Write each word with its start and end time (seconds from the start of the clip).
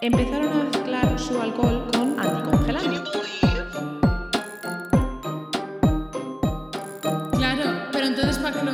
Empezaron 0.00 0.52
a 0.52 0.64
mezclar 0.64 1.18
su 1.18 1.40
alcohol 1.40 1.86
con 1.92 2.20
anticongelante. 2.20 3.10
Claro, 7.36 7.88
pero 7.92 8.06
entonces 8.06 8.38
para 8.38 8.60
que 8.60 8.66
lo... 8.66 8.72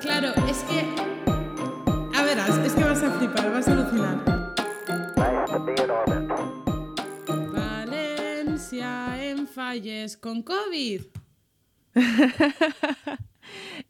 Claro, 0.00 0.28
es 0.46 0.64
que... 0.64 0.84
A 2.16 2.22
verás, 2.22 2.58
es 2.58 2.74
que 2.74 2.84
vas 2.84 3.02
a 3.02 3.10
flipar, 3.12 3.52
vas 3.52 3.68
a 3.68 3.72
alucinar. 3.72 4.18
Valencia 7.52 9.24
en 9.24 9.46
falles 9.46 10.16
con 10.16 10.42
COVID. 10.42 11.02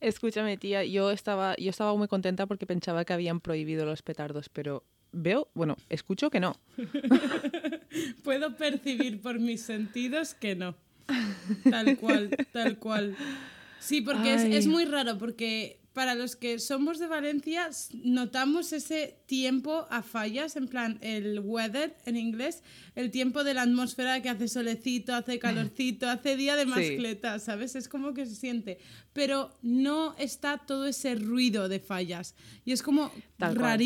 Escúchame, 0.09 0.57
tía, 0.57 0.85
yo 0.85 1.11
estaba, 1.11 1.55
yo 1.57 1.71
estaba 1.71 1.95
muy 1.95 2.09
contenta 2.09 2.47
porque 2.47 2.67
pensaba 2.67 3.05
que 3.05 3.13
habían 3.13 3.41
prohibido 3.41 3.85
los 3.85 4.03
petardos, 4.03 4.49
pero 4.49 4.85
veo, 5.13 5.49
bueno, 5.55 5.77
escucho 5.89 6.31
que 6.31 6.41
no. 6.41 6.57
Puedo 8.25 8.57
percibir 8.57 9.21
por 9.21 9.39
mis 9.39 9.63
sentidos 9.63 10.35
que 10.35 10.55
no. 10.55 10.75
Tal 11.71 11.97
cual, 11.99 12.31
tal 12.53 12.79
cual. 12.79 13.17
Sí, 13.79 14.01
porque 14.01 14.35
es, 14.35 14.43
es 14.45 14.67
muy 14.67 14.85
raro, 14.85 15.19
porque 15.19 15.79
para 15.99 16.15
los 16.15 16.37
que 16.37 16.61
somos 16.61 17.01
de 17.01 17.09
Valencia 17.09 17.71
notamos 18.05 18.73
ese 18.73 19.19
tiempo 19.27 19.89
a 19.91 20.05
fallas, 20.05 20.55
en 20.55 20.69
plan 20.69 20.97
el 21.01 21.41
weather 21.41 21.97
en 22.07 22.17
inglés, 22.17 22.63
el 22.95 23.11
tiempo 23.11 23.43
de 23.43 23.53
la 23.53 23.63
atmósfera 23.63 24.23
que 24.23 24.29
hace 24.29 24.47
solecito, 24.47 25.13
hace 25.13 25.41
calorcito, 25.41 26.09
hace 26.09 26.37
día 26.37 26.55
de 26.55 26.63
Sí. 26.63 26.69
mascleta, 26.69 27.41
¿sabes? 27.41 27.75
Es 27.75 27.89
como 27.89 28.15
que 28.15 28.27
se 28.27 28.37
siente. 28.37 28.79
Pero 29.13 29.51
no 29.61 30.15
está 30.19 30.59
todo 30.59 30.87
ese 30.87 31.17
ruido 31.17 31.69
de 31.69 31.81
fallas. 31.81 32.37
Y 32.65 32.71
es 32.71 32.81
como 32.85 33.11
Tal 33.37 33.57
cual. 33.57 33.79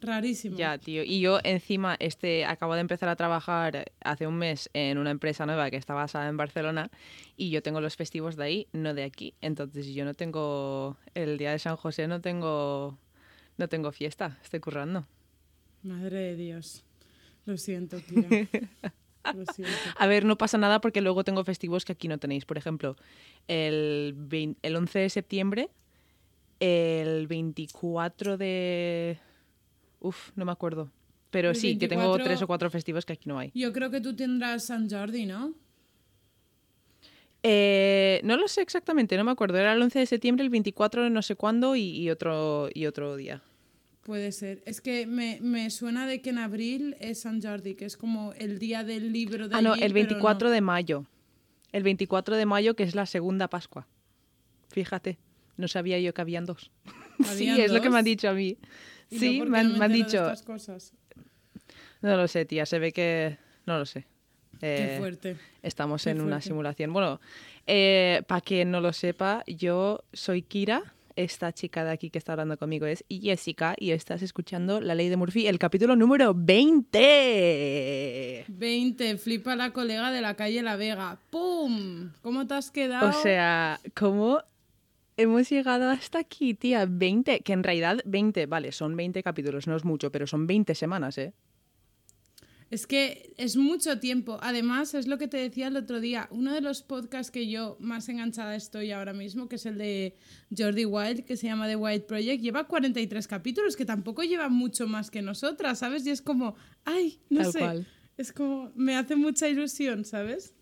Rarísimo. 0.00 0.56
Ya, 0.56 0.78
tío. 0.78 1.02
Y 1.04 1.20
yo 1.20 1.38
encima 1.44 1.96
este 1.98 2.44
acabo 2.44 2.74
de 2.74 2.80
empezar 2.80 3.08
a 3.08 3.16
trabajar 3.16 3.92
hace 4.00 4.26
un 4.26 4.36
mes 4.36 4.70
en 4.72 4.98
una 4.98 5.10
empresa 5.10 5.46
nueva 5.46 5.70
que 5.70 5.76
está 5.76 5.94
basada 5.94 6.28
en 6.28 6.36
Barcelona 6.36 6.90
y 7.36 7.50
yo 7.50 7.62
tengo 7.62 7.80
los 7.80 7.96
festivos 7.96 8.36
de 8.36 8.44
ahí, 8.44 8.68
no 8.72 8.94
de 8.94 9.04
aquí. 9.04 9.34
Entonces 9.40 9.86
yo 9.86 10.04
no 10.04 10.14
tengo 10.14 10.96
el 11.14 11.38
día 11.38 11.52
de 11.52 11.58
San 11.58 11.76
José 11.76 12.06
no 12.06 12.20
tengo 12.20 12.98
no 13.56 13.68
tengo 13.68 13.92
fiesta, 13.92 14.38
estoy 14.42 14.60
currando. 14.60 15.06
Madre 15.82 16.18
de 16.18 16.36
Dios. 16.36 16.84
Lo 17.46 17.56
siento, 17.56 17.98
tía. 18.00 18.26
Lo 19.34 19.44
siento. 19.46 19.74
A 19.96 20.06
ver, 20.06 20.24
no 20.24 20.36
pasa 20.36 20.58
nada 20.58 20.80
porque 20.80 21.00
luego 21.00 21.24
tengo 21.24 21.44
festivos 21.44 21.84
que 21.84 21.92
aquí 21.92 22.08
no 22.08 22.18
tenéis. 22.18 22.44
Por 22.44 22.58
ejemplo, 22.58 22.96
el, 23.48 24.14
20 24.16 24.66
el 24.66 24.76
11 24.76 24.98
de 24.98 25.10
septiembre, 25.10 25.70
el 26.60 27.26
24 27.26 28.36
de... 28.36 29.18
Uf, 30.04 30.30
no 30.36 30.44
me 30.44 30.52
acuerdo. 30.52 30.90
Pero 31.30 31.50
El 31.50 31.56
sí, 31.56 31.78
que 31.78 31.88
tengo 31.88 32.02
24 32.02 32.24
tres 32.24 32.42
o 32.42 32.46
cuatro 32.46 32.70
festivos 32.70 33.04
que 33.06 33.14
aquí 33.14 33.28
no 33.28 33.38
hay. 33.38 33.50
Yo 33.54 33.72
creo 33.72 33.90
que 33.90 34.00
tú 34.00 34.14
tendrás 34.14 34.64
San 34.66 34.88
Jordi, 34.88 35.26
¿no? 35.26 35.54
Eh, 37.42 38.20
no 38.24 38.36
lo 38.36 38.48
sé 38.48 38.62
exactamente, 38.62 39.16
no 39.16 39.24
me 39.24 39.30
acuerdo. 39.30 39.58
Era 39.58 39.72
el 39.72 39.82
11 39.82 39.98
de 39.98 40.06
septiembre, 40.06 40.44
el 40.44 40.50
24 40.50 41.04
de 41.04 41.10
no 41.10 41.22
sé 41.22 41.36
cuándo 41.36 41.76
y, 41.76 41.82
y 41.82 42.10
otro, 42.10 42.68
y 42.72 42.86
otro 42.86 43.16
día. 43.16 43.42
Puede 44.02 44.32
ser. 44.32 44.62
Es 44.66 44.80
que 44.80 45.06
me, 45.06 45.38
me 45.40 45.70
suena 45.70 46.06
de 46.06 46.20
que 46.20 46.30
en 46.30 46.38
abril 46.38 46.96
es 47.00 47.20
San 47.22 47.42
Jordi, 47.42 47.74
que 47.74 47.86
es 47.86 47.96
como 47.96 48.32
el 48.34 48.58
día 48.58 48.84
del 48.84 49.12
libro 49.12 49.48
de 49.48 49.56
Ah, 49.56 49.62
no, 49.62 49.72
allí, 49.72 49.82
el 49.82 49.92
pero 49.92 50.06
24 50.08 50.48
no. 50.48 50.54
de 50.54 50.60
mayo. 50.60 51.06
El 51.72 51.82
24 51.82 52.36
de 52.36 52.46
mayo, 52.46 52.76
que 52.76 52.82
es 52.82 52.94
la 52.94 53.06
segunda 53.06 53.48
Pascua. 53.48 53.86
Fíjate, 54.68 55.18
no 55.56 55.68
sabía 55.68 55.98
yo 55.98 56.14
que 56.14 56.20
habían 56.20 56.44
dos. 56.46 56.70
sí, 57.24 57.48
¿Habían 57.48 57.60
es 57.60 57.72
lo 57.72 57.80
que 57.80 57.90
me 57.90 57.98
han 57.98 58.04
dicho 58.04 58.28
a 58.28 58.32
mí. 58.34 58.56
¿Y 59.16 59.18
yo 59.36 59.44
Sí, 59.44 59.50
me 59.50 59.58
han, 59.58 59.72
no 59.72 59.78
me 59.78 59.84
han 59.86 59.92
entero 59.92 60.04
de 60.06 60.10
dicho. 60.10 60.24
estas 60.32 60.42
cosas? 60.42 60.92
No 62.02 62.16
lo 62.16 62.28
sé, 62.28 62.44
tía, 62.44 62.66
se 62.66 62.78
ve 62.78 62.92
que. 62.92 63.38
No 63.66 63.78
lo 63.78 63.86
sé. 63.86 64.06
Qué 64.60 64.94
Eh, 64.94 64.98
fuerte. 64.98 65.36
Estamos 65.62 66.04
qué 66.04 66.10
en 66.10 66.20
una 66.20 66.40
simulación. 66.40 66.92
Bueno, 66.92 67.20
para 68.26 68.40
quien 68.40 68.70
no 68.70 68.80
lo 68.80 68.92
sepa, 68.92 69.42
yo 69.46 70.04
soy 70.12 70.42
Kira. 70.42 70.82
Esta 71.16 71.52
chica 71.52 71.84
de 71.84 71.92
aquí 71.92 72.10
que 72.10 72.18
está 72.18 72.32
hablando 72.32 72.58
conmigo 72.58 72.86
es 72.86 73.04
Jessica 73.08 73.76
y 73.78 73.92
estás 73.92 74.20
escuchando 74.22 74.80
La 74.80 74.96
Ley 74.96 75.08
de 75.08 75.16
Murphy, 75.16 75.46
el 75.46 75.60
capítulo 75.60 75.94
número 75.94 76.34
20. 77.24 78.44
20, 78.48 79.18
flipa 79.18 79.54
la 79.56 79.72
colega 79.72 80.10
de 80.10 80.20
la 80.20 80.34
calle 80.34 80.60
La 80.62 80.74
Vega. 80.76 81.18
¡Pum! 81.30 82.10
¿Cómo 82.22 82.46
te 82.48 82.54
has 82.54 82.70
quedado? 82.72 83.08
O 83.08 83.12
sea, 83.12 83.78
¿cómo 83.94 84.42
hemos 85.16 85.48
llegado 85.50 85.88
hasta 85.90 86.18
aquí, 86.18 86.54
tía? 86.54 86.86
20, 86.88 87.40
que 87.40 87.52
en 87.52 87.62
realidad 87.62 87.98
20, 88.04 88.46
vale, 88.46 88.72
son 88.72 88.96
20 88.96 89.22
capítulos, 89.22 89.66
no 89.66 89.76
es 89.76 89.84
mucho, 89.84 90.10
pero 90.10 90.26
son 90.26 90.46
20 90.46 90.74
semanas, 90.74 91.18
¿eh? 91.18 91.34
Es 92.70 92.86
que 92.86 93.32
es 93.36 93.56
mucho 93.56 94.00
tiempo. 94.00 94.38
Además, 94.42 94.94
es 94.94 95.06
lo 95.06 95.16
que 95.16 95.28
te 95.28 95.36
decía 95.36 95.68
el 95.68 95.76
otro 95.76 96.00
día. 96.00 96.26
Uno 96.32 96.52
de 96.52 96.60
los 96.60 96.82
podcasts 96.82 97.30
que 97.30 97.48
yo 97.48 97.76
más 97.78 98.08
enganchada 98.08 98.56
estoy 98.56 98.90
ahora 98.90 99.12
mismo, 99.12 99.48
que 99.48 99.56
es 99.56 99.66
el 99.66 99.78
de 99.78 100.16
Jordi 100.56 100.84
Wild, 100.84 101.24
que 101.24 101.36
se 101.36 101.46
llama 101.46 101.68
The 101.68 101.76
Wild 101.76 102.04
Project, 102.06 102.42
lleva 102.42 102.66
43 102.66 103.28
capítulos, 103.28 103.76
que 103.76 103.84
tampoco 103.84 104.22
lleva 104.24 104.48
mucho 104.48 104.88
más 104.88 105.10
que 105.10 105.22
nosotras, 105.22 105.78
¿sabes? 105.78 106.04
Y 106.06 106.10
es 106.10 106.20
como, 106.22 106.56
ay, 106.84 107.20
no 107.30 107.42
Tal 107.42 107.52
sé. 107.52 107.58
cual. 107.60 107.86
Es 108.16 108.32
como, 108.32 108.72
me 108.74 108.96
hace 108.96 109.14
mucha 109.14 109.48
ilusión, 109.48 110.04
¿sabes? 110.04 110.54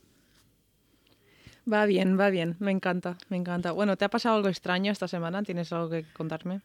Va 1.71 1.87
bien, 1.87 2.19
va 2.19 2.31
bien, 2.31 2.56
me 2.59 2.73
encanta, 2.73 3.19
me 3.28 3.37
encanta. 3.37 3.73
Bueno, 3.73 3.97
¿te 3.97 4.05
ha 4.05 4.09
pasado 4.09 4.37
algo 4.37 4.49
extraño 4.49 4.91
esta 4.91 5.06
semana? 5.06 5.43
¿Tienes 5.43 5.73
algo 5.73 5.91
que 5.91 6.05
contarme? 6.12 6.61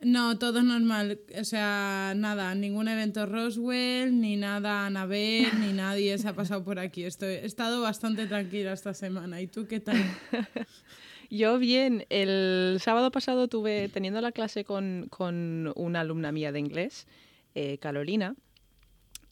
No, 0.00 0.36
todo 0.36 0.62
normal. 0.62 1.20
O 1.38 1.44
sea, 1.44 2.12
nada, 2.16 2.54
ningún 2.56 2.88
evento 2.88 3.24
Roswell, 3.24 4.20
ni 4.20 4.36
nada 4.36 4.86
Anabel, 4.86 5.46
ni 5.60 5.72
nadie 5.72 6.18
se 6.18 6.28
ha 6.28 6.32
pasado 6.32 6.64
por 6.64 6.80
aquí. 6.80 7.04
Estoy, 7.04 7.34
he 7.34 7.46
estado 7.46 7.80
bastante 7.80 8.26
tranquila 8.26 8.72
esta 8.72 8.94
semana. 8.94 9.40
¿Y 9.40 9.46
tú 9.46 9.68
qué 9.68 9.78
tal? 9.78 9.96
Yo 11.30 11.58
bien, 11.58 12.04
el 12.10 12.78
sábado 12.80 13.12
pasado 13.12 13.46
tuve, 13.46 13.88
teniendo 13.88 14.20
la 14.20 14.32
clase 14.32 14.64
con, 14.64 15.06
con 15.08 15.72
una 15.76 16.00
alumna 16.00 16.32
mía 16.32 16.52
de 16.52 16.58
inglés, 16.58 17.06
eh, 17.54 17.78
Carolina, 17.78 18.34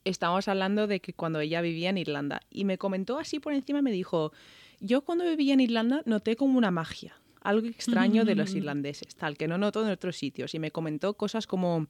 estábamos 0.05 0.49
hablando 0.49 0.87
de 0.87 1.01
que 1.01 1.13
cuando 1.13 1.41
ella 1.41 1.61
vivía 1.61 1.91
en 1.91 1.99
Irlanda 1.99 2.41
y 2.49 2.65
me 2.65 2.79
comentó 2.79 3.19
así 3.19 3.41
por 3.41 3.53
encima, 3.53 3.83
me 3.83 3.93
dijo, 3.93 4.33
yo 4.81 5.03
cuando 5.03 5.25
vivía 5.25 5.55
en 5.55 5.61
Irlanda 5.61 6.03
noté 6.07 6.37
como 6.37 6.59
una 6.59 6.71
magia, 6.71 7.15
algo 7.43 7.67
extraño 7.69 8.25
de 8.25 8.35
los 8.35 8.55
irlandeses, 8.57 9.15
tal, 9.15 9.37
que 9.37 9.49
no 9.49 9.57
noto 9.59 9.83
en 9.85 9.91
otros 9.91 10.17
sitios 10.17 10.55
y 10.55 10.59
me 10.59 10.71
comentó 10.71 11.15
cosas 11.15 11.47
como... 11.47 11.87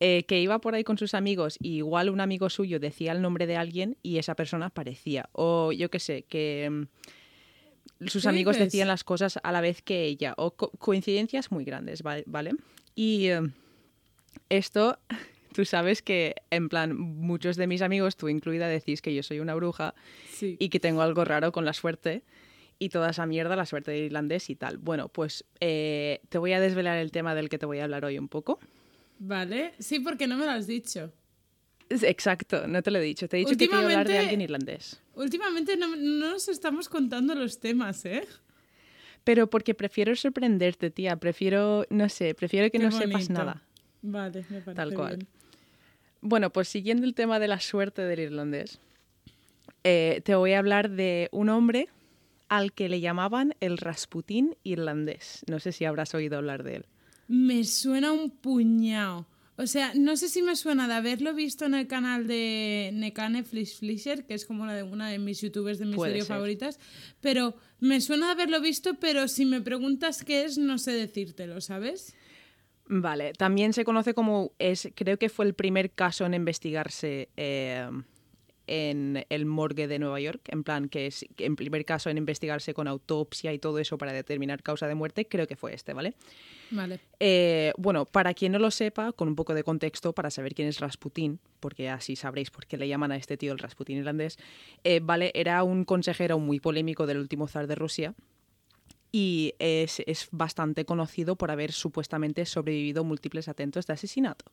eh, 0.00 0.24
que 0.26 0.40
iba 0.40 0.60
por 0.60 0.74
ahí 0.74 0.84
con 0.84 0.96
sus 0.98 1.14
amigos 1.14 1.56
y 1.60 1.76
igual 1.78 2.08
un 2.10 2.20
amigo 2.20 2.48
suyo 2.50 2.78
decía 2.80 3.12
el 3.12 3.20
nombre 3.22 3.46
de 3.46 3.56
alguien 3.56 3.96
y 4.02 4.18
esa 4.18 4.34
persona 4.34 4.66
aparecía. 4.66 5.28
O 5.32 5.72
yo 5.72 5.90
qué 5.90 5.98
sé, 5.98 6.22
que 6.28 6.68
mm, 8.00 8.06
sus 8.06 8.22
¿Qué 8.22 8.28
amigos 8.28 8.56
dices? 8.56 8.72
decían 8.72 8.88
las 8.88 9.02
cosas 9.04 9.38
a 9.42 9.50
la 9.52 9.60
vez 9.60 9.82
que 9.82 10.04
ella. 10.04 10.34
O 10.36 10.52
co- 10.52 10.70
coincidencias 10.78 11.50
muy 11.50 11.64
grandes, 11.64 12.02
va- 12.06 12.22
¿vale? 12.26 12.52
Y 12.94 13.26
eh, 13.26 13.40
esto, 14.48 14.98
tú 15.58 15.64
sabes 15.64 16.02
que 16.02 16.36
en 16.52 16.68
plan 16.68 16.96
muchos 16.96 17.56
de 17.56 17.66
mis 17.66 17.82
amigos, 17.82 18.16
tú 18.16 18.28
incluida, 18.28 18.68
decís 18.68 19.02
que 19.02 19.12
yo 19.12 19.24
soy 19.24 19.40
una 19.40 19.56
bruja 19.56 19.92
Sí. 20.30 20.56
y 20.60 20.68
que 20.68 20.78
tengo 20.78 21.02
algo 21.02 21.24
raro 21.24 21.50
con 21.50 21.64
la 21.64 21.72
suerte 21.72 22.22
y 22.78 22.90
toda 22.90 23.10
esa 23.10 23.26
mierda, 23.26 23.56
la 23.56 23.66
suerte 23.66 23.90
de 23.90 23.98
irlandés 23.98 24.50
y 24.50 24.54
tal. 24.54 24.78
Bueno, 24.78 25.08
pues 25.08 25.44
eh, 25.58 26.20
te 26.28 26.38
voy 26.38 26.52
a 26.52 26.60
desvelar 26.60 26.96
el 26.98 27.10
tema 27.10 27.34
del 27.34 27.48
que 27.48 27.58
te 27.58 27.66
voy 27.66 27.80
a 27.80 27.84
hablar 27.84 28.04
hoy 28.04 28.20
un 28.20 28.28
poco. 28.28 28.60
¿Vale? 29.18 29.72
Sí, 29.80 29.98
porque 29.98 30.28
no 30.28 30.36
me 30.36 30.44
lo 30.44 30.52
has 30.52 30.68
dicho. 30.68 31.12
Exacto, 31.90 32.68
no 32.68 32.80
te 32.80 32.92
lo 32.92 33.00
he 33.00 33.02
dicho. 33.02 33.28
Te 33.28 33.38
he 33.38 33.40
dicho 33.40 33.56
que 33.56 33.66
quiero 33.66 33.82
hablar 33.82 34.06
de 34.06 34.16
alguien 34.16 34.40
irlandés. 34.40 35.02
Últimamente 35.16 35.76
no, 35.76 35.88
no 35.96 36.30
nos 36.30 36.46
estamos 36.46 36.88
contando 36.88 37.34
los 37.34 37.58
temas, 37.58 38.04
¿eh? 38.04 38.22
Pero 39.24 39.50
porque 39.50 39.74
prefiero 39.74 40.14
sorprenderte, 40.14 40.92
tía. 40.92 41.16
Prefiero, 41.16 41.84
no 41.90 42.08
sé, 42.08 42.36
prefiero 42.36 42.66
que 42.70 42.78
Qué 42.78 42.84
no 42.84 42.92
sepas 42.92 43.28
nada. 43.28 43.64
Vale, 44.02 44.44
me 44.50 44.60
parece 44.60 44.74
Tal 44.76 44.94
cual. 44.94 45.16
bien. 45.16 45.28
Bueno, 46.20 46.50
pues 46.50 46.68
siguiendo 46.68 47.06
el 47.06 47.14
tema 47.14 47.38
de 47.38 47.48
la 47.48 47.60
suerte 47.60 48.02
del 48.02 48.20
irlandés, 48.20 48.80
eh, 49.84 50.20
te 50.24 50.34
voy 50.34 50.52
a 50.52 50.58
hablar 50.58 50.90
de 50.90 51.28
un 51.32 51.48
hombre 51.48 51.88
al 52.48 52.72
que 52.72 52.88
le 52.88 53.00
llamaban 53.00 53.54
el 53.60 53.78
Rasputín 53.78 54.56
irlandés. 54.64 55.44
No 55.48 55.60
sé 55.60 55.72
si 55.72 55.84
habrás 55.84 56.14
oído 56.14 56.38
hablar 56.38 56.62
de 56.62 56.76
él. 56.76 56.86
Me 57.28 57.64
suena 57.64 58.12
un 58.12 58.30
puñado. 58.30 59.26
O 59.60 59.66
sea, 59.66 59.92
no 59.94 60.16
sé 60.16 60.28
si 60.28 60.40
me 60.40 60.54
suena 60.54 60.86
de 60.86 60.94
haberlo 60.94 61.34
visto 61.34 61.66
en 61.66 61.74
el 61.74 61.88
canal 61.88 62.28
de 62.28 62.90
Nekane 62.94 63.42
Flish 63.42 63.78
Flisher, 63.80 64.24
que 64.24 64.34
es 64.34 64.46
como 64.46 64.62
una 64.62 64.72
de, 64.74 64.84
una 64.84 65.08
de 65.08 65.18
mis 65.18 65.40
youtubers 65.40 65.78
de 65.80 65.84
Puede 65.86 65.96
misterio 65.96 66.24
ser. 66.24 66.34
favoritas, 66.36 66.78
pero 67.20 67.56
me 67.80 68.00
suena 68.00 68.26
de 68.26 68.32
haberlo 68.32 68.60
visto, 68.60 68.94
pero 69.00 69.26
si 69.26 69.44
me 69.44 69.60
preguntas 69.60 70.22
qué 70.22 70.44
es, 70.44 70.58
no 70.58 70.78
sé 70.78 70.92
decírtelo, 70.92 71.60
¿sabes? 71.60 72.14
Vale, 72.88 73.34
también 73.34 73.74
se 73.74 73.84
conoce 73.84 74.14
como 74.14 74.52
es, 74.58 74.88
creo 74.94 75.18
que 75.18 75.28
fue 75.28 75.44
el 75.44 75.54
primer 75.54 75.90
caso 75.90 76.24
en 76.24 76.32
investigarse 76.32 77.28
eh, 77.36 77.86
en 78.66 79.26
el 79.28 79.46
morgue 79.46 79.88
de 79.88 79.98
Nueva 79.98 80.20
York, 80.20 80.40
en 80.48 80.64
plan 80.64 80.88
que 80.88 81.06
es 81.06 81.26
en 81.36 81.56
primer 81.56 81.84
caso 81.84 82.08
en 82.08 82.16
investigarse 82.16 82.72
con 82.72 82.88
autopsia 82.88 83.52
y 83.52 83.58
todo 83.58 83.78
eso 83.78 83.98
para 83.98 84.12
determinar 84.12 84.62
causa 84.62 84.86
de 84.86 84.94
muerte, 84.94 85.26
creo 85.26 85.46
que 85.46 85.56
fue 85.56 85.74
este, 85.74 85.92
¿vale? 85.92 86.14
Vale. 86.70 87.00
Eh, 87.20 87.72
bueno, 87.76 88.06
para 88.06 88.32
quien 88.32 88.52
no 88.52 88.58
lo 88.58 88.70
sepa, 88.70 89.12
con 89.12 89.28
un 89.28 89.34
poco 89.34 89.54
de 89.54 89.64
contexto, 89.64 90.14
para 90.14 90.30
saber 90.30 90.54
quién 90.54 90.68
es 90.68 90.80
Rasputín, 90.80 91.40
porque 91.60 91.90
así 91.90 92.16
sabréis 92.16 92.50
por 92.50 92.66
qué 92.66 92.76
le 92.76 92.88
llaman 92.88 93.12
a 93.12 93.16
este 93.16 93.36
tío 93.36 93.52
el 93.52 93.58
Rasputín 93.58 93.98
irlandés, 93.98 94.38
eh, 94.84 95.00
vale, 95.02 95.30
era 95.34 95.62
un 95.62 95.84
consejero 95.84 96.38
muy 96.38 96.60
polémico 96.60 97.06
del 97.06 97.18
último 97.18 97.48
zar 97.48 97.66
de 97.66 97.74
Rusia 97.74 98.14
y 99.12 99.54
es, 99.58 100.02
es 100.06 100.28
bastante 100.30 100.84
conocido 100.84 101.36
por 101.36 101.50
haber 101.50 101.72
supuestamente 101.72 102.44
sobrevivido 102.46 103.04
múltiples 103.04 103.48
atentos 103.48 103.86
de 103.86 103.92
asesinato. 103.94 104.44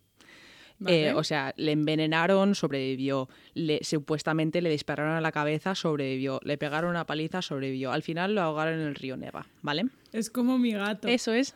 Vale. 0.78 1.10
Eh, 1.10 1.14
o 1.14 1.24
sea, 1.24 1.54
le 1.58 1.72
envenenaron, 1.72 2.54
sobrevivió. 2.54 3.30
Le, 3.54 3.84
supuestamente 3.84 4.62
le 4.62 4.70
dispararon 4.70 5.14
a 5.14 5.22
la 5.22 5.32
cabeza, 5.32 5.74
sobrevivió. 5.74 6.40
Le 6.44 6.58
pegaron 6.58 6.92
una 6.92 7.06
paliza, 7.06 7.42
sobrevivió. 7.42 7.92
Al 7.92 8.04
final 8.04 8.36
lo 8.36 8.42
ahogaron 8.42 8.76
en 8.76 8.88
el 8.88 8.96
río 8.96 9.16
Neva, 9.16 9.48
¿vale? 9.62 9.86
Es 10.12 10.30
como 10.30 10.58
mi 10.58 10.74
gato. 10.74 11.08
Eso 11.08 11.34
es. 11.34 11.54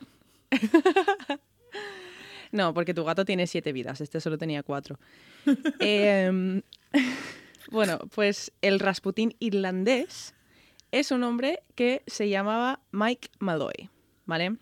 no, 2.52 2.72
porque 2.74 2.94
tu 2.94 3.04
gato 3.04 3.24
tiene 3.24 3.46
siete 3.46 3.72
vidas, 3.72 4.00
este 4.00 4.20
solo 4.20 4.38
tenía 4.38 4.62
cuatro. 4.62 4.98
Em, 5.80 6.62
bueno, 7.70 7.98
pues 8.14 8.52
el 8.62 8.80
Rasputín 8.80 9.34
irlandés 9.38 10.34
es 10.92 11.10
un 11.10 11.22
hombre 11.24 11.62
que 11.74 12.02
se 12.06 12.28
llamaba 12.28 12.80
Mike 12.92 13.28
Malloy, 13.38 13.90
¿vale? 14.26 14.56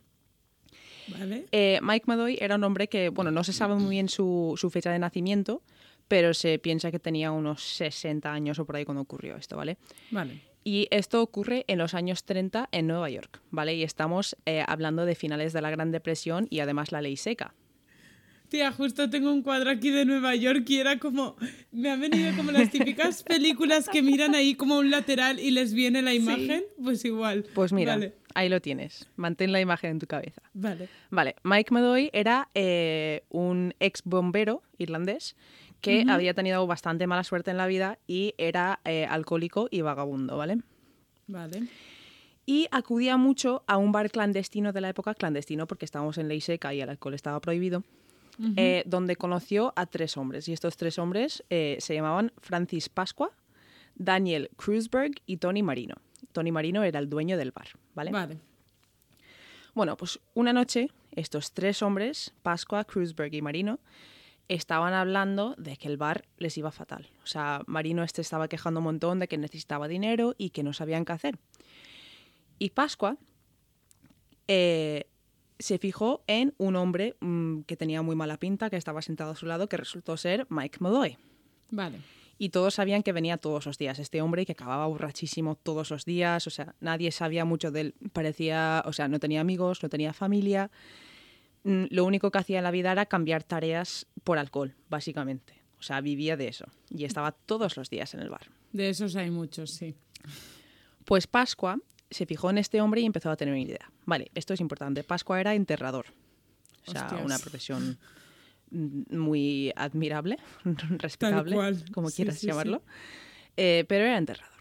Vale. 1.09 1.47
Eh, 1.53 1.79
Mike 1.83 2.05
Malloy 2.07 2.39
era 2.41 2.57
un 2.57 2.65
hombre 2.65 2.89
que, 2.89 3.09
bueno, 3.09 3.31
no 3.31 3.45
se 3.45 3.53
sabe 3.53 3.75
muy 3.75 3.91
bien 3.91 4.09
su, 4.09 4.55
su 4.57 4.71
fecha 4.71 4.93
de 4.93 4.99
nacimiento, 4.99 5.63
pero 6.07 6.35
se 6.35 6.59
piensa 6.59 6.91
que 6.91 6.99
tenía 6.99 7.33
unos 7.33 7.63
60 7.63 8.31
años 8.33 8.59
o 8.59 8.67
por 8.67 8.77
ahí 8.77 8.85
cuando 8.85 9.03
ocurrió 9.03 9.37
esto, 9.37 9.57
¿vale? 9.57 9.79
Vale. 10.11 10.43
Y 10.65 10.87
esto 10.91 11.23
ocurre 11.23 11.65
en 11.67 11.79
los 11.79 11.95
años 11.95 12.25
30 12.25 12.69
en 12.73 12.87
Nueva 12.87 13.09
York, 13.09 13.41
¿vale? 13.51 13.75
Y 13.75 13.85
estamos 13.85 14.37
eh, 14.45 14.65
hablando 14.67 15.07
de 15.07 15.15
finales 15.15 15.53
de 15.53 15.63
la 15.63 15.71
Gran 15.71 15.93
Depresión 15.93 16.47
y 16.51 16.61
además 16.61 16.93
la 16.93 17.01
ley 17.01 17.17
seca. 17.17 17.55
Tía, 18.49 18.73
justo 18.73 19.11
tengo 19.11 19.31
un 19.31 19.43
cuadro 19.43 19.71
aquí 19.71 19.91
de 19.91 20.05
Nueva 20.07 20.35
York 20.35 20.65
y 20.71 20.79
era 20.79 20.99
como. 20.99 21.37
Me 21.71 21.91
han 21.91 22.01
venido 22.01 22.35
como 22.37 22.51
las 22.51 22.71
típicas 22.71 23.23
películas 23.25 23.89
que 23.89 24.03
miran 24.03 24.35
ahí 24.35 24.55
como 24.55 24.79
un 24.79 24.91
lateral 24.91 25.39
y 25.39 25.51
les 25.51 25.75
viene 25.75 26.01
la 26.01 26.15
imagen. 26.15 26.65
Pues 26.83 27.05
igual. 27.05 27.45
Pues 27.55 27.73
mira, 27.73 27.93
Vale. 27.95 28.15
ahí 28.35 28.49
lo 28.49 28.61
tienes. 28.61 29.07
Mantén 29.17 29.53
la 29.53 29.61
imagen 29.61 29.91
en 29.91 29.99
tu 29.99 30.07
cabeza. 30.07 30.41
Vale. 30.55 30.89
Vale, 31.11 31.37
Mike 31.43 31.75
Malloy 31.75 32.11
era 32.15 32.49
eh, 32.55 33.23
un 33.29 33.75
ex 33.81 34.03
bombero 34.05 34.63
irlandés 34.79 35.37
que 35.81 36.05
había 36.09 36.35
tenido 36.35 36.67
bastante 36.67 37.07
mala 37.07 37.25
suerte 37.25 37.51
en 37.51 37.57
la 37.57 37.67
vida 37.67 37.99
y 38.07 38.35
era 38.39 38.81
eh, 38.85 39.07
alcohólico 39.09 39.69
y 39.71 39.83
vagabundo, 39.83 40.37
¿vale? 40.37 40.59
Vale. 41.27 41.69
Y 42.47 42.67
acudía 42.71 43.17
mucho 43.19 43.63
a 43.67 43.77
un 43.77 43.93
bar 43.93 44.11
clandestino 44.11 44.73
de 44.73 44.81
la 44.81 44.89
época, 44.89 45.15
clandestino 45.15 45.67
porque 45.67 45.85
estábamos 45.85 46.17
en 46.19 46.29
ley 46.29 46.41
seca 46.41 46.73
y 46.73 46.81
el 46.81 46.89
alcohol 46.89 47.15
estaba 47.15 47.41
prohibido, 47.41 47.85
eh, 48.57 48.85
donde 48.87 49.17
conoció 49.17 49.73
a 49.77 49.87
tres 49.87 50.17
hombres. 50.17 50.49
Y 50.49 50.53
estos 50.53 50.77
tres 50.77 50.99
hombres 50.99 51.45
eh, 51.51 51.77
se 51.81 51.95
llamaban 51.95 52.33
Francis 52.39 52.89
Pasqua, 52.89 53.31
Daniel 53.95 54.51
Kruzberg 54.57 55.13
y 55.27 55.39
Tony 55.39 55.63
Marino. 55.63 55.97
Tony 56.33 56.53
Marino 56.53 56.83
era 56.85 56.99
el 56.99 57.09
dueño 57.09 57.37
del 57.37 57.53
bar, 57.53 57.69
¿vale? 57.95 58.11
Vale. 58.11 58.39
Bueno, 59.75 59.97
pues 59.97 60.21
una 60.35 60.53
noche 60.53 60.91
estos 61.13 61.53
tres 61.53 61.83
hombres, 61.83 62.35
Pascua, 62.43 62.85
Kruzberg 62.85 63.35
y 63.35 63.43
Marino, 63.43 63.81
estaban 64.49 64.95
hablando 64.95 65.55
de 65.59 65.77
que 65.77 65.89
el 65.89 65.97
bar 65.97 66.25
les 66.39 66.57
iba 66.57 66.71
fatal. 66.71 67.11
O 67.23 67.27
sea, 67.27 67.63
Marino 67.67 68.03
este 68.03 68.23
estaba 68.23 68.49
quejando 68.49 68.81
un 68.81 68.85
montón 68.85 69.19
de 69.19 69.29
que 69.29 69.37
necesitaba 69.37 69.89
dinero 69.89 70.35
y 70.39 70.51
que 70.51 70.63
no 70.63 70.73
sabían 70.73 71.05
qué 71.05 71.13
hacer. 71.13 71.39
Y 72.59 72.71
Pascua 72.71 73.17
eh, 74.49 75.07
se 75.59 75.79
fijó 75.79 76.23
en 76.27 76.55
un 76.59 76.77
hombre 76.77 77.17
mm, 77.21 77.63
que 77.63 77.77
tenía 77.77 78.03
muy 78.03 78.17
mala 78.17 78.39
pinta, 78.39 78.71
que 78.71 78.77
estaba 78.77 79.03
sentado 79.03 79.33
a 79.33 79.37
su 79.37 79.47
lado, 79.47 79.69
que 79.69 79.77
resultó 79.77 80.17
ser 80.17 80.47
Mike 80.51 80.79
Malloy. 80.81 81.17
Vale. 81.71 81.99
Y 82.39 82.51
todos 82.51 82.75
sabían 82.75 83.03
que 83.03 83.13
venía 83.13 83.37
todos 83.37 83.67
los 83.67 83.79
días. 83.79 83.99
Este 83.99 84.23
hombre 84.23 84.47
que 84.47 84.53
acababa 84.53 84.87
borrachísimo 84.87 85.57
todos 85.57 85.91
los 85.91 86.05
días. 86.05 86.47
O 86.47 86.51
sea, 86.51 86.77
nadie 86.81 87.11
sabía 87.11 87.45
mucho 87.45 87.73
de 87.73 87.81
él. 87.81 87.95
Parecía, 88.13 88.85
o 88.87 88.93
sea, 88.93 89.09
no 89.09 89.19
tenía 89.19 89.41
amigos, 89.41 89.83
no 89.83 89.89
tenía 89.89 90.13
familia. 90.13 90.71
Mm, 91.65 91.87
Lo 91.91 92.05
único 92.05 92.31
que 92.31 92.39
hacía 92.39 92.59
en 92.59 92.65
la 92.65 92.71
vida 92.71 92.93
era 92.93 93.07
cambiar 93.07 93.43
tareas 93.43 94.07
por 94.23 94.39
alcohol, 94.39 94.77
básicamente. 94.89 95.55
O 95.81 95.83
sea, 95.83 96.01
vivía 96.01 96.37
de 96.37 96.47
eso. 96.47 96.67
Y 96.91 97.05
estaba 97.05 97.33
todos 97.33 97.77
los 97.77 97.91
días 97.91 98.15
en 98.15 98.21
el 98.21 98.31
bar. 98.31 98.51
De 98.73 98.89
esos 98.89 99.17
hay 99.17 99.31
muchos, 99.31 99.71
sí. 99.73 99.97
Pues 101.05 101.27
Pascua 101.27 101.81
se 102.11 102.27
fijó 102.27 102.51
en 102.51 102.59
este 102.59 102.81
hombre 102.81 103.01
y 103.01 103.07
empezó 103.07 103.31
a 103.31 103.37
tener 103.37 103.53
una 103.55 103.63
idea. 103.63 103.91
Vale, 104.07 104.31
esto 104.35 104.55
es 104.55 104.61
importante. 104.61 105.05
Pascua 105.05 105.41
era 105.41 105.55
enterrador. 105.55 106.07
O 106.87 106.91
sea, 106.91 107.05
Hostias. 107.05 107.25
una 107.25 107.39
profesión 107.39 107.99
muy 108.71 109.73
admirable, 109.77 110.39
respetable, 110.99 111.55
cual. 111.55 111.85
como 111.93 112.11
Sí, 112.11 112.17
quieras 112.17 112.35
sí, 112.37 112.41
sí. 112.43 112.47
llamarlo. 112.49 112.83
Eh, 113.57 113.85
pero 113.89 114.05
era 114.05 114.17
enterrador. 114.19 114.55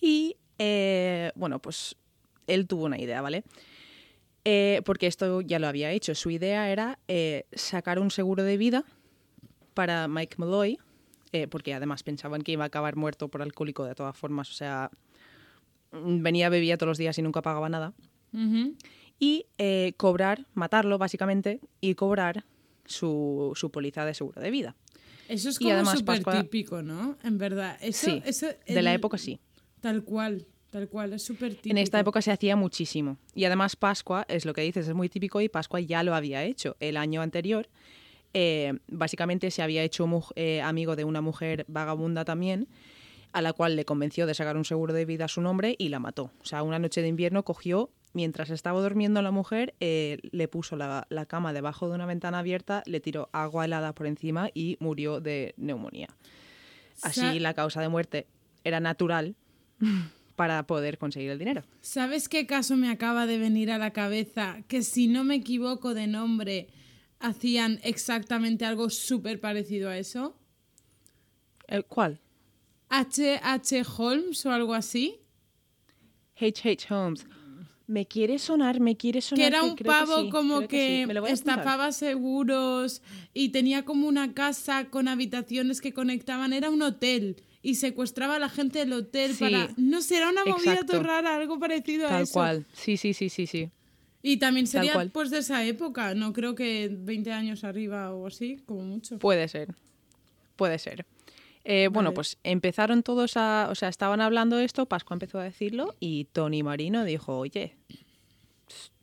Y, 0.00 0.36
eh, 0.58 1.32
bueno, 1.34 1.58
pues 1.60 1.96
él 2.46 2.66
tuvo 2.66 2.84
una 2.84 2.98
idea, 3.00 3.20
¿vale? 3.20 3.44
Eh, 4.44 4.80
porque 4.84 5.06
esto 5.06 5.40
ya 5.40 5.58
lo 5.58 5.66
había 5.66 5.90
hecho. 5.92 6.14
Su 6.14 6.30
idea 6.30 6.70
era 6.70 6.98
eh, 7.08 7.46
sacar 7.52 7.98
un 7.98 8.10
seguro 8.10 8.42
de 8.44 8.56
vida 8.56 8.84
para 9.74 10.08
Mike 10.08 10.36
Malloy, 10.38 10.78
porque 11.50 11.74
además 11.74 12.02
pensaban 12.02 12.40
que 12.42 12.52
iba 12.52 12.64
a 12.64 12.68
acabar 12.68 12.96
muerto 12.96 13.28
por 13.28 13.42
alcohólico 13.42 13.84
de 13.84 13.94
todas 13.94 14.16
formas. 14.16 14.50
O 14.50 14.54
sea, 14.54 14.90
venía, 15.92 16.48
bebía 16.48 16.76
todos 16.78 16.88
los 16.88 16.98
días 16.98 17.18
y 17.18 17.22
nunca 17.22 17.42
pagaba 17.42 17.68
nada. 17.68 17.94
Y 19.20 19.46
eh, 19.58 19.94
cobrar, 19.96 20.46
matarlo 20.54 20.98
básicamente, 20.98 21.60
y 21.80 21.94
cobrar 21.94 22.44
su, 22.84 23.52
su 23.56 23.70
póliza 23.70 24.04
de 24.04 24.14
seguro 24.14 24.40
de 24.40 24.50
vida. 24.50 24.76
Eso 25.28 25.48
es 25.50 25.60
Y 25.60 25.64
como 25.64 25.84
súper 25.86 26.22
Pascua- 26.22 26.40
típico, 26.42 26.82
¿no? 26.82 27.16
En 27.22 27.36
verdad. 27.38 27.76
Eso, 27.80 28.06
Sí, 28.06 28.22
eso 28.24 28.46
de 28.66 28.82
la 28.82 28.94
época 28.94 29.18
sí. 29.18 29.40
Tal 29.80 30.02
cual, 30.04 30.46
tal 30.70 30.88
cual. 30.88 31.12
Es 31.12 31.22
súper 31.22 31.54
típico. 31.54 31.70
En 31.70 31.78
esta 31.78 31.98
época 32.00 32.22
se 32.22 32.30
hacía 32.32 32.56
muchísimo. 32.56 33.18
Y 33.34 33.44
además 33.44 33.76
Pascua, 33.76 34.24
es 34.28 34.44
lo 34.46 34.54
que 34.54 34.62
dices, 34.62 34.88
es 34.88 34.94
muy 34.94 35.08
típico 35.08 35.40
y 35.40 35.48
Pascua 35.48 35.80
ya 35.80 36.02
lo 36.02 36.14
había 36.14 36.44
hecho 36.44 36.76
el 36.80 36.96
año 36.96 37.20
anterior. 37.20 37.68
Eh, 38.34 38.78
básicamente 38.88 39.50
se 39.50 39.62
había 39.62 39.82
hecho 39.82 40.06
eh, 40.36 40.60
amigo 40.62 40.96
de 40.96 41.04
una 41.04 41.20
mujer 41.20 41.64
vagabunda 41.68 42.24
también, 42.24 42.68
a 43.32 43.42
la 43.42 43.52
cual 43.52 43.76
le 43.76 43.84
convenció 43.84 44.26
de 44.26 44.34
sacar 44.34 44.56
un 44.56 44.64
seguro 44.64 44.92
de 44.92 45.04
vida 45.04 45.26
a 45.26 45.28
su 45.28 45.40
nombre 45.40 45.74
y 45.78 45.88
la 45.88 45.98
mató. 45.98 46.30
O 46.40 46.44
sea, 46.44 46.62
una 46.62 46.78
noche 46.78 47.02
de 47.02 47.08
invierno 47.08 47.44
cogió, 47.44 47.90
mientras 48.14 48.50
estaba 48.50 48.80
durmiendo 48.80 49.20
la 49.22 49.30
mujer, 49.30 49.74
eh, 49.80 50.18
le 50.32 50.48
puso 50.48 50.76
la, 50.76 51.06
la 51.10 51.26
cama 51.26 51.52
debajo 51.52 51.88
de 51.88 51.94
una 51.94 52.06
ventana 52.06 52.38
abierta, 52.38 52.82
le 52.86 53.00
tiró 53.00 53.28
agua 53.32 53.64
helada 53.66 53.94
por 53.94 54.06
encima 54.06 54.48
y 54.54 54.76
murió 54.80 55.20
de 55.20 55.54
neumonía. 55.56 56.08
Así 57.02 57.20
Sa- 57.20 57.34
la 57.34 57.54
causa 57.54 57.80
de 57.80 57.88
muerte 57.88 58.26
era 58.64 58.80
natural 58.80 59.36
para 60.36 60.66
poder 60.66 60.98
conseguir 60.98 61.30
el 61.30 61.38
dinero. 61.38 61.62
¿Sabes 61.80 62.28
qué 62.28 62.46
caso 62.46 62.76
me 62.76 62.90
acaba 62.90 63.26
de 63.26 63.38
venir 63.38 63.70
a 63.70 63.78
la 63.78 63.92
cabeza? 63.92 64.62
Que 64.68 64.82
si 64.82 65.06
no 65.06 65.22
me 65.24 65.36
equivoco 65.36 65.94
de 65.94 66.06
nombre, 66.06 66.68
hacían 67.20 67.78
exactamente 67.82 68.64
algo 68.64 68.88
súper 68.90 69.40
parecido 69.40 69.90
a 69.90 69.98
eso. 69.98 70.34
¿El 71.66 71.84
cuál? 71.84 72.20
H.H. 72.88 73.82
Holmes 73.96 74.44
o 74.46 74.52
algo 74.52 74.74
así. 74.74 75.20
H.H. 76.40 76.94
Holmes. 76.94 77.26
Me 77.86 78.06
quiere 78.06 78.38
sonar, 78.38 78.80
me 78.80 78.96
quiere 78.96 79.22
sonar. 79.22 79.40
Que 79.40 79.46
era 79.46 79.62
un 79.62 79.74
que 79.74 79.84
pavo 79.84 80.24
sí, 80.24 80.30
como 80.30 80.68
que, 80.68 81.06
sí. 81.08 81.32
Estafaba 81.32 81.90
seguros 81.92 83.00
y 83.32 83.48
tenía 83.48 83.86
como 83.86 84.06
una 84.06 84.34
casa 84.34 84.90
con 84.90 85.08
habitaciones 85.08 85.80
que 85.80 85.94
conectaban. 85.94 86.52
Era 86.52 86.68
un 86.68 86.82
hotel 86.82 87.36
y 87.62 87.76
secuestraba 87.76 88.36
a 88.36 88.38
la 88.38 88.50
gente 88.50 88.80
del 88.80 88.92
hotel 88.92 89.34
Sí, 89.34 89.44
para... 89.44 89.70
No 89.78 90.02
sé, 90.02 90.18
era 90.18 90.28
una 90.28 90.44
movida 90.44 90.84
todo 90.86 91.02
rara, 91.02 91.36
algo 91.36 91.58
parecido 91.58 92.06
a 92.06 92.10
Tal 92.10 92.22
eso. 92.24 92.32
cual. 92.34 92.66
Sí, 92.74 92.98
sí, 92.98 93.14
sí, 93.14 93.30
sí, 93.30 93.46
sí. 93.46 93.70
Y 94.22 94.36
también 94.36 94.66
Tal 94.66 94.84
sería 94.84 95.10
pues 95.10 95.30
de 95.30 95.38
esa 95.38 95.64
época, 95.64 96.14
no 96.14 96.34
creo 96.34 96.54
que 96.54 96.90
20 96.92 97.32
años 97.32 97.64
arriba 97.64 98.12
o 98.12 98.26
así, 98.26 98.58
como 98.66 98.82
mucho. 98.82 99.18
Puede 99.18 99.48
ser. 99.48 99.74
Puede 100.56 100.78
ser. 100.78 101.06
Eh, 101.70 101.88
bueno, 101.88 102.14
pues 102.14 102.38
empezaron 102.44 103.02
todos 103.02 103.36
a. 103.36 103.68
O 103.70 103.74
sea, 103.74 103.90
estaban 103.90 104.22
hablando 104.22 104.58
esto, 104.58 104.86
Pascua 104.86 105.14
empezó 105.14 105.38
a 105.38 105.44
decirlo 105.44 105.94
y 106.00 106.24
Tony 106.32 106.62
Marino 106.62 107.04
dijo: 107.04 107.36
Oye, 107.38 107.76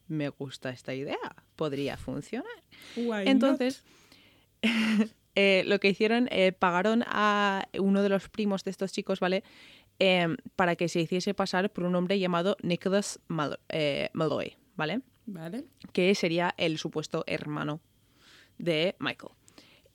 me 0.08 0.30
gusta 0.30 0.72
esta 0.72 0.94
idea, 0.96 1.18
podría 1.56 1.96
funcionar. 1.96 2.64
Why 2.98 3.28
Entonces, 3.28 3.84
eh, 5.36 5.64
lo 5.68 5.80
que 5.80 5.90
hicieron, 5.90 6.28
eh, 6.32 6.52
pagaron 6.54 7.04
a 7.08 7.68
uno 7.78 8.02
de 8.02 8.10
los 8.10 8.30
primos 8.30 8.64
de 8.64 8.72
estos 8.72 8.92
chicos, 8.92 9.20
¿vale? 9.20 9.44
Em, 10.00 10.36
para 10.56 10.76
que 10.76 10.90
se 10.90 11.00
hiciese 11.02 11.34
pasar 11.34 11.72
por 11.72 11.84
un 11.86 11.96
hombre 11.96 12.18
llamado 12.20 12.58
Nicholas 12.64 13.20
Mal- 13.28 13.60
Malloy, 14.14 14.58
¿vale? 14.76 15.02
Vale. 15.28 15.66
Que 15.94 16.14
sería 16.16 16.54
el 16.58 16.78
supuesto 16.78 17.24
hermano 17.28 17.80
de 18.58 18.96
Michael. 19.00 19.32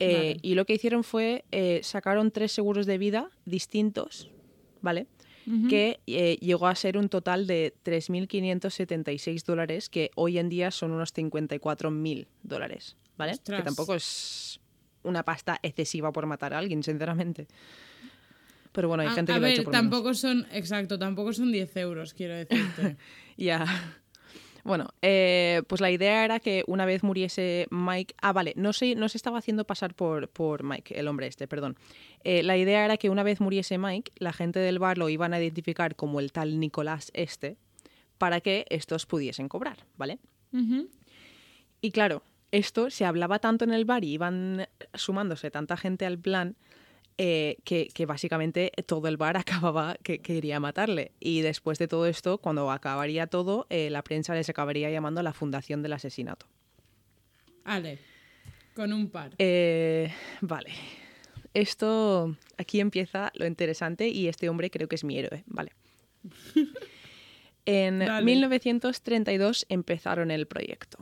Eh, 0.00 0.12
Vale. 0.14 0.36
Y 0.42 0.54
lo 0.54 0.64
que 0.66 0.72
hicieron 0.74 1.04
fue 1.04 1.44
eh, 1.52 1.80
sacaron 1.84 2.30
tres 2.32 2.50
seguros 2.52 2.86
de 2.86 2.98
vida 2.98 3.30
distintos, 3.44 4.30
¿vale? 4.82 5.06
Que 5.68 5.98
eh, 6.06 6.36
llegó 6.40 6.68
a 6.68 6.74
ser 6.76 6.96
un 6.96 7.08
total 7.08 7.46
de 7.46 7.74
3.576 7.84 9.44
dólares, 9.44 9.88
que 9.88 10.10
hoy 10.14 10.38
en 10.38 10.48
día 10.48 10.70
son 10.70 10.92
unos 10.92 11.12
54.000 11.14 12.26
dólares, 12.42 12.96
¿vale? 13.16 13.32
Ostras. 13.32 13.58
Que 13.60 13.64
tampoco 13.64 13.94
es 13.94 14.60
una 15.02 15.24
pasta 15.24 15.58
excesiva 15.62 16.12
por 16.12 16.26
matar 16.26 16.54
a 16.54 16.58
alguien, 16.58 16.82
sinceramente. 16.82 17.48
Pero 18.72 18.88
bueno, 18.88 19.02
hay 19.02 19.08
A- 19.08 19.12
gente 19.12 19.32
a, 19.32 19.34
que 19.36 19.40
lo 19.40 19.46
ha 19.46 19.48
ver, 19.48 19.54
hecho 19.54 19.64
por 19.64 19.72
menos. 19.72 19.82
tampoco 19.90 20.14
son, 20.14 20.46
exacto, 20.52 20.98
tampoco 20.98 21.32
son 21.32 21.50
10 21.50 21.76
euros, 21.78 22.14
quiero 22.14 22.34
decirte. 22.36 22.96
Ya. 23.36 23.64
Bueno, 24.64 24.88
eh, 25.02 25.62
pues 25.68 25.80
la 25.80 25.90
idea 25.90 26.24
era 26.24 26.40
que 26.40 26.64
una 26.66 26.84
vez 26.84 27.02
muriese 27.02 27.66
Mike. 27.70 28.14
Ah, 28.20 28.32
vale, 28.32 28.52
no 28.56 28.72
se, 28.72 28.94
no 28.94 29.08
se 29.08 29.18
estaba 29.18 29.38
haciendo 29.38 29.64
pasar 29.64 29.94
por, 29.94 30.28
por 30.28 30.62
Mike, 30.62 30.98
el 30.98 31.08
hombre 31.08 31.26
este, 31.26 31.48
perdón. 31.48 31.76
Eh, 32.24 32.42
la 32.42 32.56
idea 32.56 32.84
era 32.84 32.96
que 32.96 33.10
una 33.10 33.22
vez 33.22 33.40
muriese 33.40 33.78
Mike, 33.78 34.12
la 34.16 34.32
gente 34.32 34.58
del 34.58 34.78
bar 34.78 34.98
lo 34.98 35.08
iban 35.08 35.34
a 35.34 35.40
identificar 35.40 35.96
como 35.96 36.20
el 36.20 36.32
tal 36.32 36.60
Nicolás 36.60 37.10
este, 37.14 37.56
para 38.18 38.40
que 38.40 38.66
estos 38.68 39.06
pudiesen 39.06 39.48
cobrar, 39.48 39.78
¿vale? 39.96 40.18
Y 41.80 41.92
claro, 41.92 42.22
esto 42.50 42.90
se 42.90 43.04
hablaba 43.04 43.38
tanto 43.38 43.64
en 43.64 43.72
el 43.72 43.84
bar 43.84 44.04
y 44.04 44.12
iban 44.12 44.66
sumándose 44.94 45.50
tanta 45.50 45.76
gente 45.76 46.04
al 46.04 46.18
plan 46.18 46.56
eh, 47.22 47.58
que, 47.64 47.88
que 47.92 48.06
básicamente 48.06 48.72
todo 48.86 49.06
el 49.06 49.18
bar 49.18 49.36
acababa 49.36 49.94
que 50.02 50.20
quería 50.20 50.58
matarle. 50.58 51.12
Y 51.20 51.42
después 51.42 51.78
de 51.78 51.86
todo 51.86 52.06
esto, 52.06 52.38
cuando 52.38 52.70
acabaría 52.70 53.26
todo, 53.26 53.66
eh, 53.68 53.90
la 53.90 54.02
prensa 54.02 54.34
les 54.34 54.48
acabaría 54.48 54.88
llamando 54.88 55.22
la 55.22 55.34
fundación 55.34 55.82
del 55.82 55.92
asesinato. 55.92 56.46
Ale, 57.64 57.98
con 58.74 58.94
un 58.94 59.10
par. 59.10 59.32
Eh, 59.36 60.10
vale. 60.40 60.70
Esto, 61.52 62.34
aquí 62.56 62.80
empieza 62.80 63.30
lo 63.34 63.44
interesante 63.44 64.08
y 64.08 64.28
este 64.28 64.48
hombre 64.48 64.70
creo 64.70 64.88
que 64.88 64.94
es 64.94 65.04
mi 65.04 65.18
héroe, 65.18 65.44
vale. 65.46 65.72
En 67.66 67.98
Dale. 67.98 68.24
1932 68.24 69.66
empezaron 69.68 70.30
el 70.30 70.46
proyecto. 70.46 70.98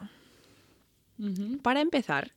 Para 1.63 1.81
empezar, 1.81 2.33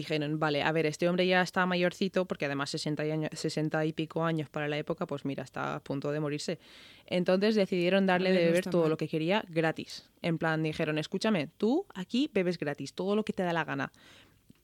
dijeron, 0.00 0.38
vale, 0.38 0.62
a 0.62 0.70
ver, 0.72 0.86
este 0.86 1.08
hombre 1.08 1.26
ya 1.26 1.42
está 1.42 1.66
mayorcito, 1.66 2.24
porque 2.26 2.46
además 2.46 2.70
60 2.70 3.04
y, 3.06 3.10
año- 3.10 3.28
60 3.32 3.84
y 3.86 3.92
pico 3.92 4.24
años 4.24 4.48
para 4.48 4.68
la 4.68 4.78
época, 4.78 5.06
pues 5.06 5.24
mira, 5.24 5.42
está 5.42 5.74
a 5.74 5.80
punto 5.80 6.12
de 6.12 6.20
morirse. 6.20 6.58
Entonces 7.06 7.54
decidieron 7.54 8.06
darle 8.06 8.32
de 8.32 8.38
beber 8.44 8.64
todo 8.64 8.82
mal. 8.82 8.90
lo 8.90 8.96
que 8.96 9.08
quería 9.08 9.44
gratis. 9.48 10.08
En 10.22 10.38
plan, 10.38 10.62
dijeron, 10.62 10.98
escúchame, 10.98 11.48
tú 11.58 11.86
aquí 11.94 12.30
bebes 12.32 12.58
gratis, 12.58 12.92
todo 12.94 13.16
lo 13.16 13.24
que 13.24 13.32
te 13.32 13.42
da 13.42 13.52
la 13.52 13.64
gana. 13.64 13.92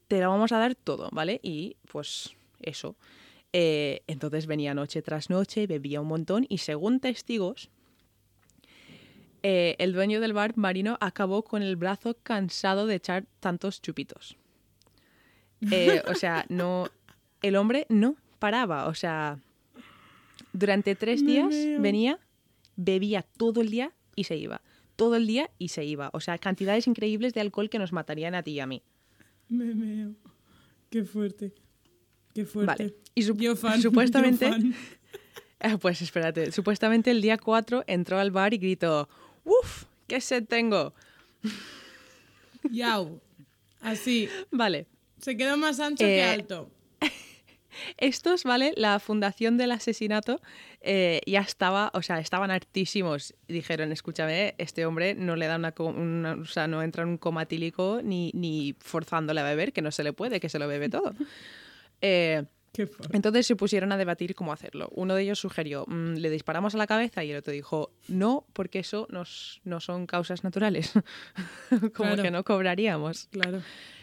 Te 0.08 0.20
lo 0.20 0.28
vamos 0.28 0.52
a 0.52 0.58
dar 0.58 0.74
todo, 0.74 1.08
¿vale? 1.12 1.40
Y 1.42 1.76
pues 1.90 2.34
eso. 2.60 2.96
Eh, 3.54 4.02
entonces 4.06 4.46
venía 4.46 4.72
noche 4.74 5.02
tras 5.02 5.28
noche, 5.30 5.66
bebía 5.66 6.00
un 6.00 6.08
montón 6.08 6.46
y 6.48 6.58
según 6.58 7.00
testigos, 7.00 7.68
eh, 9.42 9.74
el 9.78 9.92
dueño 9.92 10.20
del 10.20 10.32
bar 10.32 10.56
marino 10.56 10.96
acabó 11.00 11.42
con 11.42 11.62
el 11.62 11.76
brazo 11.76 12.16
cansado 12.22 12.86
de 12.86 12.94
echar 12.96 13.24
tantos 13.40 13.82
chupitos. 13.82 14.36
Eh, 15.70 16.02
o 16.08 16.14
sea, 16.14 16.44
no. 16.48 16.88
El 17.42 17.56
hombre 17.56 17.86
no 17.88 18.16
paraba. 18.38 18.86
O 18.88 18.94
sea, 18.94 19.38
durante 20.52 20.94
tres 20.94 21.24
días 21.24 21.48
venía, 21.78 22.18
bebía 22.76 23.22
todo 23.22 23.60
el 23.60 23.70
día 23.70 23.92
y 24.16 24.24
se 24.24 24.36
iba. 24.36 24.60
Todo 24.96 25.16
el 25.16 25.26
día 25.26 25.50
y 25.58 25.68
se 25.68 25.84
iba. 25.84 26.10
O 26.12 26.20
sea, 26.20 26.38
cantidades 26.38 26.86
increíbles 26.86 27.32
de 27.34 27.40
alcohol 27.40 27.70
que 27.70 27.78
nos 27.78 27.92
matarían 27.92 28.34
a 28.34 28.42
ti 28.42 28.52
y 28.52 28.60
a 28.60 28.66
mí. 28.66 28.82
Me 29.48 29.74
meo. 29.74 30.14
Qué 30.90 31.04
fuerte. 31.04 31.52
Qué 32.34 32.44
fuerte. 32.44 32.84
Vale. 32.84 32.94
Y 33.14 33.22
Yo 33.22 33.56
fan, 33.56 33.76
yo 33.76 33.82
supuestamente. 33.90 34.48
fan. 34.48 34.74
Ah, 35.64 35.78
Pues 35.78 36.02
espérate. 36.02 36.50
Supuestamente 36.50 37.12
el 37.12 37.22
día 37.22 37.38
4 37.38 37.84
entró 37.86 38.18
al 38.18 38.32
bar 38.32 38.52
y 38.52 38.58
gritó: 38.58 39.08
¡Uf! 39.44 39.84
¡Qué 40.08 40.20
sed 40.20 40.44
tengo! 40.48 40.92
Yau. 42.70 43.20
Así. 43.80 44.28
Vale. 44.50 44.86
Se 45.22 45.36
quedó 45.36 45.56
más 45.56 45.80
ancho 45.80 46.04
que 46.04 46.18
Eh, 46.18 46.24
alto. 46.24 46.68
Estos, 47.96 48.44
¿vale? 48.44 48.74
La 48.76 48.98
fundación 49.00 49.56
del 49.56 49.72
asesinato 49.72 50.40
eh, 50.82 51.20
ya 51.26 51.40
estaba, 51.40 51.90
o 51.94 52.02
sea, 52.02 52.18
estaban 52.18 52.50
hartísimos. 52.50 53.34
Dijeron, 53.48 53.92
escúchame, 53.92 54.54
este 54.58 54.84
hombre 54.84 55.14
no 55.14 55.36
le 55.36 55.46
da 55.46 55.56
una, 55.56 55.72
una- 55.78 56.34
o 56.34 56.44
sea, 56.44 56.66
no 56.66 56.82
entra 56.82 57.02
en 57.04 57.08
un 57.10 57.16
coma 57.18 57.46
tílico 57.46 58.00
ni, 58.04 58.30
ni 58.34 58.74
forzándole 58.80 59.40
a 59.40 59.44
beber, 59.44 59.72
que 59.72 59.80
no 59.80 59.90
se 59.90 60.04
le 60.04 60.12
puede, 60.12 60.38
que 60.38 60.48
se 60.50 60.58
lo 60.58 60.68
bebe 60.68 60.88
todo. 60.88 61.14
Eh, 62.04 62.42
entonces 63.12 63.46
se 63.46 63.54
pusieron 63.54 63.92
a 63.92 63.96
debatir 63.96 64.34
cómo 64.34 64.52
hacerlo. 64.52 64.88
Uno 64.92 65.14
de 65.14 65.22
ellos 65.22 65.38
sugirió, 65.38 65.84
"Mm, 65.86 66.14
le 66.14 66.30
disparamos 66.30 66.74
a 66.74 66.78
la 66.78 66.88
cabeza 66.88 67.22
y 67.22 67.30
el 67.30 67.36
otro 67.36 67.52
dijo, 67.52 67.92
no, 68.08 68.44
porque 68.54 68.80
eso 68.80 69.06
nos- 69.08 69.60
no 69.62 69.78
son 69.78 70.06
causas 70.08 70.42
naturales. 70.42 70.90
Como 71.70 71.92
Claro. 71.92 72.22
que 72.24 72.30
no 72.32 72.42
cobraríamos. 72.42 73.28
Claro. 73.30 73.62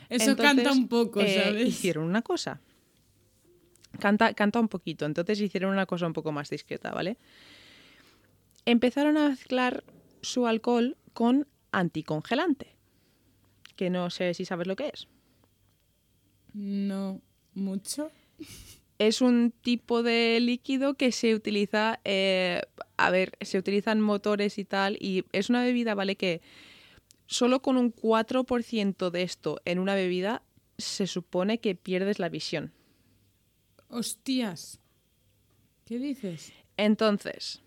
Eso 0.09 0.31
Entonces, 0.31 0.55
canta 0.55 0.71
un 0.71 0.87
poco, 0.87 1.21
eh, 1.21 1.41
¿sabes? 1.43 1.67
Hicieron 1.67 2.05
una 2.05 2.23
cosa. 2.23 2.59
Canta, 3.99 4.33
canta 4.33 4.59
un 4.59 4.67
poquito. 4.67 5.05
Entonces 5.05 5.39
hicieron 5.39 5.71
una 5.71 5.85
cosa 5.85 6.07
un 6.07 6.13
poco 6.13 6.31
más 6.31 6.49
discreta, 6.49 6.91
¿vale? 6.91 7.17
Empezaron 8.65 9.17
a 9.17 9.29
mezclar 9.29 9.83
su 10.21 10.47
alcohol 10.47 10.97
con 11.13 11.47
anticongelante. 11.71 12.75
Que 13.75 13.89
no 13.89 14.09
sé 14.09 14.33
si 14.33 14.45
sabes 14.45 14.67
lo 14.67 14.75
que 14.75 14.91
es. 14.93 15.07
No 16.53 17.21
mucho. 17.53 18.11
Es 18.97 19.21
un 19.21 19.53
tipo 19.61 20.03
de 20.03 20.39
líquido 20.41 20.95
que 20.95 21.11
se 21.11 21.35
utiliza, 21.35 21.99
eh, 22.03 22.61
a 22.97 23.11
ver, 23.11 23.37
se 23.41 23.57
utilizan 23.57 24.01
motores 24.01 24.57
y 24.57 24.65
tal, 24.65 24.97
y 24.99 25.23
es 25.31 25.49
una 25.49 25.63
bebida, 25.63 25.95
¿vale? 25.95 26.15
Que 26.15 26.41
solo 27.29 27.61
con 27.61 27.77
un 27.77 27.93
4% 27.93 29.11
de 29.11 29.21
esto 29.21 29.61
en 29.63 29.77
una 29.77 29.93
bebida 29.93 30.41
se 30.79 31.05
supone 31.05 31.59
que 31.59 31.75
pierdes 31.75 32.17
la 32.17 32.27
visión. 32.27 32.73
Hostias. 33.87 34.79
¿Qué 35.85 35.99
dices? 35.99 36.51
Entonces, 36.75 37.61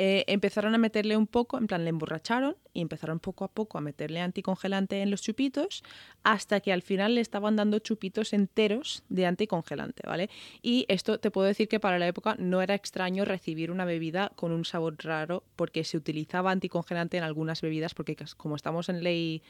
eh, 0.00 0.24
empezaron 0.28 0.74
a 0.76 0.78
meterle 0.78 1.16
un 1.16 1.26
poco, 1.26 1.58
en 1.58 1.66
plan 1.66 1.82
le 1.82 1.90
emborracharon 1.90 2.56
y 2.72 2.82
empezaron 2.82 3.18
poco 3.18 3.44
a 3.44 3.48
poco 3.48 3.78
a 3.78 3.80
meterle 3.80 4.20
anticongelante 4.20 5.02
en 5.02 5.10
los 5.10 5.22
chupitos 5.22 5.82
hasta 6.22 6.60
que 6.60 6.72
al 6.72 6.82
final 6.82 7.16
le 7.16 7.20
estaban 7.20 7.56
dando 7.56 7.80
chupitos 7.80 8.32
enteros 8.32 9.02
de 9.08 9.26
anticongelante, 9.26 10.02
¿vale? 10.06 10.30
Y 10.62 10.86
esto 10.88 11.18
te 11.18 11.32
puedo 11.32 11.48
decir 11.48 11.66
que 11.66 11.80
para 11.80 11.98
la 11.98 12.06
época 12.06 12.36
no 12.38 12.62
era 12.62 12.74
extraño 12.74 13.24
recibir 13.24 13.72
una 13.72 13.84
bebida 13.84 14.30
con 14.36 14.52
un 14.52 14.64
sabor 14.64 14.94
raro 14.98 15.42
porque 15.56 15.82
se 15.82 15.96
utilizaba 15.96 16.52
anticongelante 16.52 17.16
en 17.16 17.24
algunas 17.24 17.60
bebidas 17.60 17.94
porque 17.94 18.16
como 18.36 18.54
estamos 18.54 18.88
en 18.88 19.02
ley 19.02 19.42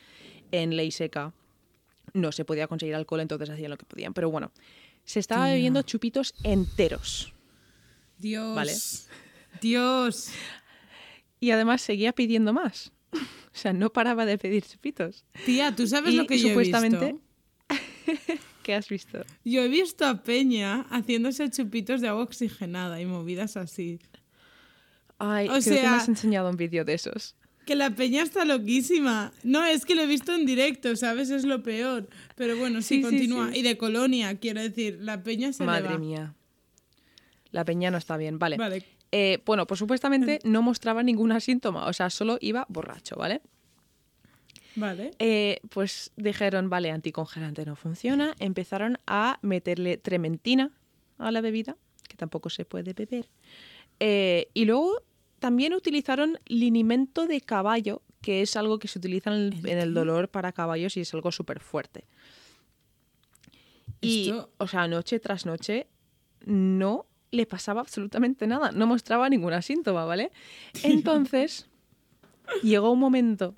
en 0.51 0.77
ley 0.77 0.91
seca 0.91 1.35
no 2.15 2.33
se 2.33 2.47
podía 2.47 2.67
conseguir 2.69 2.95
alcohol, 2.95 3.21
entonces 3.21 3.51
hacían 3.51 3.71
lo 3.71 3.77
que 3.77 3.85
podían, 3.85 4.15
pero 4.15 4.31
bueno, 4.31 4.51
se 5.05 5.21
estaba 5.21 5.45
Tía. 5.45 5.55
bebiendo 5.55 5.83
chupitos 5.83 6.35
enteros. 6.43 7.35
Dios. 8.17 8.55
Vale. 8.55 8.73
Dios. 9.61 10.31
Y 11.41 11.51
además 11.51 11.83
seguía 11.83 12.13
pidiendo 12.13 12.53
más. 12.53 12.93
O 13.51 13.61
sea, 13.61 13.73
no 13.73 13.91
paraba 13.93 14.25
de 14.25 14.39
pedir 14.39 14.63
chupitos. 14.65 15.25
Tía, 15.45 15.75
¿tú 15.75 15.89
sabes 15.89 16.15
Y 16.15 16.17
lo 16.19 16.27
que 16.29 16.39
supuestamente- 16.39 17.17
yo 17.69 17.75
he 17.75 18.13
visto? 18.13 18.43
¿Qué 18.63 18.75
has 18.75 18.89
visto? 18.89 19.25
Yo 19.45 19.63
he 19.63 19.69
visto 19.69 20.07
a 20.07 20.23
Peña 20.23 20.83
haciéndose 20.91 21.51
chupitos 21.51 22.01
de 22.01 22.07
agua 22.07 22.23
oxigenada 22.23 23.01
y 23.01 23.07
movidas 23.07 23.57
así. 23.57 23.99
Ay, 25.19 25.49
O 25.49 25.53
creo 25.53 25.65
que 25.65 25.71
me 25.71 25.77
sea- 25.79 25.97
has 25.97 26.09
enseñado 26.09 26.49
un 26.51 26.57
vídeo 26.57 26.85
de 26.85 26.95
esos. 26.95 27.35
Que 27.67 27.75
la 27.75 27.91
Peña 27.97 28.23
está 28.23 28.45
loquísima. 28.45 29.33
No, 29.43 29.65
es 29.65 29.85
que 29.85 29.97
lo 29.97 30.03
he 30.03 30.07
visto 30.07 30.33
en 30.37 30.47
directo, 30.47 30.95
¿sabes? 30.95 31.31
Es 31.31 31.45
lo 31.45 31.63
peor. 31.65 32.09
Pero 32.37 32.57
bueno, 32.57 32.81
sí, 32.81 33.03
continúa. 33.03 33.51
sí. 33.53 33.59
Y 33.59 33.63
de 33.63 33.77
colonia, 33.77 34.39
quiero 34.39 34.61
decir, 34.63 34.99
la 35.01 35.25
Peña 35.25 35.53
se 35.53 35.65
le 35.65 35.67
Madre 35.67 35.89
va. 35.95 35.99
mía. 35.99 36.35
La 37.51 37.65
peña 37.65 37.91
no 37.91 37.99
está 37.99 38.17
bien, 38.19 38.39
vale. 38.39 38.57
Vale. 38.57 38.85
Eh, 39.11 39.43
bueno, 39.47 39.67
pues 39.67 39.79
supuestamente 39.79 40.39
no 40.45 40.61
mostraba 40.63 41.03
ningún 41.03 41.39
síntoma, 41.41 41.87
o 41.87 41.93
sea, 41.93 42.11
solo 42.11 42.37
iba 42.41 42.67
borracho, 42.69 43.17
¿vale? 43.17 43.41
Vale. 44.77 45.11
Eh, 45.19 45.61
pues 45.71 46.13
dijeron, 46.17 46.69
vale, 46.71 46.91
anticongelante 46.91 47.65
no 47.65 47.75
funciona, 47.75 48.35
empezaron 48.39 48.99
a 49.07 49.39
meterle 49.43 49.97
trementina 49.97 50.71
a 51.19 51.33
la 51.33 51.41
bebida, 51.41 51.77
que 52.07 52.17
tampoco 52.17 52.49
se 52.51 52.65
puede 52.65 52.93
beber. 52.93 53.29
Eh, 53.99 54.49
y 54.55 54.67
luego 54.67 55.03
también 55.41 55.73
utilizaron 55.75 56.39
linimento 56.47 57.27
de 57.27 57.41
caballo, 57.41 58.03
que 58.21 58.43
es 58.43 58.57
algo 58.57 58.79
que 58.79 58.89
se 58.89 58.99
utiliza 58.99 59.35
en 59.35 59.53
el, 59.53 59.69
en 59.69 59.79
el 59.79 59.95
dolor 59.95 60.29
para 60.29 60.53
caballos 60.53 60.97
y 60.97 61.01
es 61.01 61.13
algo 61.15 61.33
súper 61.33 61.61
fuerte. 61.61 62.05
Y, 64.01 64.29
Esto- 64.31 64.51
o 64.59 64.67
sea, 64.69 64.87
noche 64.87 65.19
tras 65.19 65.45
noche 65.47 65.89
no 66.45 67.07
le 67.31 67.47
pasaba 67.47 67.81
absolutamente 67.81 68.47
nada, 68.47 68.73
no 68.73 68.87
mostraba 68.87 69.29
ninguna 69.29 69.63
síntoma, 69.63 70.05
¿vale? 70.05 70.31
Entonces, 70.83 71.69
llegó 72.63 72.91
un 72.91 72.99
momento 72.99 73.55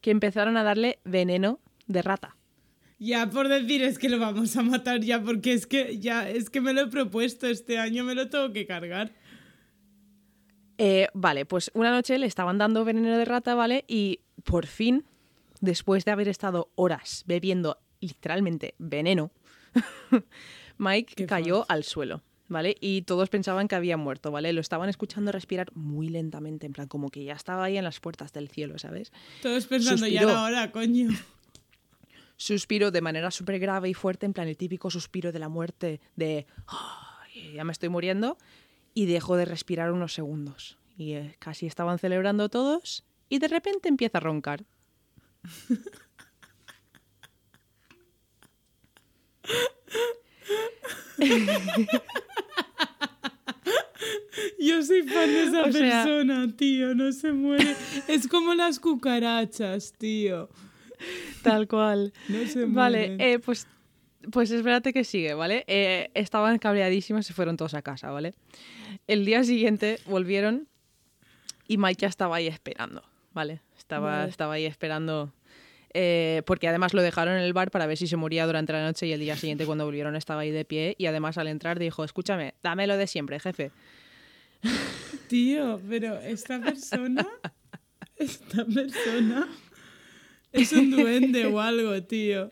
que 0.00 0.10
empezaron 0.10 0.56
a 0.56 0.62
darle 0.62 0.98
veneno 1.04 1.60
de 1.86 2.02
rata. 2.02 2.36
Ya 2.98 3.28
por 3.28 3.48
decir 3.48 3.82
es 3.82 3.98
que 3.98 4.08
lo 4.08 4.18
vamos 4.18 4.56
a 4.56 4.62
matar 4.62 5.00
ya, 5.00 5.22
porque 5.22 5.52
es 5.52 5.66
que 5.66 5.98
ya 5.98 6.28
es 6.28 6.48
que 6.48 6.60
me 6.60 6.72
lo 6.72 6.82
he 6.82 6.86
propuesto 6.86 7.46
este 7.46 7.78
año, 7.78 8.04
me 8.04 8.14
lo 8.14 8.28
tengo 8.28 8.52
que 8.52 8.66
cargar. 8.66 9.12
Eh, 10.78 11.08
vale, 11.14 11.44
pues 11.44 11.70
una 11.74 11.90
noche 11.90 12.18
le 12.18 12.26
estaban 12.26 12.58
dando 12.58 12.84
veneno 12.84 13.16
de 13.16 13.24
rata, 13.24 13.54
¿vale? 13.54 13.84
Y 13.88 14.20
por 14.44 14.66
fin, 14.66 15.04
después 15.60 16.04
de 16.04 16.12
haber 16.12 16.28
estado 16.28 16.70
horas 16.74 17.24
bebiendo 17.26 17.78
literalmente 18.00 18.74
veneno, 18.78 19.30
Mike 20.78 21.14
Qué 21.16 21.26
cayó 21.26 21.64
al 21.68 21.84
suelo, 21.84 22.22
¿vale? 22.48 22.76
Y 22.80 23.02
todos 23.02 23.28
pensaban 23.28 23.68
que 23.68 23.74
había 23.74 23.96
muerto, 23.96 24.30
¿vale? 24.30 24.52
Lo 24.52 24.60
estaban 24.60 24.88
escuchando 24.88 25.32
respirar 25.32 25.70
muy 25.74 26.08
lentamente, 26.08 26.66
en 26.66 26.72
plan, 26.72 26.88
como 26.88 27.10
que 27.10 27.24
ya 27.24 27.34
estaba 27.34 27.64
ahí 27.64 27.76
en 27.78 27.84
las 27.84 28.00
puertas 28.00 28.32
del 28.32 28.48
cielo, 28.48 28.78
¿sabes? 28.78 29.12
Todos 29.42 29.66
pensando, 29.66 30.06
ya 30.06 30.20
Suspiró. 30.20 30.30
era 30.30 30.42
hora, 30.44 30.72
coño. 30.72 31.10
Suspiro 32.36 32.90
de 32.90 33.00
manera 33.00 33.30
súper 33.30 33.58
grave 33.60 33.88
y 33.88 33.94
fuerte, 33.94 34.26
en 34.26 34.32
plan 34.32 34.48
el 34.48 34.56
típico 34.56 34.90
suspiro 34.90 35.30
de 35.32 35.38
la 35.38 35.48
muerte, 35.48 36.00
de 36.16 36.46
"Ay, 36.66 37.52
ya 37.54 37.64
me 37.64 37.72
estoy 37.72 37.88
muriendo, 37.88 38.36
y 38.92 39.06
dejó 39.06 39.36
de 39.36 39.44
respirar 39.44 39.92
unos 39.92 40.14
segundos. 40.14 40.78
Y 40.96 41.12
eh, 41.14 41.36
casi 41.38 41.66
estaban 41.66 41.98
celebrando 41.98 42.48
todos, 42.48 43.04
y 43.28 43.38
de 43.38 43.48
repente 43.48 43.88
empieza 43.88 44.18
a 44.18 44.20
roncar. 44.20 44.64
Yo 54.60 54.82
soy 54.82 55.02
fan 55.02 55.26
de 55.32 55.42
esa 55.44 55.62
O 55.64 55.72
sea- 55.72 56.04
persona, 56.04 56.48
tío, 56.56 56.94
no 56.94 57.12
se 57.12 57.32
muere. 57.32 57.74
Es 58.08 58.28
como 58.28 58.54
las 58.54 58.80
cucarachas, 58.80 59.92
tío. 59.98 60.48
Tal 61.42 61.68
cual. 61.68 62.12
No 62.28 62.46
se 62.46 62.64
Vale, 62.66 62.98
mueren. 63.08 63.20
eh, 63.20 63.38
pues, 63.38 63.66
pues 64.30 64.50
espérate 64.50 64.92
que 64.92 65.04
sigue, 65.04 65.34
¿vale? 65.34 65.64
Eh, 65.66 66.10
estaban 66.14 66.58
cabreadísimos 66.58 67.24
y 67.24 67.28
se 67.28 67.34
fueron 67.34 67.56
todos 67.56 67.74
a 67.74 67.82
casa, 67.82 68.10
¿vale? 68.10 68.34
El 69.06 69.24
día 69.24 69.44
siguiente 69.44 69.98
volvieron 70.06 70.68
y 71.68 71.76
Mike 71.78 72.02
ya 72.02 72.08
estaba 72.08 72.36
ahí 72.36 72.46
esperando, 72.46 73.02
¿vale? 73.32 73.60
Estaba, 73.76 74.18
Vale. 74.18 74.30
estaba 74.30 74.54
ahí 74.54 74.64
esperando. 74.64 75.32
eh, 75.96 76.42
porque 76.46 76.66
además 76.68 76.92
lo 76.94 77.02
dejaron 77.02 77.34
en 77.36 77.42
el 77.44 77.52
bar 77.52 77.70
para 77.70 77.86
ver 77.86 77.96
si 77.96 78.06
se 78.08 78.16
moría 78.16 78.46
durante 78.46 78.72
la 78.72 78.82
noche 78.82 79.06
y 79.06 79.12
el 79.12 79.20
día 79.20 79.36
siguiente 79.36 79.64
cuando 79.66 79.84
volvieron 79.84 80.16
estaba 80.16 80.40
ahí 80.40 80.50
de 80.50 80.64
pie 80.64 80.94
y 80.98 81.06
además 81.06 81.38
al 81.38 81.46
entrar 81.48 81.78
dijo, 81.78 82.02
escúchame, 82.02 82.54
dame 82.64 82.86
lo 82.88 82.96
de 82.96 83.06
siempre, 83.06 83.38
jefe. 83.38 83.70
Tío, 85.28 85.80
pero 85.88 86.18
esta 86.20 86.60
persona. 86.60 87.26
Esta 88.16 88.64
persona. 88.64 89.48
Es 90.52 90.72
un 90.72 90.90
duende 90.90 91.46
o 91.46 91.60
algo, 91.60 92.00
tío. 92.04 92.50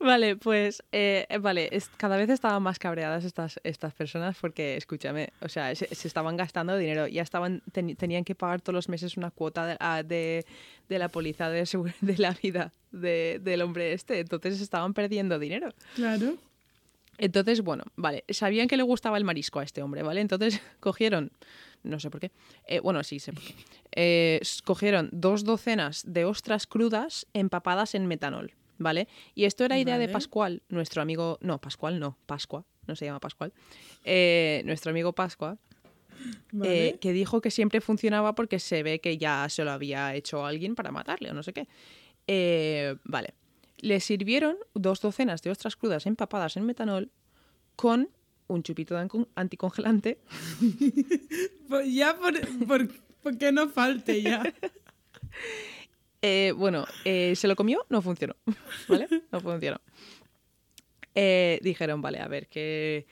Vale, 0.00 0.36
pues 0.36 0.82
eh, 0.92 1.26
vale, 1.40 1.68
es- 1.72 1.88
cada 1.96 2.16
vez 2.16 2.28
estaban 2.30 2.62
más 2.62 2.78
cabreadas 2.78 3.24
estas, 3.24 3.60
estas 3.64 3.92
personas 3.94 4.36
porque, 4.40 4.76
escúchame, 4.76 5.28
o 5.40 5.48
sea, 5.48 5.74
se, 5.74 5.94
se 5.94 6.08
estaban 6.08 6.36
gastando 6.36 6.76
dinero, 6.76 7.06
ya 7.06 7.22
estaban 7.22 7.62
tenían 7.72 8.24
que 8.24 8.34
pagar 8.34 8.60
todos 8.60 8.74
los 8.74 8.88
meses 8.88 9.16
una 9.16 9.30
cuota 9.30 9.66
de, 9.66 9.76
ah, 9.78 10.02
de, 10.02 10.44
de 10.88 10.98
la 10.98 11.08
póliza 11.08 11.50
de, 11.50 11.64
de 12.00 12.18
la 12.18 12.36
vida 12.42 12.72
de- 12.92 13.40
del 13.42 13.62
hombre 13.62 13.92
este, 13.92 14.20
entonces 14.20 14.60
estaban 14.60 14.94
perdiendo 14.94 15.38
dinero. 15.38 15.68
Claro. 15.94 16.34
Entonces, 17.22 17.60
bueno, 17.60 17.84
vale, 17.94 18.24
sabían 18.30 18.66
que 18.66 18.76
le 18.76 18.82
gustaba 18.82 19.16
el 19.16 19.22
marisco 19.22 19.60
a 19.60 19.62
este 19.62 19.80
hombre, 19.80 20.02
¿vale? 20.02 20.20
Entonces 20.20 20.60
cogieron, 20.80 21.30
no 21.84 22.00
sé 22.00 22.10
por 22.10 22.20
qué, 22.20 22.32
eh, 22.66 22.80
bueno, 22.80 23.04
sí 23.04 23.20
sé 23.20 23.32
por 23.32 23.44
qué, 23.44 23.54
eh, 23.92 24.40
cogieron 24.64 25.08
dos 25.12 25.44
docenas 25.44 26.02
de 26.04 26.24
ostras 26.24 26.66
crudas 26.66 27.28
empapadas 27.32 27.94
en 27.94 28.08
metanol, 28.08 28.54
¿vale? 28.78 29.06
Y 29.36 29.44
esto 29.44 29.64
era 29.64 29.78
idea 29.78 29.98
de. 29.98 30.08
Pascual, 30.08 30.62
nuestro 30.68 31.00
amigo, 31.00 31.38
no, 31.42 31.60
Pascual 31.60 32.00
no, 32.00 32.18
Pascua, 32.26 32.64
no 32.88 32.96
se 32.96 33.04
llama 33.04 33.20
Pascual, 33.20 33.52
eh, 34.04 34.62
nuestro 34.64 34.90
amigo 34.90 35.12
Pascua, 35.12 35.58
Vale. 36.50 36.88
eh, 36.88 36.98
que 36.98 37.12
dijo 37.12 37.40
que 37.40 37.52
siempre 37.52 37.80
funcionaba 37.80 38.34
porque 38.34 38.58
se 38.58 38.82
ve 38.82 39.00
que 39.00 39.16
ya 39.16 39.48
se 39.48 39.62
lo 39.62 39.70
había 39.70 40.16
hecho 40.16 40.44
alguien 40.44 40.74
para 40.74 40.90
matarle 40.90 41.30
o 41.30 41.34
no 41.34 41.44
sé 41.44 41.52
qué. 41.52 41.68
Eh, 42.26 42.96
vale. 43.04 43.34
Le 43.82 44.00
sirvieron 44.00 44.56
dos 44.74 45.00
docenas 45.02 45.42
de 45.42 45.50
ostras 45.50 45.76
crudas 45.76 46.06
empapadas 46.06 46.56
en 46.56 46.64
metanol 46.64 47.10
con 47.76 48.08
un 48.48 48.62
chupito 48.62 48.94
de 48.96 49.08
anticongelante 49.34 50.18
Pues 51.68 51.92
ya 51.92 52.16
por, 52.16 52.34
por, 52.66 52.88
por 53.22 53.36
que 53.38 53.52
no 53.52 53.68
falte 53.68 54.22
ya. 54.22 54.42
Eh, 56.24 56.52
bueno, 56.56 56.84
eh, 57.04 57.34
se 57.34 57.48
lo 57.48 57.56
comió, 57.56 57.84
no 57.88 58.00
funcionó. 58.00 58.36
¿Vale? 58.88 59.08
No 59.32 59.40
funcionó. 59.40 59.80
Eh, 61.16 61.58
dijeron, 61.62 62.00
vale, 62.00 62.20
a 62.20 62.28
ver, 62.28 62.46
¿qué, 62.46 63.06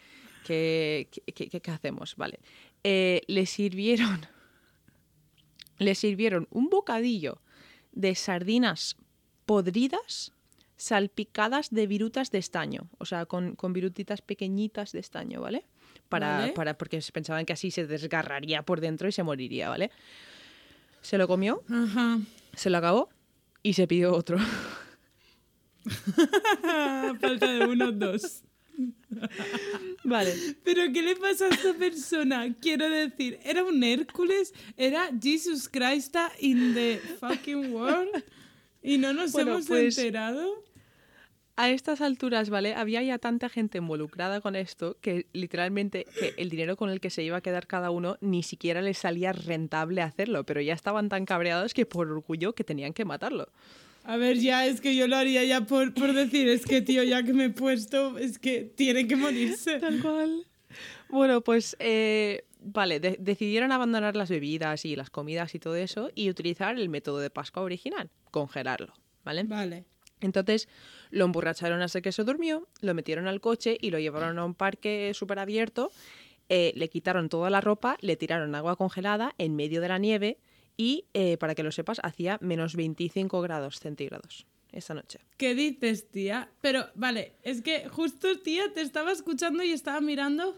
qué, 0.47 1.09
qué- 1.11 1.49
qué- 1.49 1.61
qué 1.61 1.71
hacemos? 1.73 2.15
Vale. 2.15 2.39
Le 2.85 3.47
sirvieron. 3.47 4.21
Le 5.79 5.97
sirvieron 5.97 6.47
un 6.53 6.69
bocadillo 6.71 7.41
de 7.91 8.15
sardinas 8.15 8.97
podridas 9.45 10.33
salpicadas 10.81 11.69
de 11.71 11.87
virutas 11.87 12.31
de 12.31 12.39
estaño. 12.39 12.89
O 12.99 13.05
sea, 13.05 13.27
con, 13.27 13.55
con 13.55 13.73
virutitas 13.75 14.23
pequeñitas 14.23 14.93
de 14.93 15.01
estaño, 15.01 15.41
¿vale? 15.43 15.67
Para, 16.09 16.39
Vale. 16.39 16.53
para, 16.53 16.79
porque 16.79 17.01
se 17.03 17.13
pensaban 17.13 17.45
que 17.45 17.53
así 17.53 17.71
se 17.71 17.87
desgarraría 17.87 18.63
por 18.63 18.81
dentro 18.81 19.07
y 19.09 19.13
se 19.13 19.23
moriría, 19.23 19.69
¿vale? 19.69 19.91
Se 21.03 21.19
lo 21.19 21.29
comió, 21.29 21.63
Ajá. 21.69 22.19
se 22.55 22.71
lo 22.71 22.79
acabó 22.79 23.09
y 23.63 23.75
se 23.75 23.87
pidió 23.87 24.13
otro. 24.15 24.39
Falta 27.21 27.53
de 27.53 27.67
uno, 27.67 27.93
dos. 27.93 28.43
vale. 30.05 30.35
Pero 30.65 30.93
¿qué 30.93 31.03
le 31.03 31.17
pasa 31.17 31.47
a 31.47 31.49
esta 31.49 31.75
persona? 31.75 32.55
Quiero 32.61 32.89
decir, 32.89 33.39
¿era 33.45 33.63
un 33.65 33.83
Hércules? 33.83 34.53
¿Era 34.77 35.11
Jesus 35.21 35.69
Christ 35.69 36.17
in 36.41 36.75
the 36.75 37.01
fucking 37.21 37.73
world? 37.73 38.25
¿Y 38.83 38.99
no 38.99 39.13
nos 39.13 39.33
Bueno, 39.33 39.53
hemos 39.53 39.67
pues- 39.67 39.99
enterado? 39.99 40.65
A 41.63 41.69
estas 41.69 42.01
alturas, 42.01 42.49
¿vale? 42.49 42.75
Había 42.75 43.03
ya 43.03 43.19
tanta 43.19 43.51
gente 43.51 43.77
involucrada 43.79 44.41
con 44.41 44.57
esto 44.57 44.97
que 45.03 45.27
literalmente 45.35 46.07
que 46.19 46.33
el 46.39 46.49
dinero 46.49 46.77
con 46.77 46.89
el 46.89 47.01
que 47.01 47.11
se 47.11 47.23
iba 47.23 47.37
a 47.37 47.41
quedar 47.43 47.67
cada 47.67 47.91
uno 47.91 48.17
ni 48.23 48.43
siquiera 48.43 48.81
les 48.81 48.97
salía 48.97 49.33
rentable 49.35 50.01
hacerlo, 50.01 50.45
pero 50.45 50.63
ya 50.63 50.73
estaban 50.73 51.11
tan 51.11 51.27
cabreados 51.27 51.75
que 51.75 51.85
por 51.85 52.09
orgullo 52.11 52.55
que 52.55 52.65
tenían 52.65 52.95
que 52.95 53.05
matarlo. 53.05 53.49
A 54.05 54.17
ver, 54.17 54.39
ya 54.39 54.65
es 54.65 54.81
que 54.81 54.97
yo 54.97 55.07
lo 55.07 55.17
haría 55.17 55.45
ya 55.45 55.67
por, 55.67 55.93
por 55.93 56.15
decir, 56.15 56.49
es 56.49 56.65
que 56.65 56.81
tío, 56.81 57.03
ya 57.03 57.23
que 57.23 57.35
me 57.35 57.45
he 57.47 57.51
puesto, 57.51 58.17
es 58.17 58.39
que 58.39 58.63
tiene 58.63 59.07
que 59.07 59.17
morirse. 59.17 59.79
Tal 59.81 60.01
cual. 60.01 60.47
Bueno, 61.11 61.43
pues 61.43 61.77
eh, 61.79 62.45
vale, 62.61 63.01
de- 63.01 63.19
decidieron 63.21 63.71
abandonar 63.73 64.17
las 64.17 64.31
bebidas 64.31 64.87
y 64.87 64.97
las 64.97 65.11
comidas 65.11 65.55
y 65.55 65.59
todo 65.59 65.77
eso 65.77 66.11
y 66.15 66.31
utilizar 66.31 66.79
el 66.79 66.89
método 66.89 67.19
de 67.19 67.29
Pascua 67.29 67.63
original, 67.63 68.09
congelarlo, 68.31 68.95
¿vale? 69.25 69.43
Vale. 69.45 69.85
Entonces 70.23 70.69
lo 71.11 71.25
emborracharon 71.25 71.83
hasta 71.83 72.01
que 72.01 72.13
se 72.13 72.25
durmió, 72.25 72.67
lo 72.81 72.95
metieron 72.95 73.27
al 73.27 73.41
coche 73.41 73.77
y 73.81 73.91
lo 73.91 73.99
llevaron 73.99 74.39
a 74.39 74.45
un 74.45 74.55
parque 74.55 75.13
súper 75.15 75.39
abierto, 75.39 75.91
eh, 76.49 76.73
le 76.77 76.89
quitaron 76.89 77.29
toda 77.29 77.51
la 77.51 77.61
ropa, 77.61 77.97
le 78.01 78.17
tiraron 78.17 78.55
agua 78.55 78.77
congelada 78.77 79.35
en 79.39 79.55
medio 79.57 79.81
de 79.81 79.89
la 79.89 79.99
nieve 79.99 80.39
y, 80.77 81.05
eh, 81.15 81.37
para 81.37 81.55
que 81.55 81.63
lo 81.63 81.73
sepas, 81.73 82.01
hacía 82.03 82.39
menos 82.41 82.75
25 82.75 83.41
grados 83.43 83.79
centígrados 83.81 84.47
esta 84.73 84.95
noche. 84.95 85.19
¿Qué 85.37 85.55
dices, 85.55 86.11
tía? 86.11 86.49
Pero, 86.61 86.87
vale, 86.95 87.33
es 87.43 87.61
que 87.63 87.89
justo, 87.89 88.39
tía, 88.41 88.73
te 88.73 88.81
estaba 88.81 89.13
escuchando 89.13 89.63
y 89.63 89.73
estaba 89.73 90.01
mirando 90.01 90.57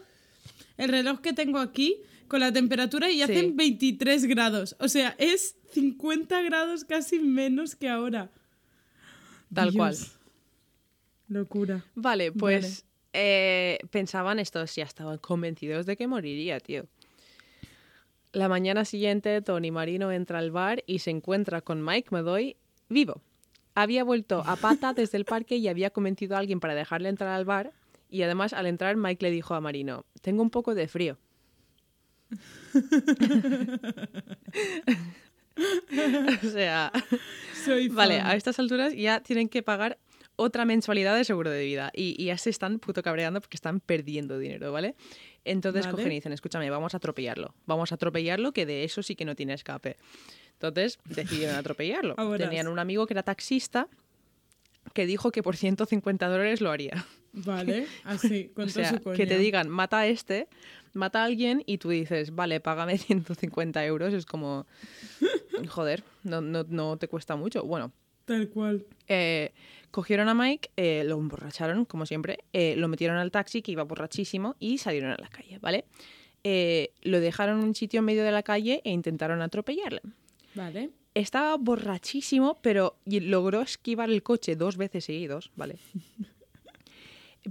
el 0.76 0.88
reloj 0.90 1.20
que 1.20 1.32
tengo 1.32 1.58
aquí 1.58 1.96
con 2.28 2.40
la 2.40 2.52
temperatura 2.52 3.10
y 3.10 3.16
Sí. 3.16 3.22
hacen 3.22 3.56
23 3.56 4.24
grados. 4.26 4.76
O 4.78 4.88
sea, 4.88 5.14
es 5.18 5.56
50 5.72 6.40
grados 6.42 6.84
casi 6.84 7.18
menos 7.18 7.74
que 7.76 7.88
ahora. 7.88 8.30
Tal 9.52 9.70
Dios. 9.72 9.76
cual. 9.76 9.96
Locura. 11.32 11.84
Vale, 11.94 12.32
pues 12.32 12.84
eh, 13.12 13.78
pensaban 13.90 14.38
estos, 14.38 14.74
ya 14.74 14.84
estaban 14.84 15.18
convencidos 15.18 15.86
de 15.86 15.96
que 15.96 16.06
moriría, 16.06 16.60
tío. 16.60 16.86
La 18.32 18.48
mañana 18.48 18.84
siguiente, 18.84 19.42
Tony 19.42 19.70
Marino 19.70 20.10
entra 20.10 20.38
al 20.38 20.50
bar 20.50 20.82
y 20.86 21.00
se 21.00 21.10
encuentra 21.10 21.60
con 21.60 21.84
Mike 21.84 22.08
Medoy 22.10 22.56
vivo. 22.88 23.20
Había 23.74 24.04
vuelto 24.04 24.42
a 24.46 24.56
pata 24.56 24.92
desde 24.94 25.18
el 25.18 25.24
parque 25.24 25.56
y 25.56 25.68
había 25.68 25.90
convencido 25.90 26.36
a 26.36 26.38
alguien 26.38 26.60
para 26.60 26.74
dejarle 26.74 27.10
entrar 27.10 27.30
al 27.30 27.44
bar. 27.44 27.72
Y 28.08 28.22
además, 28.22 28.52
al 28.52 28.66
entrar, 28.66 28.96
Mike 28.96 29.24
le 29.24 29.30
dijo 29.30 29.54
a 29.54 29.60
Marino: 29.60 30.04
Tengo 30.20 30.42
un 30.42 30.50
poco 30.50 30.74
de 30.74 30.88
frío. 30.88 31.18
o 36.42 36.48
sea. 36.48 36.92
Soy 37.64 37.88
Vale, 37.88 38.20
a 38.20 38.34
estas 38.34 38.58
alturas 38.58 38.94
ya 38.94 39.20
tienen 39.20 39.48
que 39.48 39.62
pagar 39.62 39.98
otra 40.36 40.64
mensualidad 40.64 41.14
de 41.16 41.24
seguro 41.24 41.50
de 41.50 41.62
vida 41.64 41.90
y, 41.94 42.14
y 42.20 42.26
ya 42.26 42.38
se 42.38 42.50
están 42.50 42.78
puto 42.78 43.02
cabreando 43.02 43.40
porque 43.40 43.56
están 43.56 43.80
perdiendo 43.80 44.38
dinero, 44.38 44.72
¿vale? 44.72 44.94
Entonces 45.44 45.84
Vale. 45.86 45.96
cogen 45.96 46.12
y 46.12 46.16
dicen, 46.16 46.32
escúchame, 46.32 46.70
vamos 46.70 46.94
a 46.94 46.98
atropellarlo, 46.98 47.54
vamos 47.66 47.92
a 47.92 47.96
atropellarlo 47.96 48.52
que 48.52 48.64
de 48.66 48.84
eso 48.84 49.02
sí 49.02 49.14
que 49.16 49.24
no 49.24 49.34
tiene 49.34 49.54
escape. 49.54 49.96
Entonces 50.54 50.98
decidieron 51.04 51.56
atropellarlo. 51.56 52.14
Tenían 52.38 52.68
un 52.68 52.78
amigo 52.78 53.06
que 53.06 53.14
era 53.14 53.22
taxista 53.22 53.88
que 54.94 55.06
dijo 55.06 55.30
que 55.30 55.42
por 55.42 55.56
150 55.56 56.28
dólares 56.28 56.60
lo 56.60 56.70
haría. 56.70 57.04
Vale, 57.32 57.86
así, 58.04 58.50
con 58.54 58.66
O 58.66 58.68
sea, 58.68 58.90
su 58.90 59.00
coña. 59.00 59.16
que 59.16 59.26
te 59.26 59.38
digan, 59.38 59.68
mata 59.68 60.00
a 60.00 60.06
este, 60.06 60.48
mata 60.92 61.22
a 61.22 61.24
alguien 61.24 61.62
y 61.66 61.78
tú 61.78 61.88
dices, 61.90 62.34
vale, 62.34 62.60
págame 62.60 62.98
150 62.98 63.84
euros. 63.86 64.12
Es 64.12 64.26
como, 64.26 64.66
joder, 65.68 66.04
no, 66.24 66.40
no, 66.40 66.64
no 66.68 66.96
te 66.96 67.08
cuesta 67.08 67.36
mucho. 67.36 67.64
Bueno, 67.64 67.92
Tal 68.32 68.48
cual. 68.48 68.86
eh, 69.08 69.52
cogieron 69.90 70.28
a 70.28 70.34
Mike, 70.34 70.70
eh, 70.76 71.04
lo 71.06 71.18
emborracharon, 71.18 71.84
como 71.84 72.06
siempre, 72.06 72.38
eh, 72.54 72.74
lo 72.76 72.88
metieron 72.88 73.18
al 73.18 73.30
taxi, 73.30 73.60
que 73.60 73.72
iba 73.72 73.82
borrachísimo, 73.84 74.56
y 74.58 74.78
salieron 74.78 75.10
a 75.10 75.18
la 75.18 75.28
calle, 75.28 75.58
¿vale? 75.58 75.84
Eh, 76.44 76.92
lo 77.02 77.20
dejaron 77.20 77.58
en 77.60 77.64
un 77.66 77.74
sitio 77.74 77.98
en 77.98 78.06
medio 78.06 78.24
de 78.24 78.32
la 78.32 78.42
calle 78.42 78.80
e 78.84 78.90
intentaron 78.90 79.42
atropellarle. 79.42 80.00
Vale. 80.54 80.90
Estaba 81.14 81.56
borrachísimo, 81.58 82.58
pero 82.62 82.96
logró 83.04 83.60
esquivar 83.60 84.08
el 84.10 84.22
coche 84.22 84.56
dos 84.56 84.78
veces 84.78 85.04
seguidos, 85.04 85.50
¿vale? 85.56 85.76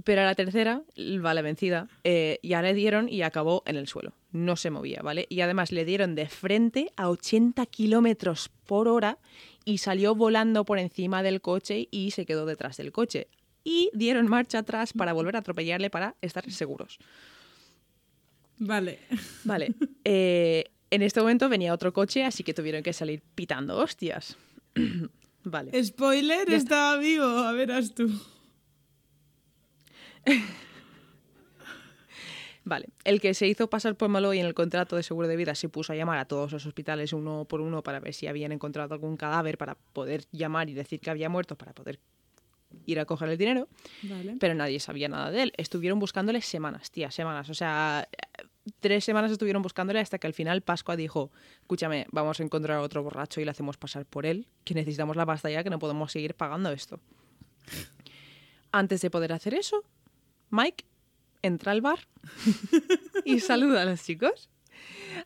Pero 0.04 0.22
a 0.22 0.24
la 0.24 0.34
tercera, 0.34 0.82
vale, 1.20 1.42
vencida, 1.42 1.86
eh, 2.02 2.38
ya 2.42 2.62
le 2.62 2.72
dieron 2.72 3.10
y 3.10 3.20
acabó 3.20 3.62
en 3.66 3.76
el 3.76 3.86
suelo. 3.88 4.14
No 4.30 4.56
se 4.56 4.70
movía, 4.70 5.02
¿vale? 5.02 5.26
Y 5.28 5.42
además 5.42 5.70
le 5.70 5.84
dieron 5.84 6.14
de 6.14 6.28
frente 6.28 6.90
a 6.96 7.10
80 7.10 7.66
kilómetros 7.66 8.48
por 8.64 8.88
hora 8.88 9.18
y 9.64 9.78
salió 9.78 10.14
volando 10.14 10.64
por 10.64 10.78
encima 10.78 11.22
del 11.22 11.40
coche 11.40 11.88
y 11.90 12.10
se 12.12 12.26
quedó 12.26 12.46
detrás 12.46 12.76
del 12.76 12.92
coche. 12.92 13.28
Y 13.64 13.90
dieron 13.94 14.28
marcha 14.28 14.58
atrás 14.58 14.92
para 14.92 15.12
volver 15.12 15.36
a 15.36 15.40
atropellarle 15.40 15.90
para 15.90 16.16
estar 16.20 16.50
seguros. 16.50 16.98
Vale. 18.58 19.00
Vale. 19.44 19.74
eh, 20.04 20.64
en 20.90 21.02
este 21.02 21.20
momento 21.20 21.48
venía 21.48 21.72
otro 21.72 21.92
coche, 21.92 22.24
así 22.24 22.44
que 22.44 22.54
tuvieron 22.54 22.82
que 22.82 22.92
salir 22.92 23.22
pitando 23.34 23.78
hostias. 23.78 24.36
vale. 25.44 25.84
Spoiler, 25.84 26.50
estaba 26.50 26.96
vivo. 26.98 27.24
A 27.24 27.52
verás 27.52 27.94
tú. 27.94 28.10
Vale. 32.64 32.88
El 33.04 33.20
que 33.20 33.34
se 33.34 33.48
hizo 33.48 33.68
pasar 33.68 33.96
por 33.96 34.08
Malloy 34.08 34.38
en 34.38 34.46
el 34.46 34.54
contrato 34.54 34.96
de 34.96 35.02
seguro 35.02 35.26
de 35.26 35.36
vida 35.36 35.54
se 35.54 35.68
puso 35.68 35.92
a 35.92 35.96
llamar 35.96 36.18
a 36.18 36.26
todos 36.26 36.52
los 36.52 36.64
hospitales 36.64 37.12
uno 37.12 37.44
por 37.44 37.60
uno 37.60 37.82
para 37.82 37.98
ver 37.98 38.14
si 38.14 38.26
habían 38.26 38.52
encontrado 38.52 38.94
algún 38.94 39.16
cadáver 39.16 39.58
para 39.58 39.74
poder 39.92 40.24
llamar 40.30 40.70
y 40.70 40.74
decir 40.74 41.00
que 41.00 41.10
había 41.10 41.28
muerto 41.28 41.56
para 41.56 41.72
poder 41.72 41.98
ir 42.86 43.00
a 43.00 43.04
coger 43.04 43.28
el 43.28 43.36
dinero, 43.38 43.68
Vale. 44.02 44.36
pero 44.40 44.54
nadie 44.54 44.80
sabía 44.80 45.08
nada 45.08 45.30
de 45.30 45.42
él. 45.42 45.52
Estuvieron 45.56 45.98
buscándole 45.98 46.40
semanas, 46.40 46.90
tía, 46.90 47.10
semanas. 47.10 47.50
O 47.50 47.54
sea, 47.54 48.08
tres 48.80 49.04
semanas 49.04 49.30
estuvieron 49.30 49.62
buscándole 49.62 50.00
hasta 50.00 50.18
que 50.18 50.26
al 50.26 50.34
final 50.34 50.62
Pascua 50.62 50.96
dijo, 50.96 51.30
escúchame, 51.60 52.06
vamos 52.12 52.40
a 52.40 52.42
encontrar 52.42 52.78
a 52.78 52.82
otro 52.82 53.02
borracho 53.02 53.40
y 53.40 53.44
le 53.44 53.50
hacemos 53.50 53.76
pasar 53.76 54.06
por 54.06 54.24
él, 54.24 54.46
que 54.64 54.74
necesitamos 54.74 55.16
la 55.16 55.26
pasta 55.26 55.50
ya, 55.50 55.62
que 55.62 55.70
no 55.70 55.78
podemos 55.78 56.12
seguir 56.12 56.34
pagando 56.34 56.70
esto. 56.70 57.00
Antes 58.72 59.02
de 59.02 59.10
poder 59.10 59.32
hacer 59.32 59.54
eso, 59.54 59.84
Mike 60.50 60.84
entra 61.42 61.72
al 61.72 61.80
bar 61.80 62.00
y 63.24 63.40
saluda 63.40 63.82
a 63.82 63.84
los 63.84 64.02
chicos. 64.02 64.48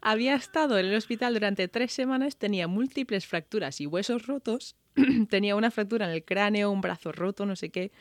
Había 0.01 0.35
estado 0.35 0.79
en 0.79 0.87
el 0.87 0.95
hospital 0.95 1.35
durante 1.35 1.69
tres 1.69 1.93
semanas, 1.93 2.37
tenía 2.37 2.69
múltiples 2.69 3.27
fracturas 3.27 3.81
y 3.81 3.87
huesos 3.87 4.27
rotos, 4.27 4.77
tenía 5.31 5.57
una 5.57 5.71
fractura 5.71 6.07
en 6.07 6.13
el 6.13 6.25
cráneo, 6.25 6.71
un 6.71 6.81
brazo 6.81 7.13
roto, 7.13 7.47
no 7.47 7.57
sé 7.57 7.71
qué. 7.71 7.93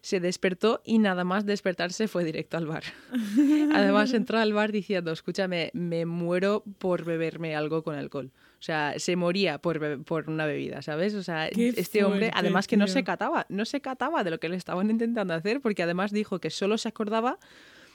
Se 0.00 0.18
despertó 0.18 0.82
y 0.84 0.98
nada 0.98 1.22
más 1.22 1.46
despertarse 1.46 2.08
fue 2.08 2.24
directo 2.24 2.56
al 2.56 2.66
bar. 2.66 2.82
Además 3.72 4.12
entró 4.12 4.38
al 4.38 4.52
bar 4.52 4.72
diciendo, 4.72 5.12
escúchame, 5.12 5.70
me 5.74 6.06
muero 6.06 6.64
por 6.78 7.04
beberme 7.04 7.54
algo 7.54 7.84
con 7.84 7.94
alcohol. 7.94 8.32
O 8.62 8.64
sea, 8.64 8.94
se 8.96 9.16
moría 9.16 9.58
por, 9.58 10.04
por 10.04 10.30
una 10.30 10.46
bebida, 10.46 10.82
¿sabes? 10.82 11.14
O 11.14 11.24
sea, 11.24 11.50
Qué 11.52 11.70
este 11.76 12.04
hombre, 12.04 12.26
fuerte, 12.26 12.38
además 12.38 12.68
que 12.68 12.76
no 12.76 12.84
tío. 12.84 12.94
se 12.94 13.02
cataba, 13.02 13.44
no 13.48 13.64
se 13.64 13.80
cataba 13.80 14.22
de 14.22 14.30
lo 14.30 14.38
que 14.38 14.48
le 14.48 14.54
estaban 14.56 14.88
intentando 14.88 15.34
hacer, 15.34 15.60
porque 15.60 15.82
además 15.82 16.12
dijo 16.12 16.38
que 16.38 16.48
solo 16.48 16.78
se 16.78 16.86
acordaba 16.86 17.40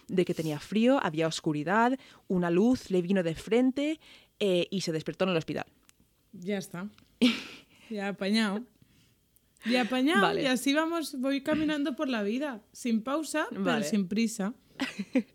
de 0.09 0.25
que 0.25 0.33
tenía 0.33 0.59
frío, 0.59 0.99
había 1.01 1.25
oscuridad, 1.25 1.97
una 2.27 2.49
luz 2.49 2.91
le 2.91 3.01
vino 3.01 3.23
de 3.23 3.33
frente 3.33 4.01
eh, 4.41 4.67
y 4.69 4.81
se 4.81 4.91
despertó 4.91 5.23
en 5.23 5.29
el 5.31 5.37
hospital. 5.37 5.67
Ya 6.33 6.57
está. 6.57 6.89
Ya 7.89 8.09
apañado. 8.09 8.61
Ya 9.65 9.83
apañado. 9.83 10.21
Vale. 10.23 10.41
Y 10.43 10.47
así 10.47 10.73
vamos, 10.73 11.17
voy 11.21 11.43
caminando 11.43 11.95
por 11.95 12.09
la 12.09 12.23
vida. 12.23 12.59
Sin 12.73 13.03
pausa, 13.03 13.47
Vale. 13.51 13.63
pero 13.63 13.83
sin 13.83 14.09
prisa. 14.09 14.53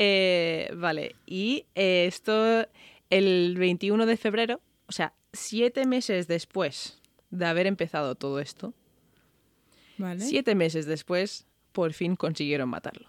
Eh, 0.00 0.70
vale, 0.76 1.16
y 1.26 1.66
eh, 1.74 2.04
esto 2.06 2.68
el 3.10 3.56
21 3.58 4.06
de 4.06 4.16
febrero, 4.16 4.60
o 4.86 4.92
sea, 4.92 5.14
siete 5.32 5.86
meses 5.86 6.28
después 6.28 7.00
de 7.30 7.46
haber 7.46 7.66
empezado 7.66 8.14
todo 8.14 8.40
esto, 8.40 8.74
Vale. 9.98 10.20
siete 10.20 10.54
meses 10.54 10.86
después, 10.86 11.46
por 11.72 11.92
fin 11.92 12.16
consiguieron 12.16 12.68
matarlo. 12.68 13.08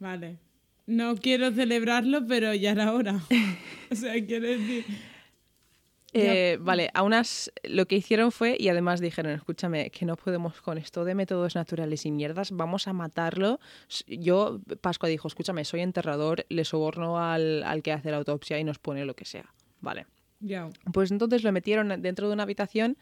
Vale. 0.00 0.38
No 0.86 1.16
quiero 1.16 1.50
celebrarlo, 1.52 2.26
pero 2.26 2.52
ya 2.54 2.72
era 2.72 2.92
hora. 2.92 3.22
o 3.90 3.94
sea, 3.94 4.12
quiero 4.26 4.46
decir. 4.46 4.84
Eh, 6.16 6.58
vale, 6.60 6.90
a 6.94 7.02
unas 7.02 7.52
lo 7.64 7.86
que 7.86 7.96
hicieron 7.96 8.30
fue, 8.30 8.56
y 8.58 8.68
además 8.68 9.00
dijeron, 9.00 9.32
escúchame, 9.32 9.90
que 9.90 10.04
no 10.04 10.16
podemos 10.16 10.60
con 10.60 10.78
esto 10.78 11.04
de 11.04 11.14
métodos 11.14 11.56
naturales 11.56 12.06
y 12.06 12.12
mierdas, 12.12 12.52
vamos 12.52 12.86
a 12.86 12.92
matarlo. 12.92 13.58
Yo, 14.06 14.60
Pascua 14.80 15.08
dijo, 15.08 15.26
escúchame, 15.26 15.64
soy 15.64 15.80
enterrador, 15.80 16.46
le 16.48 16.64
soborno 16.64 17.18
al, 17.18 17.64
al 17.64 17.82
que 17.82 17.92
hace 17.92 18.12
la 18.12 18.18
autopsia 18.18 18.58
y 18.60 18.64
nos 18.64 18.78
pone 18.78 19.04
lo 19.04 19.14
que 19.14 19.24
sea. 19.24 19.52
Vale. 19.80 20.06
Ya. 20.40 20.68
Pues 20.92 21.10
entonces 21.10 21.42
lo 21.42 21.50
metieron 21.52 22.00
dentro 22.00 22.28
de 22.28 22.34
una 22.34 22.44
habitación 22.44 22.96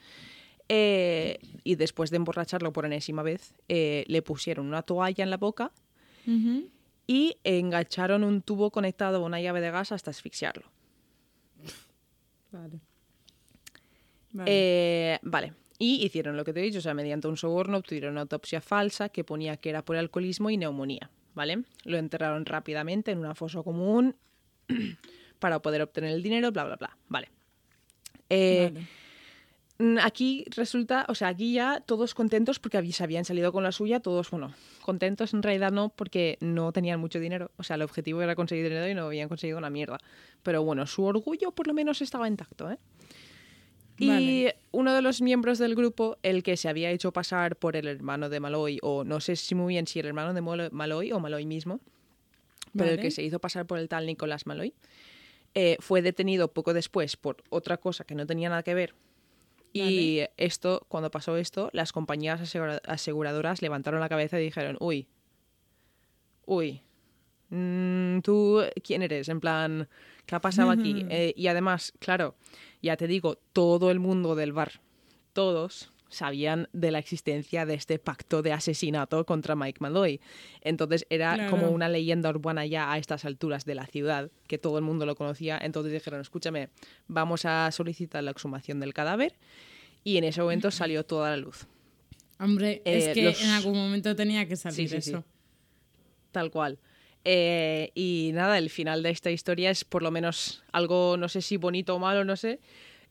eh, 0.69 1.39
y 1.65 1.75
después 1.75 2.11
de 2.11 2.17
emborracharlo 2.17 2.73
por 2.73 2.87
enésima 2.87 3.23
vez, 3.23 3.55
eh, 3.69 4.05
le 4.07 4.23
pusieron 4.23 4.67
una 4.67 4.83
toalla 4.83 5.23
en 5.23 5.31
la 5.31 5.37
boca 5.37 5.73
y 7.07 7.37
engancharon 7.43 8.23
un 8.23 8.43
tubo 8.43 8.71
conectado 8.71 9.19
a 9.19 9.27
una 9.27 9.41
llave 9.41 9.61
de 9.61 9.71
gas 9.71 9.93
hasta 9.93 10.11
asfixiarlo. 10.11 10.65
Vale. 12.53 12.81
Vale. 14.33 14.51
Eh, 14.51 15.19
vale. 15.23 15.53
Y 15.79 16.05
hicieron 16.05 16.37
lo 16.37 16.45
que 16.45 16.53
te 16.53 16.61
he 16.61 16.63
dicho, 16.63 16.79
o 16.79 16.83
sea, 16.83 16.95
mediante 16.95 17.29
un 17.29 17.37
soborno 17.37 17.79
obtuvieron 17.79 18.13
una 18.13 18.23
autopsia 18.23 18.61
falsa 18.61 19.09
que 19.09 19.25
ponía 19.25 19.57
que 19.57 19.71
era 19.71 19.85
por 19.85 19.97
alcoholismo 19.97 20.49
y 20.51 20.57
neumonía, 20.57 21.11
¿vale? 21.35 21.65
Lo 21.85 21.99
enterraron 21.99 22.47
rápidamente 22.47 23.11
en 23.11 23.19
una 23.19 23.35
fosa 23.35 23.63
común 23.63 24.15
para 25.41 25.61
poder 25.61 25.83
obtener 25.83 26.13
el 26.13 26.23
dinero, 26.23 26.53
bla, 26.53 26.65
bla, 26.65 26.77
bla. 26.77 26.97
Vale. 27.09 27.31
Eh, 28.29 28.71
Vale. 28.73 28.87
Mm, 29.83 29.99
Aquí 30.01 30.45
resulta, 30.55 31.07
o 31.09 31.15
sea, 31.17 31.29
aquí 31.29 31.55
ya 31.55 31.81
todos 31.81 32.15
contentos 32.15 32.61
porque 32.61 32.81
se 32.93 33.03
habían 33.03 33.25
salido 33.25 33.51
con 33.51 33.65
la 33.65 33.73
suya, 33.73 33.99
todos, 33.99 34.31
bueno, 34.31 34.55
contentos 34.83 35.35
en 35.35 35.43
realidad 35.43 35.73
no 35.73 35.89
porque 35.89 36.39
no 36.41 36.73
tenían 36.73 37.01
mucho 37.01 37.19
dinero, 37.19 37.51
o 37.57 37.65
sea, 37.65 37.75
el 37.75 37.83
objetivo 37.83 38.23
era 38.23 38.37
conseguir 38.37 38.69
dinero 38.69 38.89
y 38.89 38.95
no 38.95 39.07
habían 39.07 39.29
conseguido 39.29 39.59
una 39.59 39.71
mierda. 39.71 39.99
Pero 40.45 40.63
bueno, 40.63 40.87
su 40.87 41.03
orgullo 41.05 41.51
por 41.51 41.67
lo 41.67 41.75
menos 41.75 42.01
estaba 42.01 42.29
intacto, 42.29 42.71
¿eh? 42.71 42.79
Y 44.03 44.09
Vale. 44.09 44.57
uno 44.73 44.95
de 44.95 45.01
los 45.03 45.21
miembros 45.23 45.59
del 45.59 45.75
grupo, 45.77 46.17
el 46.23 46.43
que 46.43 46.57
se 46.57 46.69
había 46.69 46.91
hecho 46.91 47.13
pasar 47.13 47.55
por 47.57 47.77
el 47.77 47.87
hermano 47.87 48.29
de 48.29 48.41
Malloy, 48.41 48.79
o 48.83 49.05
no 49.05 49.21
sé 49.21 49.37
si 49.37 49.55
muy 49.55 49.75
bien 49.75 49.87
si 49.87 50.01
el 50.01 50.07
hermano 50.07 50.35
de 50.35 50.41
Malloy 50.71 51.13
o 51.13 51.21
Malloy 51.21 51.47
mismo, 51.47 51.79
pero 52.77 52.91
el 52.91 53.01
que 53.01 53.11
se 53.11 53.23
hizo 53.23 53.39
pasar 53.39 53.67
por 53.67 53.79
el 53.79 53.89
tal 53.89 54.07
Nicolás 54.07 54.47
Malloy, 54.47 54.73
eh, 55.55 55.77
fue 55.81 56.03
detenido 56.03 56.49
poco 56.49 56.73
después 56.75 57.17
por 57.17 57.45
otra 57.51 57.77
cosa 57.77 58.05
que 58.05 58.15
no 58.15 58.27
tenía 58.27 58.49
nada 58.49 58.63
que 58.63 58.75
ver. 58.75 58.95
Y 59.75 60.23
esto, 60.37 60.85
cuando 60.89 61.11
pasó 61.11 61.37
esto, 61.37 61.71
las 61.73 61.93
compañías 61.93 62.41
asegura- 62.41 62.83
aseguradoras 62.87 63.63
levantaron 63.63 64.01
la 64.01 64.09
cabeza 64.09 64.41
y 64.41 64.45
dijeron, 64.45 64.77
uy, 64.81 65.07
uy, 66.45 66.83
mm, 67.57 68.21
¿tú 68.23 68.63
quién 68.83 69.03
eres? 69.03 69.29
En 69.29 69.41
plan, 69.41 69.89
¿qué 70.27 70.35
ha 70.35 70.41
pasado 70.41 70.71
aquí? 70.71 71.05
Eh, 71.11 71.33
y 71.37 71.47
además, 71.49 71.93
claro, 71.99 72.35
ya 72.83 72.97
te 72.97 73.07
digo, 73.07 73.39
todo 73.53 73.91
el 73.91 74.01
mundo 74.01 74.35
del 74.35 74.53
bar, 74.53 74.81
todos 75.33 75.91
sabían 76.09 76.69
de 76.75 76.91
la 76.91 76.99
existencia 76.99 77.65
de 77.65 77.73
este 77.75 77.99
pacto 77.99 78.43
de 78.43 78.53
asesinato 78.53 79.25
contra 79.25 79.57
Mike 79.57 79.79
Malloy. 79.81 80.21
Entonces 80.61 81.07
era 81.09 81.35
Claro. 81.35 81.51
como 81.51 81.71
una 81.71 81.89
leyenda 81.89 82.29
urbana 82.29 82.67
ya 82.67 82.93
a 82.93 82.99
estas 82.99 83.25
alturas 83.25 83.65
de 83.65 83.75
la 83.75 83.87
ciudad, 83.87 84.31
que 84.47 84.59
todo 84.59 84.77
el 84.77 84.85
mundo 84.85 85.07
lo 85.07 85.15
conocía. 85.15 85.59
Entonces 85.63 85.91
dijeron, 85.93 86.21
escúchame, 86.21 86.69
vamos 87.09 87.47
a 87.47 87.71
solicitar 87.73 88.23
la 88.25 88.31
exhumación 88.33 88.79
del 88.79 88.93
cadáver. 88.93 89.35
Y 90.05 90.19
en 90.19 90.25
ese 90.25 90.43
momento 90.43 90.71
salió 90.71 91.05
toda 91.07 91.31
la 91.31 91.37
luz. 91.39 91.67
Hombre, 92.39 92.83
es 92.85 93.07
eh, 93.07 93.13
que 93.15 93.23
los- 93.25 93.43
en 93.43 93.51
algún 93.51 93.75
momento 93.77 94.15
tenía 94.15 94.47
que 94.47 94.57
salir 94.57 94.77
Sí, 94.77 94.89
sí, 94.89 95.01
sí. 95.01 95.11
eso. 95.13 95.25
Tal 96.31 96.51
cual. 96.51 96.79
Eh, 97.25 97.93
y 97.95 98.31
nada, 98.35 98.59
el 98.59 98.71
final 98.71 99.03
de 99.03 99.11
esta 99.11 99.31
historia 99.31 99.71
es 99.71 99.85
por 99.85 100.03
lo 100.03 100.11
menos 100.11 100.65
algo, 100.73 101.17
no 101.17 101.29
sé 101.29 101.41
si 101.41 101.57
bonito 101.57 101.95
o 101.95 101.99
malo, 101.99 102.25
no 102.25 102.37
sé, 102.37 102.61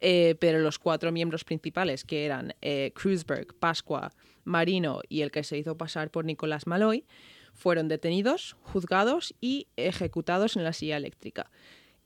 eh, 0.02 0.36
pero 0.40 0.60
los 0.60 0.80
cuatro 0.80 1.12
miembros 1.12 1.44
principales, 1.44 2.04
que 2.04 2.26
eran 2.26 2.54
eh, 2.62 2.92
Kreuzberg, 2.96 3.54
Pascua, 3.56 4.12
Marino 4.44 5.02
y 5.08 5.22
el 5.22 5.32
que 5.32 5.44
se 5.44 5.58
hizo 5.58 5.78
pasar 5.78 6.10
por 6.12 6.26
Nicolás 6.26 6.68
Malloy, 6.68 7.06
fueron 7.54 7.88
detenidos, 7.88 8.58
juzgados 8.64 9.34
y 9.40 9.68
ejecutados 9.76 10.56
en 10.56 10.64
la 10.64 10.74
silla 10.74 10.98
eléctrica. 10.98 11.50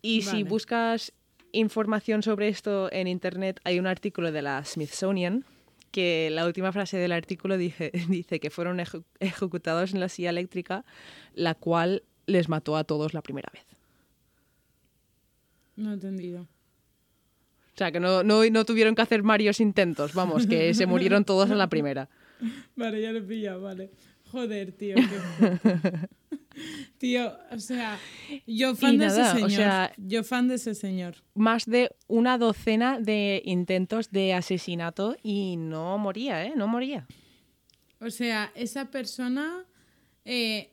Y 0.02 0.22
si 0.22 0.44
buscas 0.44 1.13
información 1.52 2.22
sobre 2.22 2.50
esto 2.50 2.91
en 2.91 3.08
internet, 3.08 3.60
hay 3.63 3.80
un 3.80 3.88
artículo 3.88 4.32
de 4.32 4.41
la 4.41 4.63
Smithsonian 4.63 5.46
que 5.96 6.30
la 6.30 6.46
última 6.46 6.74
frase 6.74 6.98
del 6.98 7.14
artículo 7.14 7.58
dice, 7.58 7.90
dice 8.10 8.42
que 8.42 8.50
fueron 8.50 8.80
eje- 8.80 9.04
ejecutados 9.22 9.94
en 9.94 10.02
la 10.02 10.10
silla 10.10 10.30
eléctrica, 10.30 10.84
la 11.36 11.56
cual 11.56 12.04
les 12.28 12.50
mató 12.50 12.76
a 12.76 12.84
todos 12.84 13.14
la 13.14 13.22
primera 13.22 13.50
vez. 13.54 13.64
No 15.78 15.92
he 15.92 15.94
entendido. 15.94 16.42
O 16.42 17.78
sea, 17.78 17.92
que 17.94 18.00
no, 18.02 18.24
no, 18.24 18.44
no 18.50 18.66
tuvieron 18.66 18.94
que 18.96 19.02
hacer 19.04 19.22
varios 19.22 19.62
intentos, 19.62 20.14
vamos, 20.14 20.48
que 20.48 20.74
se 20.74 20.86
murieron 20.94 21.24
todos 21.24 21.50
en 21.50 21.58
la 21.58 21.68
primera. 21.70 22.10
Vale, 22.76 23.02
ya 23.02 23.14
lo 23.14 23.20
he 23.20 23.22
pillado, 23.22 23.62
vale. 23.62 23.90
Joder, 24.32 24.74
tío. 24.74 24.96
qué. 24.96 26.10
tío, 26.98 27.34
o 27.52 27.60
sea, 27.60 27.98
yo 28.48 28.76
fan 28.76 28.98
de 28.98 29.08
ese 29.08 29.22
o 29.22 29.34
señor. 29.34 29.50
sea- 29.52 29.94
yo 29.98 30.24
fan 30.24 30.48
de 30.48 30.56
ese 30.56 30.76
señor. 30.76 31.15
Más 31.34 31.65
de 31.65 31.91
una 32.08 32.38
docena 32.38 33.00
de 33.00 33.41
intentos 33.46 34.12
de 34.12 34.34
asesinato 34.34 35.15
y 35.24 35.58
no 35.58 35.98
moría, 35.98 36.46
¿eh? 36.46 36.54
No 36.56 36.68
moría. 36.68 37.08
O 38.00 38.10
sea, 38.10 38.52
esa 38.56 38.91
persona, 38.91 39.65
eh, 40.26 40.72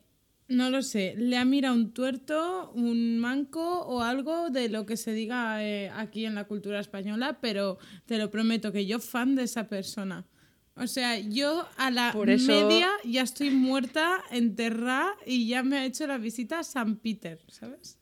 no 0.49 0.71
lo 0.71 0.83
sé, 0.83 1.15
le 1.17 1.37
ha 1.39 1.45
mirado 1.45 1.75
un 1.75 1.93
tuerto, 1.95 2.73
un 2.75 3.19
manco 3.19 3.81
o 3.87 4.03
algo 4.03 4.51
de 4.51 4.69
lo 4.69 4.85
que 4.87 4.97
se 4.97 5.13
diga 5.13 5.65
eh, 5.65 5.89
aquí 5.95 6.27
en 6.27 6.35
la 6.35 6.45
cultura 6.45 6.81
española, 6.81 7.39
pero 7.41 7.79
te 8.07 8.19
lo 8.19 8.31
prometo 8.31 8.73
que 8.73 8.85
yo 8.87 8.99
fan 8.99 9.35
de 9.35 9.45
esa 9.45 9.69
persona. 9.69 10.27
O 10.83 10.87
sea, 10.87 11.19
yo 11.19 11.67
a 11.77 11.91
la 11.91 12.13
Por 12.13 12.29
eso- 12.29 12.51
media 12.53 12.89
ya 13.05 13.23
estoy 13.23 13.51
muerta, 13.51 14.23
enterrada 14.31 15.15
y 15.25 15.47
ya 15.49 15.63
me 15.63 15.79
ha 15.79 15.85
hecho 15.85 16.07
la 16.07 16.19
visita 16.19 16.59
a 16.59 16.65
San 16.65 16.97
Peter, 16.97 17.39
¿sabes? 17.49 17.99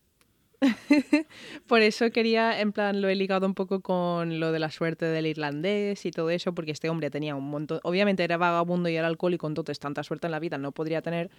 Por 1.66 1.80
eso 1.80 2.10
quería, 2.10 2.60
en 2.60 2.72
plan, 2.72 3.00
lo 3.00 3.08
he 3.08 3.14
ligado 3.14 3.46
un 3.46 3.54
poco 3.54 3.80
con 3.80 4.40
lo 4.40 4.52
de 4.52 4.58
la 4.58 4.70
suerte 4.70 5.06
del 5.06 5.26
irlandés 5.26 6.04
y 6.04 6.10
todo 6.10 6.28
eso, 6.30 6.54
porque 6.54 6.70
este 6.72 6.90
hombre 6.90 7.10
tenía 7.10 7.34
un 7.34 7.48
montón, 7.48 7.80
obviamente 7.82 8.24
era 8.24 8.36
vagabundo 8.36 8.88
y 8.90 8.96
era 8.96 9.06
alcohólico, 9.06 9.46
entonces 9.46 9.78
tanta 9.78 10.02
suerte 10.02 10.26
en 10.26 10.32
la 10.32 10.38
vida 10.38 10.58
no 10.58 10.72
podría 10.72 11.00
tener, 11.00 11.30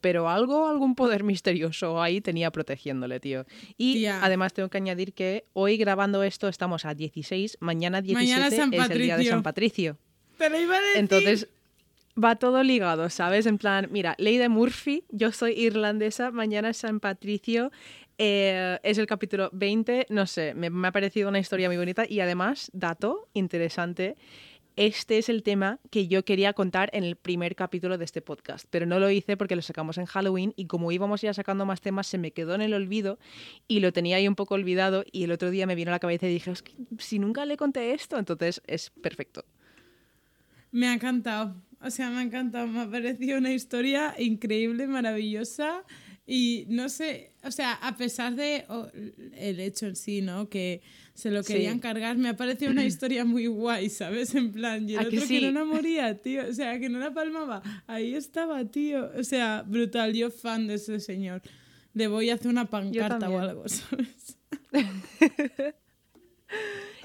pero 0.00 0.28
algo, 0.30 0.66
algún 0.68 0.94
poder 0.94 1.24
misterioso 1.24 2.00
ahí 2.02 2.20
tenía 2.22 2.50
protegiéndole, 2.50 3.20
tío. 3.20 3.44
Y 3.76 3.94
Tía. 3.94 4.20
además 4.24 4.54
tengo 4.54 4.70
que 4.70 4.78
añadir 4.78 5.12
que 5.12 5.44
hoy 5.52 5.76
grabando 5.76 6.22
esto 6.22 6.48
estamos 6.48 6.84
a 6.86 6.94
16, 6.94 7.58
mañana 7.60 8.00
17 8.00 8.32
Mañana 8.32 8.50
San 8.50 8.72
es 8.72 8.90
el 8.90 8.98
día 9.02 9.16
de. 9.18 9.24
San 9.26 9.42
Patricio. 9.42 9.98
Entonces 10.96 11.48
va 12.22 12.36
todo 12.36 12.62
ligado, 12.62 13.10
¿sabes? 13.10 13.46
En 13.46 13.58
plan, 13.58 13.88
mira, 13.90 14.14
ley 14.18 14.38
de 14.38 14.48
Murphy, 14.48 15.04
yo 15.10 15.32
soy 15.32 15.52
irlandesa, 15.52 16.30
mañana 16.30 16.70
es 16.70 16.78
San 16.78 17.00
Patricio, 17.00 17.70
eh, 18.18 18.78
es 18.82 18.98
el 18.98 19.06
capítulo 19.06 19.48
20, 19.52 20.06
no 20.10 20.26
sé, 20.26 20.54
me, 20.54 20.70
me 20.70 20.88
ha 20.88 20.92
parecido 20.92 21.28
una 21.28 21.38
historia 21.38 21.68
muy 21.68 21.76
bonita 21.76 22.04
y 22.08 22.20
además, 22.20 22.70
dato 22.74 23.28
interesante, 23.32 24.16
este 24.76 25.18
es 25.18 25.28
el 25.28 25.42
tema 25.42 25.78
que 25.90 26.08
yo 26.08 26.24
quería 26.24 26.52
contar 26.52 26.90
en 26.92 27.04
el 27.04 27.16
primer 27.16 27.54
capítulo 27.54 27.98
de 27.98 28.04
este 28.04 28.22
podcast, 28.22 28.66
pero 28.70 28.86
no 28.86 28.98
lo 28.98 29.10
hice 29.10 29.36
porque 29.36 29.56
lo 29.56 29.62
sacamos 29.62 29.98
en 29.98 30.06
Halloween 30.06 30.54
y 30.56 30.66
como 30.66 30.92
íbamos 30.92 31.20
ya 31.20 31.34
sacando 31.34 31.66
más 31.66 31.80
temas 31.80 32.06
se 32.06 32.18
me 32.18 32.30
quedó 32.30 32.54
en 32.54 32.62
el 32.62 32.72
olvido 32.72 33.18
y 33.68 33.80
lo 33.80 33.92
tenía 33.92 34.16
ahí 34.16 34.28
un 34.28 34.36
poco 34.36 34.54
olvidado 34.54 35.04
y 35.12 35.24
el 35.24 35.32
otro 35.32 35.50
día 35.50 35.66
me 35.66 35.74
vino 35.74 35.90
a 35.90 35.92
la 35.92 35.98
cabeza 35.98 36.26
y 36.26 36.32
dije, 36.32 36.50
es 36.50 36.62
que 36.62 36.72
si 36.98 37.18
nunca 37.18 37.44
le 37.44 37.56
conté 37.56 37.92
esto, 37.92 38.16
entonces 38.18 38.62
es 38.66 38.90
perfecto. 38.90 39.44
Me 40.72 40.86
ha 40.88 40.94
encantado. 40.94 41.62
O 41.80 41.90
sea, 41.90 42.10
me 42.10 42.18
ha 42.18 42.22
encantado. 42.22 42.66
Me 42.66 42.80
ha 42.80 42.90
parecido 42.90 43.38
una 43.38 43.52
historia 43.52 44.14
increíble, 44.18 44.86
maravillosa. 44.86 45.84
Y 46.26 46.66
no 46.68 46.88
sé, 46.88 47.32
o 47.42 47.50
sea, 47.50 47.72
a 47.72 47.96
pesar 47.96 48.36
de 48.36 48.64
oh, 48.68 48.86
el 49.34 49.58
hecho 49.58 49.86
en 49.86 49.96
sí, 49.96 50.20
¿no? 50.22 50.48
Que 50.48 50.80
se 51.14 51.28
lo 51.30 51.42
Sí. 51.42 51.54
querían 51.54 51.80
cargar, 51.80 52.18
me 52.18 52.28
ha 52.28 52.36
parecido 52.36 52.70
una 52.70 52.84
historia 52.84 53.24
muy 53.24 53.48
guay, 53.48 53.88
¿sabes? 53.90 54.32
En 54.36 54.52
plan, 54.52 54.88
y 54.88 54.92
el 54.92 55.00
¿A 55.00 55.02
que 55.08 55.16
otro 55.16 55.26
sí? 55.26 55.40
que 55.40 55.46
no 55.46 55.58
la 55.58 55.64
moría, 55.64 56.22
tío. 56.22 56.48
O 56.48 56.52
sea, 56.52 56.78
que 56.78 56.88
no 56.88 57.00
la 57.00 57.12
palmaba. 57.12 57.62
Ahí 57.88 58.14
estaba, 58.14 58.64
tío. 58.64 59.10
O 59.18 59.24
sea, 59.24 59.64
brutal. 59.66 60.14
Yo 60.14 60.30
fan 60.30 60.68
de 60.68 60.74
ese 60.74 61.00
señor. 61.00 61.42
Le 61.94 62.06
voy 62.06 62.30
a 62.30 62.34
hacer 62.34 62.46
una 62.48 62.66
pancarta 62.70 63.28
o 63.28 63.38
algo, 63.38 63.64
¿sabes? 63.68 64.38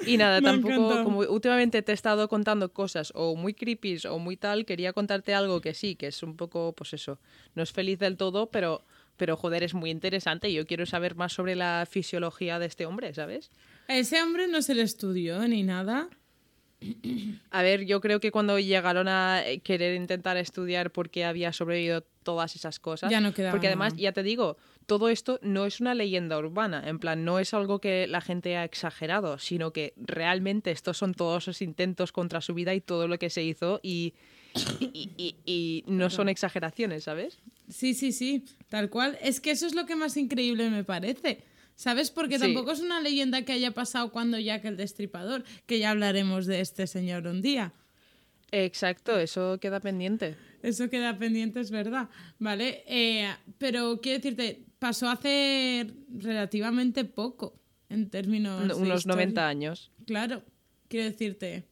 Y 0.06 0.18
nada, 0.18 0.42
Me 0.42 0.48
tampoco, 0.48 1.04
como 1.04 1.20
últimamente 1.20 1.82
te 1.82 1.92
he 1.92 1.96
estado 1.96 2.28
contando 2.28 2.72
cosas 2.72 3.12
o 3.16 3.36
muy 3.36 3.54
creepy 3.54 3.98
o 4.10 4.20
muy 4.20 4.38
tal, 4.38 4.66
quería 4.66 4.94
contarte 4.94 5.34
algo 5.34 5.62
que 5.62 5.74
sí, 5.74 5.96
que 5.96 6.08
es 6.08 6.24
un 6.24 6.36
poco, 6.36 6.74
pues 6.74 6.94
eso, 6.94 7.20
no 7.56 7.64
es 7.64 7.72
feliz 7.72 8.00
del 8.00 8.18
todo, 8.18 8.48
pero, 8.48 8.84
pero 9.18 9.36
joder, 9.38 9.64
es 9.64 9.74
muy 9.74 9.90
interesante 9.90 10.50
y 10.50 10.54
yo 10.54 10.66
quiero 10.66 10.86
saber 10.86 11.16
más 11.16 11.34
sobre 11.34 11.56
la 11.56 11.88
fisiología 11.90 12.60
de 12.60 12.66
este 12.68 12.86
hombre, 12.86 13.14
¿sabes? 13.14 13.52
A 13.88 13.98
ese 13.98 14.22
hombre 14.22 14.48
no 14.48 14.62
se 14.62 14.76
le 14.76 14.82
estudió 14.82 15.48
ni 15.48 15.64
nada. 15.64 16.10
A 17.52 17.64
ver, 17.64 17.86
yo 17.86 18.02
creo 18.02 18.20
que 18.20 18.32
cuando 18.32 18.60
llegaron 18.60 19.08
a 19.08 19.42
querer 19.64 19.96
intentar 19.96 20.38
estudiar 20.38 20.92
por 20.92 21.10
qué 21.10 21.26
había 21.26 21.54
sobrevivido 21.54 22.04
todas 22.24 22.56
esas 22.56 22.80
cosas, 22.80 23.10
Ya 23.10 23.22
no 23.22 23.34
quedaba 23.34 23.52
porque 23.52 23.68
además, 23.68 23.94
ya 23.96 24.12
te 24.12 24.24
digo, 24.24 24.58
todo 24.86 25.10
esto 25.10 25.40
no 25.42 25.66
es 25.66 25.80
una 25.82 25.94
leyenda 25.96 26.38
urbana, 26.38 26.84
en 26.88 27.00
plan, 27.00 27.26
no 27.26 27.40
es 27.40 27.54
algo 27.54 27.80
que 27.80 28.08
la 28.08 28.22
gente 28.22 28.56
ha 28.58 28.64
exagerado, 28.64 29.40
sino 29.40 29.72
que 29.74 29.94
realmente 29.98 30.72
estos 30.72 30.98
son 30.98 31.14
todos 31.14 31.48
los 31.48 31.62
intentos 31.62 32.12
contra 32.12 32.42
su 32.42 32.54
vida 32.54 32.74
y 32.74 32.82
todo 32.82 33.08
lo 33.08 33.18
que 33.20 33.30
se 33.30 33.44
hizo 33.44 33.80
y, 33.84 34.14
y, 34.80 35.12
y- 35.18 35.36
y 35.46 35.84
no 35.88 36.10
son 36.10 36.30
exageraciones, 36.30 37.04
¿sabes? 37.06 37.40
Sí, 37.70 37.94
sí, 37.94 38.12
sí, 38.12 38.46
tal 38.70 38.90
cual. 38.90 39.18
Es 39.22 39.40
que 39.40 39.52
eso 39.52 39.66
es 39.66 39.74
lo 39.76 39.86
que 39.86 39.96
más 39.96 40.18
increíble 40.18 40.70
me 40.70 40.84
parece. 40.84 41.44
¿Sabes? 41.78 42.10
Porque 42.10 42.36
Sí. 42.36 42.42
tampoco 42.46 42.72
es 42.72 42.80
una 42.80 43.02
leyenda 43.02 43.42
que 43.42 43.52
haya 43.52 43.72
pasado 43.72 44.10
cuando 44.10 44.40
Jack 44.40 44.64
el 44.64 44.78
Destripador, 44.78 45.44
que 45.66 45.78
ya 45.78 45.92
hablaremos 45.92 46.46
de 46.46 46.62
este 46.62 46.88
señor 46.88 47.28
un 47.28 47.42
día. 47.42 47.74
Exacto, 48.52 49.20
eso 49.20 49.58
queda 49.60 49.80
pendiente. 49.82 50.36
Eso 50.64 50.90
queda 50.90 51.18
pendiente, 51.18 51.60
es 51.60 51.72
verdad. 51.72 52.08
¿Vale? 52.40 52.84
Eh, 52.88 53.28
pero 53.58 54.00
quiero 54.02 54.20
decirte, 54.20 54.62
pasó 54.80 55.10
hace 55.10 55.88
relativamente 56.10 57.06
poco 57.06 57.60
en 57.90 58.10
términos. 58.10 58.68
de 58.68 58.74
Unos 58.74 59.00
historia. 59.00 59.26
90 59.26 59.48
años. 59.48 59.92
Claro, 60.06 60.44
quiero 60.88 61.06
decirte. 61.06 61.66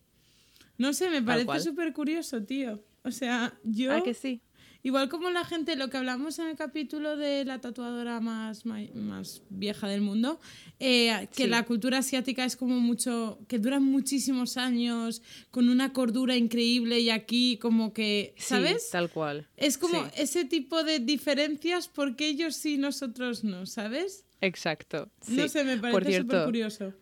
No 0.77 0.93
sé, 0.93 1.09
me 1.09 1.21
parece 1.21 1.59
súper 1.59 1.93
curioso, 1.93 2.43
tío. 2.43 2.83
O 3.03 3.11
sea, 3.11 3.53
yo. 3.63 3.93
¿Ah, 3.93 4.03
que 4.03 4.13
sí? 4.13 4.41
Igual 4.85 5.07
como 5.07 5.29
la 5.31 5.45
gente, 5.45 5.77
lo 5.77 5.89
que 5.89 5.95
hablamos 5.95 6.39
en 6.39 6.47
el 6.49 6.57
capítulo 6.57 7.15
de 7.15 7.45
la 7.45 7.61
tatuadora 7.61 8.19
más, 8.19 8.65
más 8.65 9.41
vieja 9.49 9.87
del 9.87 10.01
mundo, 10.01 10.41
eh, 10.79 11.29
que 11.33 11.43
Sí. 11.45 11.49
la 11.49 11.63
cultura 11.63 11.99
asiática 11.99 12.43
es 12.43 12.57
como 12.57 12.81
mucho, 12.81 13.39
que 13.47 13.59
dura 13.59 13.79
muchísimos 13.79 14.57
años, 14.57 15.21
con 15.51 15.69
una 15.69 15.93
cordura 15.93 16.35
increíble 16.35 16.99
y 16.99 17.09
aquí 17.09 17.57
como 17.61 17.93
que, 17.93 18.33
Sí, 18.37 18.43
¿sabes? 18.43 18.89
tal 18.91 19.09
cual. 19.09 19.47
es 19.55 19.77
como 19.77 20.03
sí. 20.03 20.11
ese 20.17 20.43
tipo 20.43 20.83
de 20.83 20.99
diferencias 20.99 21.87
porque 21.87 22.27
ellos 22.27 22.53
sí, 22.57 22.77
nosotros 22.77 23.45
no, 23.45 23.65
¿sabes? 23.65 24.25
Exacto. 24.41 25.09
No 25.29 25.47
sé, 25.47 25.63
me 25.63 25.77
parece 25.77 26.19
súper 26.19 26.43
curioso. 26.43 26.93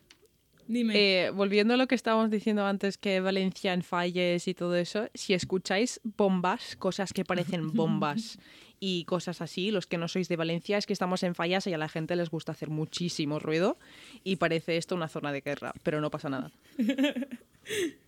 Dime. 0.72 0.94
Eh, 0.96 1.32
volviendo 1.32 1.74
a 1.74 1.78
lo 1.78 1.86
que 1.86 1.96
estábamos 1.96 2.32
diciendo 2.32 2.66
antes, 2.66 2.98
que 2.98 3.20
Valencia 3.20 3.74
en 3.74 3.84
falles 3.84 4.48
y 4.48 4.54
todo 4.54 4.78
eso, 4.78 5.10
si 5.14 5.34
escucháis 5.34 6.00
bombas, 6.04 6.78
cosas 6.78 7.12
que 7.12 7.26
parecen 7.26 7.68
bombas 7.74 8.40
y 8.80 9.04
cosas 9.04 9.42
así, 9.42 9.70
los 9.70 9.86
que 9.86 9.98
no 9.98 10.08
sois 10.08 10.30
de 10.30 10.38
Valencia, 10.38 10.78
es 10.78 10.86
que 10.86 10.94
estamos 10.94 11.24
en 11.24 11.36
fallas 11.36 11.68
y 11.68 11.74
a 11.74 11.78
la 11.78 11.90
gente 11.90 12.16
les 12.16 12.30
gusta 12.30 12.54
hacer 12.54 12.70
muchísimo 12.70 13.38
ruido 13.38 13.78
y 14.24 14.38
parece 14.38 14.78
esto 14.78 14.96
una 14.96 15.10
zona 15.10 15.34
de 15.34 15.42
guerra, 15.42 15.74
pero 15.84 16.00
no 16.00 16.10
pasa 16.10 16.30
nada. 16.30 16.52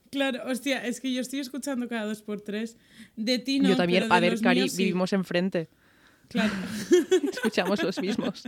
Claro, 0.10 0.44
hostia, 0.46 0.86
es 0.86 1.02
que 1.02 1.12
yo 1.12 1.22
estoy 1.22 1.40
escuchando 1.40 1.90
cada 1.90 2.06
dos 2.06 2.22
por 2.22 2.40
tres. 2.40 2.78
De 3.16 3.40
ti 3.40 3.60
no, 3.60 3.70
Yo 3.70 3.76
también, 3.76 4.04
pero 4.04 4.14
a 4.14 4.20
ver, 4.20 4.40
Cari, 4.40 4.60
míos 4.60 4.74
sí. 4.74 4.84
vivimos 4.84 5.12
enfrente, 5.12 5.70
Claro. 6.28 6.54
escuchamos 7.34 7.82
los 7.82 8.00
mismos. 8.00 8.44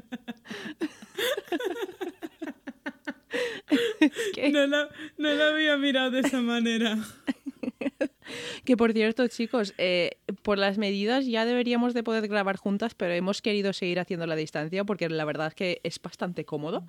Es 3.99 4.11
que- 4.33 4.49
No 4.51 4.67
lo, 4.67 4.89
no 5.17 5.33
lo 5.33 5.43
había 5.43 5.77
mirado 5.77 6.11
de 6.11 6.21
esa 6.21 6.41
manera. 6.41 6.97
Que 8.65 8.75
por 8.75 8.91
cierto, 8.93 9.27
chicos, 9.27 9.75
eh, 9.77 10.17
por 10.41 10.57
las 10.57 10.79
medidas 10.79 11.27
ya 11.27 11.45
deberíamos 11.45 11.93
de 11.93 12.01
poder 12.01 12.27
grabar 12.27 12.57
juntas, 12.57 12.95
pero 12.95 13.13
hemos 13.13 13.41
querido 13.43 13.71
seguir 13.73 13.99
haciendo 13.99 14.25
la 14.25 14.35
distancia 14.35 14.83
porque 14.83 15.07
la 15.09 15.25
verdad 15.25 15.47
es 15.49 15.53
que 15.53 15.79
es 15.83 16.01
bastante 16.01 16.43
cómodo. 16.45 16.87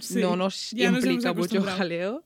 Sí, 0.00 0.20
no 0.20 0.36
nos 0.36 0.72
implica 0.74 1.32
mucho 1.32 1.62
jaleo. 1.78 2.24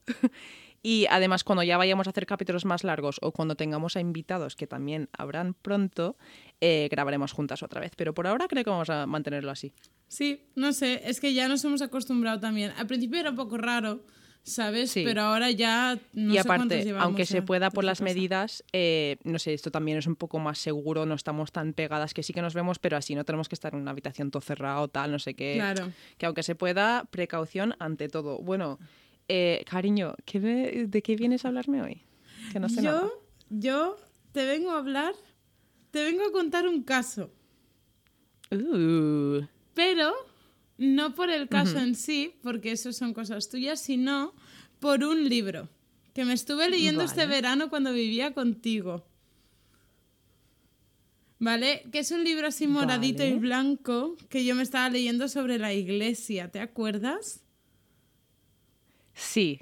Y 0.82 1.06
además, 1.10 1.44
cuando 1.44 1.62
ya 1.62 1.76
vayamos 1.76 2.06
a 2.06 2.10
hacer 2.10 2.26
capítulos 2.26 2.64
más 2.64 2.84
largos 2.84 3.18
o 3.20 3.32
cuando 3.32 3.56
tengamos 3.56 3.96
a 3.96 4.00
invitados, 4.00 4.54
que 4.54 4.66
también 4.66 5.08
habrán 5.12 5.54
pronto, 5.54 6.16
eh, 6.60 6.88
grabaremos 6.90 7.32
juntas 7.32 7.62
otra 7.62 7.80
vez. 7.80 7.92
Pero 7.96 8.14
por 8.14 8.26
ahora 8.26 8.46
creo 8.48 8.64
que 8.64 8.70
vamos 8.70 8.90
a 8.90 9.06
mantenerlo 9.06 9.50
así. 9.50 9.72
Sí, 10.06 10.48
no 10.54 10.72
sé, 10.72 11.02
es 11.04 11.20
que 11.20 11.34
ya 11.34 11.48
nos 11.48 11.64
hemos 11.64 11.82
acostumbrado 11.82 12.40
también. 12.40 12.72
Al 12.78 12.86
principio 12.86 13.20
era 13.20 13.30
un 13.30 13.36
poco 13.36 13.58
raro, 13.58 14.04
¿sabes? 14.42 14.90
Sí. 14.90 15.02
Pero 15.04 15.22
ahora 15.22 15.50
ya 15.50 15.98
no 16.12 16.32
y 16.32 16.38
aparte, 16.38 16.94
aunque 16.98 17.26
se 17.26 17.42
pueda 17.42 17.70
por 17.70 17.84
las 17.84 18.00
medidas, 18.00 18.64
eh, 18.72 19.16
no 19.24 19.38
sé, 19.38 19.54
esto 19.54 19.70
también 19.70 19.98
es 19.98 20.06
un 20.06 20.16
poco 20.16 20.38
más 20.38 20.58
seguro, 20.58 21.04
no 21.04 21.14
estamos 21.14 21.52
tan 21.52 21.74
pegadas 21.74 22.14
que 22.14 22.22
sí 22.22 22.32
que 22.32 22.40
nos 22.40 22.54
vemos, 22.54 22.78
pero 22.78 22.96
así 22.96 23.14
no 23.14 23.24
tenemos 23.24 23.48
que 23.48 23.54
estar 23.54 23.74
en 23.74 23.80
una 23.80 23.90
habitación 23.90 24.30
todo 24.30 24.40
cerrado, 24.40 24.88
tal, 24.88 25.12
no 25.12 25.18
sé 25.18 25.34
qué. 25.34 25.54
Claro. 25.56 25.92
Que 26.16 26.26
aunque 26.26 26.42
se 26.42 26.54
pueda, 26.54 27.04
precaución 27.10 27.74
ante 27.78 28.08
todo. 28.08 28.38
Bueno, 28.38 28.78
eh, 29.28 29.64
cariño, 29.68 30.14
¿qué 30.24 30.40
me- 30.40 30.86
¿de 30.86 31.02
qué 31.02 31.14
vienes 31.16 31.44
a 31.44 31.48
hablarme 31.48 31.82
hoy? 31.82 32.02
Que 32.52 32.58
no 32.60 32.68
sé 32.68 32.76
Yo, 32.82 32.92
nada. 32.92 33.08
yo 33.50 33.96
te 34.32 34.44
vengo 34.46 34.70
a 34.72 34.78
hablar, 34.78 35.14
te 35.90 36.02
vengo 36.04 36.24
a 36.26 36.32
contar 36.32 36.66
un 36.68 36.82
caso, 36.82 37.30
Uh, 38.50 39.42
pero 39.74 40.10
no 40.78 41.14
por 41.14 41.28
el 41.28 41.48
caso 41.50 41.78
en 41.78 41.94
sí, 41.94 42.32
porque 42.42 42.72
eso 42.72 42.94
son 42.94 43.12
cosas 43.12 43.50
tuyas, 43.50 43.78
sino 43.78 44.32
por 44.80 45.04
un 45.04 45.28
libro 45.28 45.68
que 46.14 46.24
me 46.24 46.32
estuve 46.32 46.70
leyendo 46.70 47.02
este 47.04 47.26
verano 47.26 47.68
cuando 47.68 47.92
vivía 47.92 48.32
contigo. 48.32 49.04
¿Vale? 51.40 51.84
Que 51.92 52.00
es 52.00 52.10
un 52.10 52.24
libro 52.24 52.48
así 52.48 52.66
moradito 52.66 53.22
y 53.24 53.34
blanco 53.34 54.16
que 54.28 54.44
yo 54.44 54.54
me 54.56 54.62
estaba 54.62 54.88
leyendo 54.88 55.28
sobre 55.28 55.58
la 55.58 55.72
iglesia, 55.74 56.50
¿te 56.50 56.58
acuerdas? 56.60 57.44
Sí. 59.18 59.60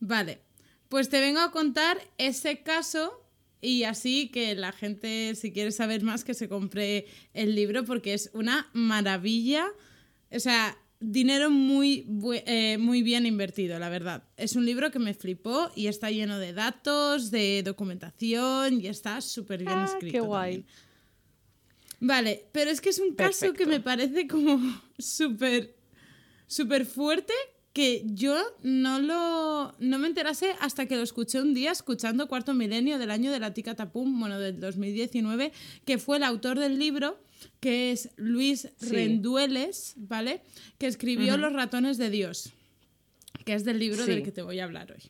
Vale, 0.00 0.40
pues 0.88 1.08
te 1.08 1.20
vengo 1.20 1.40
a 1.40 1.50
contar 1.50 1.98
ese 2.18 2.62
caso 2.62 3.24
y 3.60 3.82
así 3.82 4.28
que 4.28 4.54
la 4.54 4.70
gente, 4.72 5.34
si 5.34 5.52
quiere 5.52 5.72
saber 5.72 6.02
más, 6.02 6.24
que 6.24 6.34
se 6.34 6.48
compre 6.48 7.06
el 7.34 7.54
libro 7.56 7.84
porque 7.84 8.14
es 8.14 8.30
una 8.32 8.70
maravilla. 8.72 9.66
O 10.30 10.38
sea, 10.38 10.78
dinero 11.00 11.50
muy, 11.50 12.06
eh, 12.46 12.78
muy 12.78 13.02
bien 13.02 13.26
invertido, 13.26 13.78
la 13.80 13.88
verdad. 13.88 14.22
Es 14.36 14.54
un 14.54 14.64
libro 14.64 14.90
que 14.92 15.00
me 15.00 15.14
flipó 15.14 15.70
y 15.74 15.88
está 15.88 16.10
lleno 16.12 16.38
de 16.38 16.52
datos, 16.52 17.32
de 17.32 17.62
documentación 17.64 18.80
y 18.80 18.86
está 18.86 19.20
súper 19.20 19.58
bien 19.64 19.70
Ah, 19.78 19.84
escrito. 19.86 20.12
qué 20.12 20.20
guay. 20.20 20.52
también. 20.62 20.88
Vale, 22.00 22.46
pero 22.52 22.70
es 22.70 22.80
que 22.80 22.90
es 22.90 23.00
un 23.00 23.16
caso 23.16 23.52
que 23.52 23.66
me 23.66 23.80
parece 23.80 24.28
como 24.28 24.60
súper 24.98 25.74
súper 26.46 26.86
fuerte 26.86 27.32
que 27.78 28.02
yo 28.06 28.36
no 28.64 28.98
lo 28.98 29.72
no 29.78 29.98
me 30.00 30.08
enterase 30.08 30.56
hasta 30.58 30.86
que 30.86 30.96
lo 30.96 31.02
escuché 31.04 31.40
un 31.40 31.54
día 31.54 31.70
escuchando 31.70 32.26
Cuarto 32.26 32.52
Milenio 32.52 32.98
del 32.98 33.12
año 33.12 33.30
de 33.30 33.38
la 33.38 33.54
Tica 33.54 33.76
Tapum, 33.76 34.18
bueno, 34.18 34.40
del 34.40 34.58
2019, 34.58 35.52
que 35.84 35.98
fue 35.98 36.16
el 36.16 36.24
autor 36.24 36.58
del 36.58 36.76
libro, 36.76 37.20
que 37.60 37.92
es 37.92 38.10
Luis 38.16 38.68
Sí. 38.80 38.88
Rendueles, 38.90 39.94
¿vale? 39.96 40.40
Que 40.78 40.88
escribió 40.88 41.36
Los 41.36 41.52
ratones 41.52 41.98
de 41.98 42.10
Dios, 42.10 42.52
que 43.44 43.54
es 43.54 43.64
del 43.64 43.78
libro 43.78 44.02
Sí. 44.04 44.10
del 44.10 44.24
que 44.24 44.32
te 44.32 44.42
voy 44.42 44.58
a 44.58 44.64
hablar 44.64 44.90
hoy. 44.90 45.02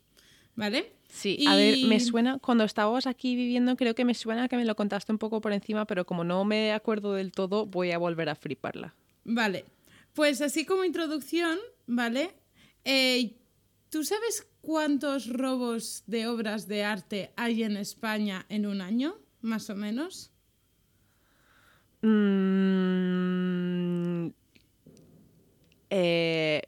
¿Vale? 0.54 0.92
Sí, 1.08 1.46
a 1.48 1.56
ver, 1.56 1.78
me 1.86 1.96
Y- 1.96 2.00
suena, 2.00 2.38
cuando 2.38 2.64
estábamos 2.64 3.06
aquí 3.06 3.34
viviendo, 3.34 3.76
creo 3.76 3.94
que 3.94 4.04
me 4.04 4.12
suena 4.12 4.46
que 4.46 4.56
me 4.58 4.66
lo 4.66 4.76
contaste 4.76 5.10
un 5.10 5.16
poco 5.16 5.40
por 5.40 5.54
encima, 5.54 5.86
pero 5.86 6.04
como 6.04 6.22
no 6.22 6.44
me 6.44 6.72
acuerdo 6.72 7.14
del 7.14 7.32
todo, 7.32 7.64
voy 7.64 7.92
a 7.92 7.96
volver 7.98 8.28
a 8.28 8.34
fliparla. 8.34 8.94
Vale, 9.24 9.64
pues 10.12 10.42
así 10.42 10.66
como 10.66 10.84
introducción, 10.84 11.56
¿vale? 11.86 12.34
Eh, 12.84 13.36
¿Tú 13.90 14.04
sabes 14.04 14.46
cuántos 14.60 15.28
robos 15.28 16.02
de 16.06 16.26
obras 16.26 16.68
de 16.68 16.84
arte 16.84 17.32
hay 17.36 17.62
en 17.62 17.76
España 17.76 18.44
en 18.48 18.66
un 18.66 18.80
año, 18.80 19.16
más 19.40 19.70
o 19.70 19.74
menos? 19.76 20.30
Mm, 22.88 24.28
eh, 25.90 26.62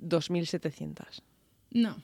2.700. 0.00 1.22
No. 1.70 2.02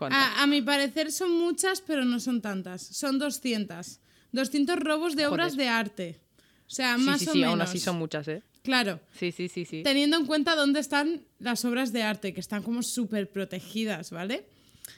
A, 0.00 0.42
a 0.42 0.46
mi 0.46 0.60
parecer 0.62 1.10
son 1.10 1.32
muchas, 1.32 1.80
pero 1.80 2.04
no 2.04 2.20
son 2.20 2.42
tantas. 2.42 2.82
Son 2.82 3.18
200. 3.18 4.00
200 4.32 4.76
robos 4.78 5.16
de 5.16 5.24
Joder. 5.24 5.32
obras 5.32 5.56
de 5.56 5.68
arte. 5.68 6.20
O 6.66 6.70
sea, 6.70 6.96
sí, 6.96 7.02
más 7.04 7.20
sí, 7.20 7.28
o 7.28 7.32
sí, 7.32 7.38
menos. 7.38 7.52
aún 7.52 7.60
así 7.62 7.78
son 7.78 7.96
muchas, 7.96 8.28
¿eh? 8.28 8.42
Claro. 8.66 8.98
Sí, 9.16 9.30
sí, 9.30 9.48
sí, 9.48 9.64
sí. 9.64 9.84
Teniendo 9.84 10.16
en 10.16 10.26
cuenta 10.26 10.56
dónde 10.56 10.80
están 10.80 11.24
las 11.38 11.64
obras 11.64 11.92
de 11.92 12.02
arte, 12.02 12.34
que 12.34 12.40
están 12.40 12.64
como 12.64 12.82
súper 12.82 13.30
protegidas, 13.30 14.10
¿vale? 14.10 14.44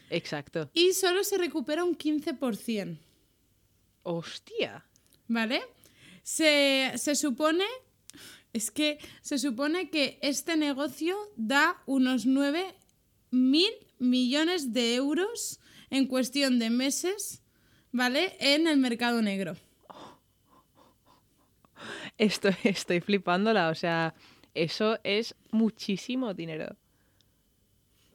Exacto. 0.09 0.71
Y 0.73 0.95
solo 0.95 1.23
se 1.23 1.37
recupera 1.37 1.85
un 1.85 1.95
15%. 1.95 2.97
Hostia. 4.05 4.87
¿Vale? 5.27 5.61
Se, 6.23 6.93
se 6.97 7.15
supone. 7.15 7.67
Es 8.55 8.71
que 8.71 8.99
se 9.21 9.37
supone 9.37 9.91
que 9.91 10.19
este 10.23 10.57
negocio 10.57 11.15
da 11.37 11.77
unos 11.85 12.25
9 12.25 12.75
mil 13.31 13.71
millones 13.99 14.73
de 14.73 14.95
euros 14.95 15.61
en 15.91 16.07
cuestión 16.07 16.59
de 16.59 16.71
meses, 16.71 17.43
¿vale? 17.93 18.35
En 18.41 18.67
el 18.67 18.79
mercado 18.79 19.21
negro. 19.21 19.59
Estoy, 22.19 22.55
estoy 22.65 23.01
flipándola, 23.01 23.71
o 23.71 23.75
sea, 23.75 24.15
eso 24.55 24.99
es 25.05 25.35
muchísimo 25.51 26.35
dinero. 26.35 26.77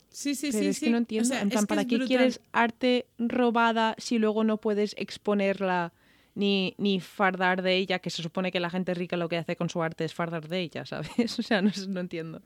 Sí, 0.10 0.36
sí, 0.36 0.50
Pero 0.52 0.64
sí. 0.64 0.70
es 0.70 0.78
sí. 0.78 0.86
que 0.86 0.92
no 0.92 0.98
O 0.98 1.00
entiendo, 1.00 1.28
sea, 1.30 1.42
en 1.42 1.50
plan, 1.50 1.64
que 1.64 1.68
¿para 1.68 1.86
qué 1.86 1.96
brutal. 1.96 2.08
quieres 2.08 2.40
arte 2.52 3.08
robada 3.18 3.96
si 3.98 4.20
luego 4.20 4.44
no 4.44 4.58
puedes 4.58 4.94
exponerla 4.98 5.92
ni, 6.36 6.76
ni 6.78 7.00
fardar 7.00 7.64
de 7.64 7.78
ella? 7.78 7.98
Que 8.00 8.12
se 8.12 8.22
supone 8.22 8.52
que 8.52 8.60
la 8.60 8.70
gente 8.70 8.94
rica 8.94 9.18
lo 9.18 9.28
que 9.28 9.38
hace 9.38 9.56
con 9.56 9.70
su 9.70 9.82
arte 9.82 10.06
es 10.06 10.14
fardar 10.14 10.48
de 10.48 10.60
ella, 10.62 10.86
¿sabes? 10.86 11.40
O 11.40 11.42
sea, 11.42 11.62
no, 11.64 11.72
no 11.88 12.00
entiendo. 12.00 12.42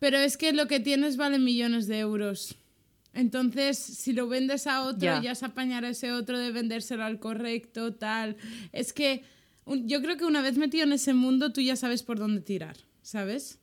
Pero 0.00 0.18
es 0.18 0.36
que 0.36 0.52
lo 0.52 0.66
que 0.66 0.78
tienes 0.80 1.16
vale 1.16 1.38
millones 1.38 1.86
de 1.86 2.00
euros. 2.00 2.56
Entonces, 3.14 3.78
si 3.78 4.12
lo 4.12 4.28
vendes 4.28 4.66
a 4.66 4.82
otro, 4.82 5.00
Ya. 5.00 5.22
ya, 5.22 5.34
se 5.34 5.46
apañará 5.46 5.88
ese 5.88 6.12
otro 6.12 6.38
de 6.38 6.52
vendérselo 6.52 7.02
al 7.04 7.18
correcto, 7.18 7.94
tal. 7.94 8.36
Es 8.72 8.92
que 8.92 9.22
un- 9.66 9.86
yo 9.86 10.00
creo 10.00 10.16
que 10.16 10.24
una 10.24 10.40
vez 10.40 10.56
metido 10.56 10.84
en 10.84 10.92
ese 10.92 11.12
mundo, 11.12 11.52
tú 11.52 11.60
ya 11.60 11.76
sabes 11.76 12.02
por 12.02 12.18
dónde 12.18 12.40
tirar, 12.40 12.76
¿sabes? 13.02 13.58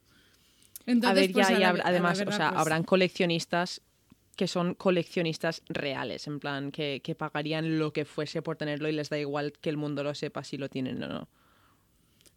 Entonces, 0.85 1.09
a 1.09 1.13
ver, 1.21 1.31
pues, 1.31 1.47
ya, 1.49 1.55
a 1.69 1.73
la 1.73 1.83
además, 1.83 2.19
verdad, 2.19 2.33
o 2.33 2.37
sea, 2.37 2.49
pues, 2.49 2.61
habrán 2.61 2.83
coleccionistas 2.83 3.81
que 4.35 4.47
son 4.47 4.73
coleccionistas 4.73 5.61
reales, 5.69 6.25
en 6.27 6.39
plan, 6.39 6.71
que, 6.71 7.01
que 7.03 7.13
pagarían 7.15 7.77
lo 7.79 7.93
que 7.93 8.03
fuese 8.05 8.41
por 8.41 8.57
tenerlo 8.57 8.89
y 8.89 8.91
les 8.91 9.09
da 9.09 9.17
igual 9.19 9.53
que 9.61 9.69
el 9.69 9.77
mundo 9.77 10.03
lo 10.03 10.13
sepa 10.15 10.43
si 10.43 10.57
lo 10.57 10.69
tienen 10.69 11.01
o 11.03 11.07
no. 11.07 11.29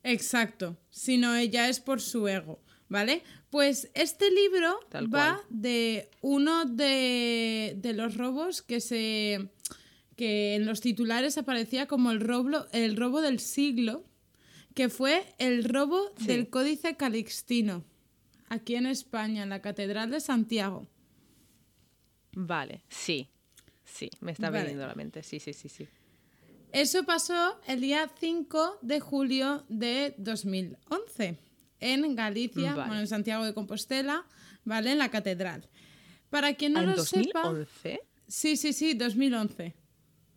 Exacto, 0.03 0.77
sino 0.91 1.35
ella 1.35 1.69
es 1.69 1.81
por 1.81 2.01
su 2.01 2.29
ego, 2.29 2.61
¿vale? 2.89 3.23
Pues 3.51 3.91
este 3.95 4.31
libro 4.31 4.79
Tal 4.91 5.07
va 5.13 5.37
cual. 5.37 5.47
de 5.49 6.11
uno 6.21 6.65
de, 6.67 7.75
de 7.79 7.93
los 7.95 8.17
robos 8.17 8.63
que 8.63 8.81
se 8.81 9.49
que 10.17 10.55
en 10.55 10.65
los 10.67 10.81
titulares 10.81 11.37
aparecía 11.39 11.87
como 11.87 12.11
el 12.11 12.21
robo, 12.21 12.67
el 12.73 12.97
robo 12.97 13.21
del 13.21 13.39
siglo, 13.39 14.05
que 14.75 14.89
fue 14.89 15.25
el 15.39 15.65
robo 15.65 16.13
Sí. 16.19 16.27
del 16.27 16.49
Códice 16.51 16.97
Calixtino, 16.97 17.85
aquí 18.49 18.75
en 18.77 18.87
España, 18.87 19.43
en 19.43 19.51
la 19.51 19.61
Catedral 19.63 20.11
de 20.11 20.21
Santiago. 20.21 20.87
Vale, 22.33 22.83
sí. 22.89 23.29
Sí, 23.85 24.11
me 24.21 24.33
está 24.33 24.51
Vale. 24.51 24.63
viniendo 24.65 24.85
a 24.85 24.89
la 24.89 24.95
mente. 24.95 25.23
Sí, 25.23 25.39
sí, 25.41 25.53
sí, 25.53 25.69
sí. 25.69 25.87
Eso 26.73 27.05
pasó 27.05 27.59
el 27.67 27.81
día 27.81 28.11
5 28.21 28.79
de 28.83 29.01
julio 29.01 29.65
de 29.69 30.15
2011 30.19 31.39
en 31.81 32.15
Galicia, 32.17 32.75
Vale. 32.75 32.89
bueno, 32.89 33.01
en 33.01 33.07
Santiago 33.07 33.45
de 33.45 33.55
Compostela, 33.55 34.27
¿vale? 34.65 34.93
En 34.93 34.99
la 34.99 35.11
catedral. 35.11 35.69
Para 36.29 36.55
quien 36.55 36.73
no 36.75 36.81
¿En 36.81 36.87
lo 36.97 37.05
sepa, 37.05 37.43
2011? 37.43 38.01
sí, 38.29 38.57
sí, 38.57 38.73
sí, 38.73 38.95
2011. 38.95 39.75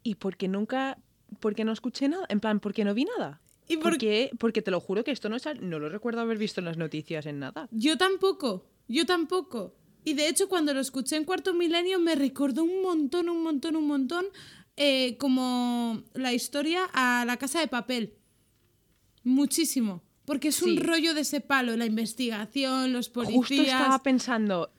¿Y 0.09 0.15
por 0.15 0.35
qué 0.37 0.47
nunca, 0.47 0.97
por 1.39 1.53
qué 1.55 1.63
no 1.63 1.71
escuché 1.71 2.09
nada? 2.09 2.25
En 2.29 2.39
plan, 2.39 2.59
¿por 2.59 2.73
qué 2.73 2.83
no 2.83 2.93
vi 2.93 3.05
nada? 3.05 3.39
¿Y 3.67 3.75
por- 3.77 3.91
¿Por 3.91 3.97
qué? 3.99 4.31
Porque 4.39 4.61
te 4.63 4.71
lo 4.71 4.79
juro 4.79 5.03
que 5.03 5.11
esto 5.11 5.29
no, 5.29 5.37
sal- 5.37 5.59
no 5.69 5.77
lo 5.77 5.87
recuerdo 5.89 6.21
haber 6.21 6.37
visto 6.39 6.59
en 6.61 6.65
las 6.65 6.77
noticias 6.77 7.25
en 7.27 7.37
nada. 7.39 7.67
Yo 7.71 7.97
tampoco, 7.97 8.65
yo 8.87 9.05
tampoco. 9.05 9.75
Y 10.03 10.13
de 10.15 10.27
hecho, 10.27 10.49
cuando 10.49 10.73
lo 10.73 10.79
escuché 10.79 11.15
en 11.17 11.25
Cuarto 11.25 11.53
Milenio, 11.53 11.99
me 11.99 12.15
recordó 12.15 12.63
un 12.63 12.81
montón, 12.81 13.29
un 13.29 13.43
montón, 13.43 13.75
un 13.75 13.85
montón, 13.85 14.25
eh, 14.77 15.17
como 15.19 16.01
la 16.15 16.33
historia 16.33 16.85
a 16.93 17.23
la 17.25 17.37
casa 17.37 17.59
de 17.59 17.67
papel. 17.67 18.15
Muchísimo. 19.23 20.01
Porque 20.25 20.49
es 20.49 20.61
un 20.61 20.77
rollo 20.77 21.13
de 21.13 21.21
ese 21.21 21.41
palo, 21.41 21.75
la 21.75 21.85
investigación, 21.85 22.93
los 22.93 23.09
policías. 23.09 23.37
Justo 23.47 23.61
estaba 23.63 24.01
pensando, 24.03 24.71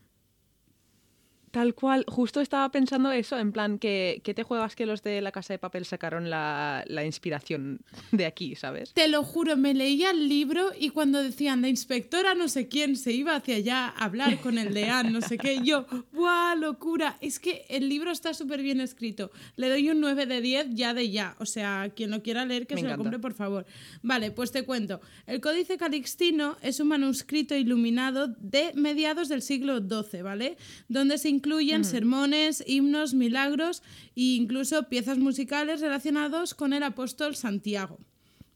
tal 1.51 1.75
cual, 1.75 2.05
justo 2.07 2.41
estaba 2.41 2.71
pensando 2.71 3.11
eso, 3.13 3.39
en 3.39 3.53
plan, 3.53 3.79
que, 3.79 4.21
que 4.25 4.35
te 4.35 4.43
juegas 4.43 4.77
que 4.77 4.87
los 4.87 5.03
de 5.03 5.21
la 5.21 5.33
casa 5.33 5.55
de 5.55 5.59
papel 5.59 5.85
sacaron 5.85 6.31
la, 6.31 6.85
la 6.87 7.05
inspiración 7.05 7.81
de 8.13 8.27
aquí, 8.27 8.55
¿sabes? 8.55 8.93
Te 8.93 9.09
lo 9.09 9.23
juro, 9.23 9.57
me 9.57 9.75
leía 9.75 10.11
el 10.11 10.29
libro 10.29 10.71
y 10.79 10.91
cuando 10.91 11.23
decían 11.23 11.63
la 11.63 11.69
inspectora 11.69 12.35
no 12.35 12.49
sé 12.49 12.69
quién 12.69 12.97
se 12.97 13.13
iba 13.13 13.35
hacia 13.35 13.57
allá 13.57 13.89
a 13.89 14.05
hablar 14.05 14.39
con 14.41 14.59
el 14.59 14.75
deán, 14.75 15.13
no 15.13 15.21
sé 15.21 15.39
qué, 15.39 15.61
yo, 15.63 15.87
¡buah, 16.13 16.55
locura! 16.55 17.17
Es 17.21 17.39
que 17.39 17.65
el 17.69 17.89
libro 17.89 18.11
está 18.11 18.35
súper 18.35 18.63
bien 18.63 18.81
escrito. 18.81 19.31
Le 19.57 19.69
doy 19.69 19.91
un 19.91 20.01
9 20.01 20.27
de 20.27 20.41
10 20.41 20.67
ya 20.71 20.95
de 20.95 21.11
ya. 21.11 21.37
O 21.39 21.47
sea, 21.47 21.91
quien 21.95 22.11
lo 22.11 22.23
quiera 22.23 22.45
leer 22.45 22.67
que 22.67 22.75
Me 22.75 22.83
se 22.83 22.89
lo 22.89 22.97
compre, 22.97 23.19
por 23.19 23.35
favor. 23.35 23.67
Vale, 24.03 24.31
pues 24.31 24.53
te 24.53 24.65
cuento. 24.65 25.01
El 25.27 25.41
Códice 25.41 25.77
Calixtino 25.77 26.57
es 26.63 26.81
un 26.81 26.89
manuscrito 26.89 27.55
iluminado 27.55 28.29
de 28.29 28.73
mediados 28.75 29.29
del 29.29 29.43
siglo 29.43 29.79
XII, 29.79 30.23
¿vale? 30.23 30.57
Donde 30.89 31.19
se 31.19 31.29
incluyen 31.41 31.85
sermones, 31.85 32.63
himnos, 32.67 33.15
milagros 33.15 33.83
e 34.15 34.37
incluso 34.37 34.89
piezas 34.89 35.17
musicales 35.17 35.81
relacionados 35.81 36.55
con 36.55 36.75
el 36.75 36.83
apóstol 36.83 37.35
Santiago. 37.35 37.99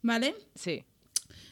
¿Vale? 0.03 0.35
Sí. 0.55 0.85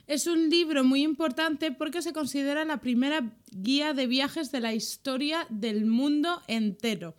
Es 0.06 0.26
un 0.26 0.50
libro 0.50 0.84
muy 0.84 1.02
importante 1.02 1.72
porque 1.72 2.02
se 2.02 2.12
considera 2.12 2.66
la 2.66 2.80
primera 2.80 3.32
guía 3.50 3.94
de 3.94 4.06
viajes 4.06 4.52
de 4.52 4.60
la 4.60 4.74
historia 4.74 5.46
del 5.48 5.86
mundo 5.86 6.42
entero. 6.48 7.14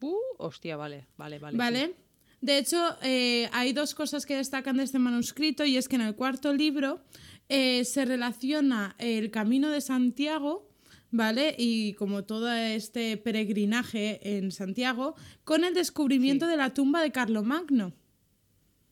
Uh, 0.00 0.16
hostia, 0.38 0.76
vale, 0.76 1.06
vale, 1.16 1.38
vale. 1.38 1.52
sí. 1.52 1.58
¿Vale? 1.58 1.94
De 2.40 2.58
hecho, 2.58 2.96
eh, 3.02 3.48
hay 3.52 3.72
dos 3.72 3.94
cosas 3.94 4.26
que 4.26 4.36
destacan 4.36 4.78
de 4.78 4.82
este 4.82 4.98
manuscrito 4.98 5.64
y 5.64 5.76
es 5.76 5.88
que 5.88 5.96
en 5.96 6.02
el 6.02 6.16
cuarto 6.16 6.52
libro 6.52 7.00
eh, 7.48 7.84
se 7.84 8.04
relaciona 8.04 8.96
el 8.98 9.30
camino 9.30 9.70
de 9.70 9.80
Santiago, 9.80 10.68
¿vale? 11.10 11.54
Y 11.58 11.94
como 11.94 12.24
todo 12.24 12.52
este 12.52 13.16
peregrinaje 13.16 14.36
en 14.38 14.50
Santiago, 14.52 15.14
con 15.44 15.64
el 15.64 15.74
descubrimiento 15.74 16.46
Sí. 16.46 16.50
de 16.50 16.56
la 16.56 16.74
tumba 16.74 17.02
de 17.02 17.12
Carlomagno. 17.12 17.92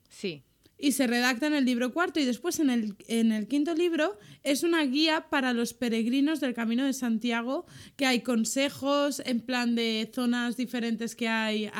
Sí, 0.09 0.43
Y 0.77 0.93
se 0.93 1.07
redacta 1.07 1.47
en 1.47 1.55
el 1.55 1.65
libro 1.65 1.93
cuarto 1.93 2.19
y 2.19 2.25
después 2.25 2.59
en 2.59 2.69
el, 2.69 2.97
en 3.07 3.31
el 3.31 3.47
quinto 3.47 3.75
libro 3.75 4.19
es 4.43 4.65
una 4.65 4.85
guía 4.85 5.29
para 5.31 5.53
los 5.53 5.73
peregrinos 5.73 6.41
del 6.41 6.53
Camino 6.53 6.85
de 6.85 6.93
Santiago, 6.93 7.65
que 7.97 8.07
hay 8.07 8.21
consejos 8.23 9.23
en 9.25 9.41
plan 9.41 9.77
de 9.77 10.11
zonas 10.13 10.57
diferentes 10.57 11.15
que 11.15 11.29
hay 11.29 11.71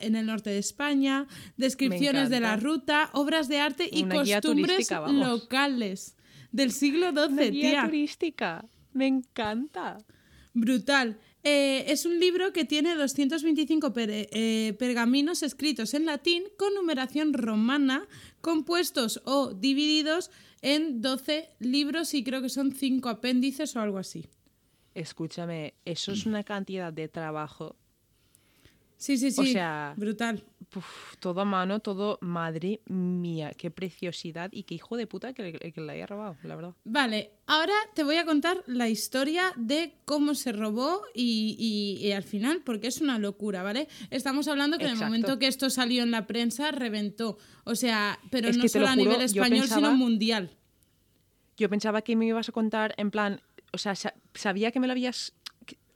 en 0.00 0.16
el 0.16 0.26
norte 0.26 0.48
de 0.50 0.58
España, 0.58 1.26
descripciones 1.58 2.30
de 2.30 2.40
la 2.40 2.56
ruta, 2.56 3.10
obras 3.12 3.48
de 3.48 3.58
arte 3.60 3.88
y 3.92 4.04
Una 4.04 4.14
costumbres 4.16 4.90
locales 5.12 6.16
del 6.50 6.72
siglo 6.72 7.10
XII, 7.12 7.20
Una 7.34 7.42
guía 7.44 7.70
tía. 7.70 7.84
turística. 7.84 8.64
Me 8.92 9.06
encanta. 9.06 9.98
Brutal. 10.54 11.18
Eh, 11.44 11.84
es 11.88 12.04
un 12.04 12.18
libro 12.18 12.52
que 12.52 12.64
tiene 12.64 12.94
225 12.94 13.92
per- 13.92 14.10
eh, 14.12 14.74
pergaminos 14.78 15.42
escritos 15.42 15.94
en 15.94 16.04
latín 16.04 16.42
con 16.58 16.74
numeración 16.74 17.32
romana, 17.32 18.06
compuestos 18.40 19.22
o 19.24 19.54
divididos 19.54 20.30
en 20.62 21.00
12 21.00 21.50
libros 21.60 22.12
y 22.14 22.24
creo 22.24 22.42
que 22.42 22.48
son 22.48 22.72
5 22.72 23.08
apéndices 23.08 23.76
o 23.76 23.80
algo 23.80 23.98
así. 23.98 24.26
Escúchame, 24.94 25.74
eso 25.84 26.10
es 26.12 26.26
una 26.26 26.42
cantidad 26.42 26.92
de 26.92 27.06
trabajo. 27.08 27.76
Sí, 28.96 29.16
sí, 29.16 29.30
sí. 29.30 29.40
O 29.40 29.44
sea, 29.44 29.94
brutal. 29.96 30.42
Puf, 30.70 31.16
todo 31.18 31.40
a 31.40 31.44
mano, 31.46 31.80
todo, 31.80 32.18
madre 32.20 32.82
mía, 32.88 33.52
qué 33.56 33.70
preciosidad 33.70 34.50
y 34.52 34.64
qué 34.64 34.74
hijo 34.74 34.98
de 34.98 35.06
puta 35.06 35.32
que, 35.32 35.42
le- 35.42 35.72
que 35.72 35.80
la 35.80 35.94
haya 35.94 36.06
robado, 36.06 36.36
la 36.42 36.56
verdad. 36.56 36.74
Vale, 36.84 37.30
ahora 37.46 37.72
te 37.94 38.04
voy 38.04 38.16
a 38.16 38.26
contar 38.26 38.62
la 38.66 38.86
historia 38.90 39.52
de 39.56 39.94
cómo 40.04 40.34
se 40.34 40.52
robó 40.52 41.00
y, 41.14 41.56
y- 41.58 42.06
y 42.06 42.12
al 42.12 42.22
final, 42.22 42.60
porque 42.66 42.88
es 42.88 43.00
una 43.00 43.18
locura, 43.18 43.62
¿vale? 43.62 43.88
Estamos 44.10 44.46
hablando 44.46 44.76
que 44.76 44.84
en 44.84 44.90
el 44.90 44.94
Exacto. 44.96 45.08
momento 45.10 45.38
que 45.38 45.46
esto 45.46 45.70
salió 45.70 46.02
en 46.02 46.10
la 46.10 46.26
prensa 46.26 46.70
reventó. 46.70 47.38
O 47.64 47.74
sea, 47.74 48.18
pero 48.30 48.48
Es 48.48 48.58
no 48.58 48.68
solo 48.68 48.84
lo 48.84 48.90
a 48.90 48.96
nivel 48.96 49.20
español, 49.22 49.60
pensaba- 49.60 49.86
sino 49.88 49.96
mundial. 49.96 50.50
Yo 51.56 51.70
pensaba 51.70 52.02
que 52.02 52.14
me 52.14 52.26
ibas 52.26 52.48
a 52.50 52.52
contar 52.52 52.94
en 52.98 53.10
plan, 53.10 53.40
o 53.72 53.78
sea, 53.78 53.94
sa- 53.94 54.14
sabía 54.34 54.70
que 54.70 54.80
me 54.80 54.86
lo 54.86 54.92
habías... 54.92 55.32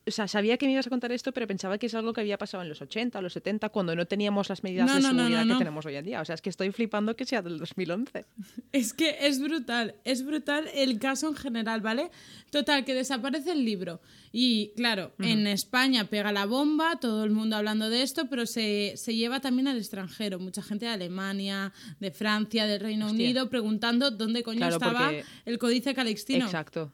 O 0.04 0.10
sea, 0.10 0.26
sabía 0.26 0.56
que 0.56 0.66
me 0.66 0.72
ibas 0.72 0.86
a 0.86 0.90
contar 0.90 1.12
esto, 1.12 1.30
pero 1.32 1.46
pensaba 1.46 1.78
que 1.78 1.86
es 1.86 1.94
algo 1.94 2.12
que 2.12 2.20
había 2.20 2.36
pasado 2.36 2.62
en 2.64 2.68
los 2.68 2.82
80, 2.82 3.20
los 3.22 3.32
70, 3.34 3.68
cuando 3.68 3.94
no 3.94 4.04
teníamos 4.06 4.48
las 4.48 4.64
medidas 4.64 4.86
No, 4.88 4.96
de 4.96 5.02
seguridad 5.02 5.40
no, 5.40 5.44
no. 5.44 5.54
que 5.54 5.58
tenemos 5.58 5.86
hoy 5.86 5.94
en 5.94 6.04
día. 6.04 6.20
O 6.20 6.24
sea, 6.24 6.34
es 6.34 6.42
que 6.42 6.50
estoy 6.50 6.72
flipando 6.72 7.14
que 7.14 7.24
sea 7.24 7.40
del 7.40 7.58
2011. 7.58 8.24
Es 8.72 8.92
que 8.94 9.16
es 9.20 9.38
brutal, 9.40 9.94
es 10.04 10.24
brutal 10.24 10.68
el 10.74 10.98
caso 10.98 11.28
en 11.28 11.36
general, 11.36 11.82
¿vale? 11.82 12.10
Total, 12.50 12.84
que 12.84 12.94
desaparece 12.94 13.52
el 13.52 13.64
libro. 13.64 14.00
Y 14.32 14.72
claro, 14.76 15.12
en 15.18 15.46
España 15.46 16.06
pega 16.08 16.32
la 16.32 16.46
bomba, 16.46 16.96
todo 16.98 17.22
el 17.24 17.30
mundo 17.30 17.54
hablando 17.56 17.88
de 17.90 18.02
esto, 18.02 18.28
pero 18.30 18.46
se, 18.46 18.94
se 18.96 19.14
lleva 19.14 19.40
también 19.40 19.68
al 19.68 19.76
extranjero. 19.78 20.38
Mucha 20.38 20.62
gente 20.62 20.86
de 20.86 20.90
Alemania, 20.92 21.72
de 22.00 22.10
Francia, 22.10 22.66
del 22.66 22.80
Reino 22.80 23.06
Hostia. 23.06 23.24
Unido, 23.26 23.50
preguntando 23.50 24.10
dónde 24.10 24.42
coño 24.42 24.56
Claro, 24.58 24.76
estaba 24.76 24.98
porque- 25.04 25.24
el 25.44 25.58
Códice 25.58 25.94
Calixtino. 25.94 26.46
Exacto. 26.46 26.92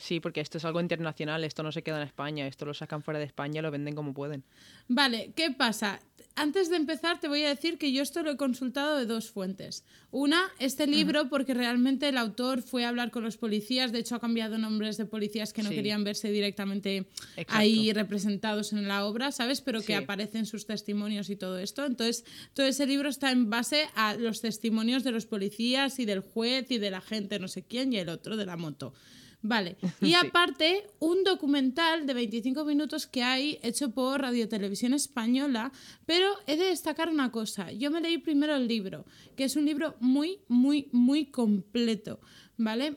Sí, 0.00 0.18
porque 0.18 0.40
esto 0.40 0.56
es 0.56 0.64
algo 0.64 0.80
internacional, 0.80 1.44
esto 1.44 1.62
no 1.62 1.72
se 1.72 1.82
queda 1.82 1.98
en 2.00 2.06
España, 2.06 2.46
esto 2.46 2.64
lo 2.64 2.72
sacan 2.72 3.02
fuera 3.02 3.18
de 3.20 3.26
España 3.26 3.60
lo 3.60 3.70
venden 3.70 3.94
como 3.94 4.14
pueden. 4.14 4.44
Vale, 4.88 5.32
¿qué 5.36 5.50
pasa? 5.50 6.00
Antes 6.36 6.70
de 6.70 6.76
empezar 6.76 7.20
te 7.20 7.28
voy 7.28 7.42
a 7.44 7.50
decir 7.50 7.76
que 7.76 7.92
yo 7.92 8.02
esto 8.02 8.22
lo 8.22 8.30
he 8.30 8.36
consultado 8.38 8.96
de 8.96 9.04
dos 9.04 9.30
fuentes. 9.30 9.84
Una, 10.10 10.40
este 10.58 10.86
libro, 10.86 11.28
porque 11.28 11.52
realmente 11.52 12.08
el 12.08 12.16
autor 12.16 12.62
fue 12.62 12.86
a 12.86 12.88
hablar 12.88 13.10
con 13.10 13.22
los 13.24 13.36
policías, 13.36 13.92
de 13.92 13.98
hecho 13.98 14.14
ha 14.14 14.20
cambiado 14.20 14.56
nombres 14.56 14.96
de 14.96 15.04
policías 15.04 15.52
que 15.52 15.62
no 15.62 15.68
Sí. 15.68 15.74
querían 15.74 16.02
verse 16.02 16.30
directamente 16.32 17.06
Exacto. 17.36 17.52
ahí 17.56 17.92
representados 17.92 18.72
en 18.72 18.88
la 18.88 19.04
obra, 19.04 19.32
¿sabes? 19.32 19.60
Pero 19.60 19.80
que 19.80 19.88
Sí. 19.88 19.92
aparecen 19.92 20.46
sus 20.46 20.64
testimonios 20.66 21.28
y 21.28 21.36
todo 21.36 21.58
esto. 21.58 21.84
Entonces, 21.84 22.24
todo 22.54 22.64
ese 22.64 22.86
libro 22.86 23.10
está 23.10 23.32
en 23.32 23.50
base 23.50 23.86
a 23.94 24.14
los 24.14 24.40
testimonios 24.40 25.04
de 25.04 25.10
los 25.12 25.26
policías 25.26 25.98
y 25.98 26.06
del 26.06 26.20
juez 26.20 26.70
y 26.70 26.78
de 26.78 26.90
la 26.90 27.02
gente, 27.02 27.38
no 27.38 27.48
sé 27.48 27.64
quién, 27.64 27.92
y 27.92 27.98
el 27.98 28.08
otro 28.08 28.38
de 28.38 28.46
la 28.46 28.56
moto. 28.56 28.94
Vale. 29.42 29.76
Y 30.02 30.06
Sí. 30.08 30.14
aparte, 30.14 30.86
un 30.98 31.24
documental 31.24 32.06
de 32.06 32.14
25 32.14 32.64
minutos 32.64 33.06
que 33.06 33.22
hay 33.22 33.58
hecho 33.62 33.90
por 33.90 34.20
Radio 34.20 34.48
Televisión 34.48 34.92
Española, 34.94 35.72
pero 36.06 36.26
he 36.46 36.56
de 36.56 36.66
destacar 36.66 37.08
una 37.08 37.30
cosa. 37.32 37.72
Yo 37.72 37.90
me 37.90 38.00
leí 38.00 38.18
primero 38.18 38.54
el 38.56 38.68
libro, 38.68 39.04
que 39.36 39.44
es 39.44 39.56
un 39.56 39.64
libro 39.64 39.94
muy, 40.00 40.40
muy, 40.48 40.88
muy 40.92 41.26
completo, 41.26 42.20
¿vale? 42.56 42.96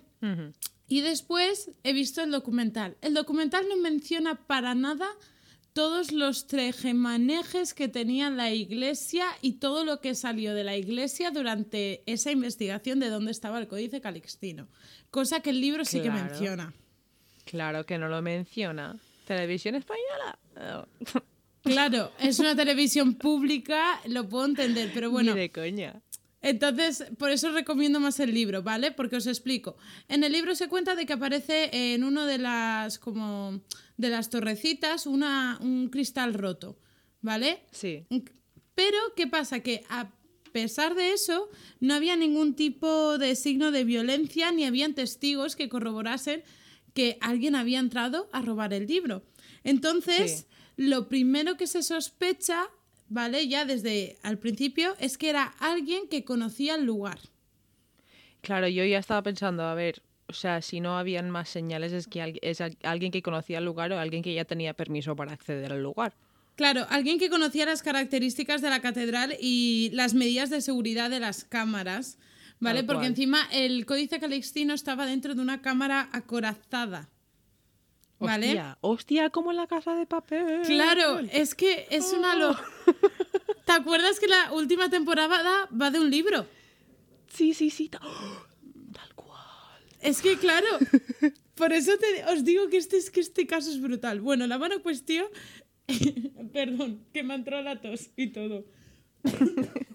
Y 0.88 1.02
después 1.02 1.72
he 1.84 1.91
visto 1.94 2.22
el 2.24 2.32
documental. 2.32 2.98
El 3.02 3.14
documental 3.14 3.66
no 3.70 3.78
menciona 3.78 4.36
para 4.36 4.76
nada 4.76 5.08
todos 5.74 6.11
los 6.11 6.47
trejemanejes 6.47 7.74
que 7.74 7.88
tenía 7.88 8.30
la 8.30 8.51
iglesia 8.51 9.26
y 9.41 9.53
todo 9.53 9.84
lo 9.84 9.99
que 9.99 10.15
salió 10.15 10.53
de 10.53 10.63
la 10.63 10.78
iglesia 10.78 11.32
durante 11.32 12.03
esa 12.05 12.32
investigación 12.32 12.99
de 12.99 13.09
dónde 13.09 13.32
estaba 13.32 13.59
el 13.59 13.67
códice 13.67 13.99
calixtino. 13.99 14.67
Cosa 15.09 15.41
que 15.41 15.49
el 15.49 15.61
libro 15.61 15.84
sí 15.84 16.01
que 16.01 16.11
menciona. 16.11 16.74
Claro 17.45 17.86
que 17.86 17.97
no 17.97 18.07
lo 18.07 18.21
menciona. 18.21 18.97
¿Televisión 19.26 19.76
española? 19.76 20.38
Oh. 20.55 21.19
Claro, 21.63 22.11
es 22.19 22.39
una 22.39 22.55
televisión 22.55 23.15
pública, 23.15 24.01
lo 24.07 24.28
puedo 24.28 24.45
entender, 24.45 24.91
pero 24.93 25.09
bueno. 25.11 25.34
Ni 25.34 25.41
de 25.41 25.51
coña. 25.51 26.01
Entonces, 26.44 27.06
por 27.18 27.32
eso 27.32 27.52
recomiendo 27.52 28.00
más 28.00 28.20
el 28.20 28.34
libro, 28.34 28.62
¿vale? 28.62 28.91
Porque 28.91 29.16
os 29.16 29.26
explico. 29.26 29.78
En 30.10 30.24
el 30.24 30.34
libro 30.34 30.54
se 30.56 30.68
cuenta 30.68 30.94
de 30.96 31.06
que 31.08 31.14
aparece 31.14 31.70
en 31.94 32.04
uno 32.04 32.26
de 32.26 32.38
las 32.38 33.00
como 33.00 33.62
de 33.98 34.10
las 34.10 34.30
torrecitas 34.30 35.08
una, 35.08 35.58
un 35.62 35.88
cristal 35.89 36.34
roto, 36.34 36.78
¿vale? 37.22 37.64
Sí. 37.72 38.06
Pero, 38.76 38.98
¿qué 39.16 39.26
pasa? 39.28 39.62
Que 39.62 39.84
a 39.89 40.12
pesar 40.52 40.96
de 40.96 41.14
eso, 41.14 41.50
no 41.80 41.94
había 41.94 42.16
ningún 42.16 42.56
tipo 42.56 43.18
de 43.18 43.36
signo 43.36 43.72
de 43.72 43.86
violencia 43.86 44.52
ni 44.52 44.66
habían 44.66 44.94
testigos 44.94 45.56
que 45.56 45.70
corroborasen 45.70 46.44
que 46.94 47.18
alguien 47.22 47.56
había 47.56 47.80
entrado 47.80 48.30
a 48.34 48.41
robar 48.41 48.74
el 48.74 48.86
libro. 48.86 49.24
Entonces, 49.64 50.32
Sí. 50.41 50.46
lo 50.76 51.08
primero 51.08 51.56
que 51.56 51.68
se 51.68 51.82
sospecha, 51.84 52.66
¿vale? 53.14 53.47
Ya 53.47 53.64
desde 53.66 54.18
al 54.24 54.39
principio, 54.39 54.95
es 54.99 55.18
que 55.18 55.30
era 55.30 55.43
alguien 55.59 56.07
que 56.09 56.26
conocía 56.26 56.76
el 56.76 56.84
lugar. 56.84 57.20
Claro, 58.41 58.68
yo 58.68 58.84
ya 58.84 58.97
estaba 58.97 59.22
pensando, 59.22 59.64
a 59.64 59.74
ver, 59.76 60.01
o 60.28 60.34
sea, 60.34 60.61
si 60.61 60.80
no 60.82 60.97
habían 60.97 61.30
más 61.30 61.47
señales 61.49 61.93
es 61.93 62.07
que 62.07 62.39
es 62.41 62.59
al- 62.59 62.78
alguien 62.84 63.11
que 63.11 63.22
conocía 63.22 63.59
el 63.59 63.66
lugar 63.66 63.93
o 63.93 63.99
alguien 63.99 64.24
que 64.24 64.34
ya 64.34 64.45
tenía 64.45 64.74
permiso 64.74 65.16
para 65.16 65.32
acceder 65.32 65.72
al 65.72 65.84
lugar. 65.84 66.14
Claro, 66.55 66.86
alguien 66.89 67.20
que 67.20 67.30
conocía 67.30 67.66
las 67.66 67.82
características 67.84 68.61
de 68.61 68.70
la 68.70 68.82
catedral 68.82 69.36
y 69.39 69.89
las 69.93 70.14
medidas 70.14 70.49
de 70.49 70.61
seguridad 70.61 71.09
de 71.09 71.20
las 71.20 71.43
cámaras, 71.45 72.18
¿vale? 72.59 72.80
Tal 72.80 72.86
Porque 72.88 72.99
cual. 73.01 73.11
encima 73.11 73.47
el 73.51 73.86
códice 73.86 74.20
calixtino 74.20 74.74
estaba 74.74 75.05
dentro 75.05 75.36
de 75.36 75.41
una 75.41 75.61
cámara 75.61 76.09
acorazada. 76.11 77.09
¿Vale? 78.20 78.47
Hostia, 78.47 78.78
hostia, 78.82 79.30
como 79.32 79.51
en 79.51 79.57
la 79.57 79.68
casa 79.68 79.95
de 79.95 80.05
papel. 80.05 80.61
Claro, 80.66 81.20
es 81.32 81.55
que 81.55 81.88
es 81.89 82.14
una 82.14 82.36
lo... 82.36 82.55
¿Te 83.74 83.80
acuerdas 83.80 84.19
que 84.19 84.28
la 84.28 84.53
última 84.53 84.88
temporada 84.88 85.67
va 85.82 85.89
de 85.89 85.99
un 85.99 86.11
libro? 86.11 86.45
Sí, 87.34 87.55
sí, 87.55 87.71
sí. 87.71 87.89
¡Oh! 88.03 88.45
Tal 88.93 89.15
cual. 89.15 89.82
Es 89.99 90.21
que 90.21 90.38
claro, 90.38 90.67
por 91.55 91.74
eso 91.74 91.97
te, 91.97 92.24
os 92.32 92.43
digo 92.43 92.69
que 92.69 92.78
este, 92.78 92.97
es 92.97 93.09
que 93.09 93.19
este 93.19 93.47
caso 93.47 93.71
es 93.71 93.82
brutal. 93.82 94.21
Bueno, 94.21 94.45
la 94.45 94.59
buena 94.59 94.78
cuestión... 94.78 95.26
Perdón, 96.53 97.03
que 97.11 97.24
me 97.24 97.34
entró 97.34 97.63
la 97.63 97.82
tos 97.82 98.11
y 98.15 98.28
todo. 98.28 98.63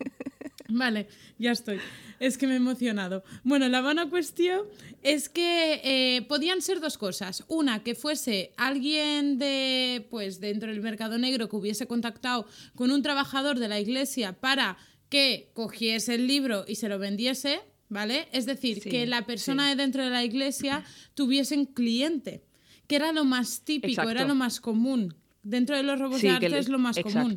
Vale, 0.70 1.08
ya 1.38 1.52
estoy. 1.52 1.78
Es 2.20 2.36
que 2.36 2.46
me 2.46 2.52
he 2.52 2.56
emocionado. 2.56 3.24
Bueno, 3.42 3.68
la 3.68 3.80
buena 3.80 4.10
cuestión 4.10 4.66
es 5.02 5.30
que 5.30 5.80
eh, 5.82 6.22
podían 6.28 6.60
ser 6.60 6.80
dos 6.80 6.98
cosas. 6.98 7.42
Una, 7.48 7.82
que 7.82 7.94
fuese 7.94 8.52
alguien 8.58 9.38
de, 9.38 10.06
pues, 10.10 10.40
dentro 10.40 10.68
del 10.70 10.82
mercado 10.82 11.16
negro 11.16 11.48
que 11.48 11.56
hubiese 11.56 11.86
contactado 11.86 12.46
con 12.74 12.90
un 12.90 13.02
trabajador 13.02 13.58
de 13.58 13.68
la 13.68 13.80
iglesia 13.80 14.34
para 14.34 14.76
que 15.08 15.50
cogiese 15.54 16.16
el 16.16 16.26
libro 16.26 16.66
y 16.68 16.74
se 16.74 16.90
lo 16.90 16.98
vendiese, 16.98 17.60
¿vale? 17.88 18.28
Es 18.32 18.44
decir, 18.44 18.80
Sí, 18.82 18.90
que 18.90 19.06
la 19.06 19.24
persona 19.24 19.64
sí. 19.64 19.70
de 19.70 19.76
dentro 19.82 20.04
de 20.04 20.10
la 20.10 20.22
iglesia 20.22 20.84
tuviese 21.14 21.56
un 21.56 21.64
cliente, 21.64 22.44
que 22.86 22.96
era 22.96 23.12
lo 23.12 23.24
más 23.24 23.62
típico, 23.64 24.02
era 24.02 24.26
lo 24.26 24.34
más 24.34 24.60
común. 24.60 25.14
Dentro 25.42 25.76
de 25.76 25.82
los 25.82 25.98
robos 25.98 26.20
de 26.20 26.28
arte 26.28 26.50
le- 26.50 26.58
es 26.58 26.68
lo 26.68 26.78
más 26.78 26.98
común. 26.98 27.36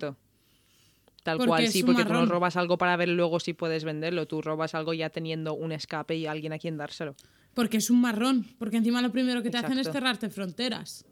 Tal 1.23 1.37
Porque 1.37 1.47
cual, 1.49 1.67
sí, 1.67 1.83
porque 1.83 2.03
tú 2.03 2.13
no 2.13 2.25
robas 2.25 2.55
algo 2.57 2.77
para 2.77 2.97
ver 2.97 3.09
luego 3.09 3.39
si 3.39 3.53
puedes 3.53 3.83
venderlo, 3.83 4.27
tú 4.27 4.41
robas 4.41 4.73
algo 4.73 4.93
ya 4.93 5.09
teniendo 5.11 5.53
un 5.53 5.71
escape 5.71 6.15
y 6.15 6.25
alguien 6.25 6.51
a 6.53 6.57
quien 6.57 6.77
dárselo. 6.77 7.15
Porque 7.53 7.77
es 7.77 7.89
un 7.91 8.01
marrón. 8.01 8.47
Porque 8.57 8.77
encima 8.77 9.01
lo 9.01 9.11
primero 9.11 9.43
que 9.43 9.49
te 9.51 9.57
hacen 9.57 9.77
es 9.77 9.91
cerrarte 9.91 10.29
fronteras. 10.29 11.05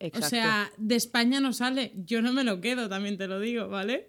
Exacto. 0.00 0.26
O 0.26 0.28
sea, 0.30 0.72
de 0.78 0.96
España 0.96 1.38
no 1.40 1.52
sale. 1.52 1.92
Yo 2.06 2.22
no 2.22 2.32
me 2.32 2.42
lo 2.42 2.60
quedo, 2.60 2.88
también 2.88 3.18
te 3.18 3.28
lo 3.28 3.38
digo, 3.38 3.68
¿vale? 3.68 4.08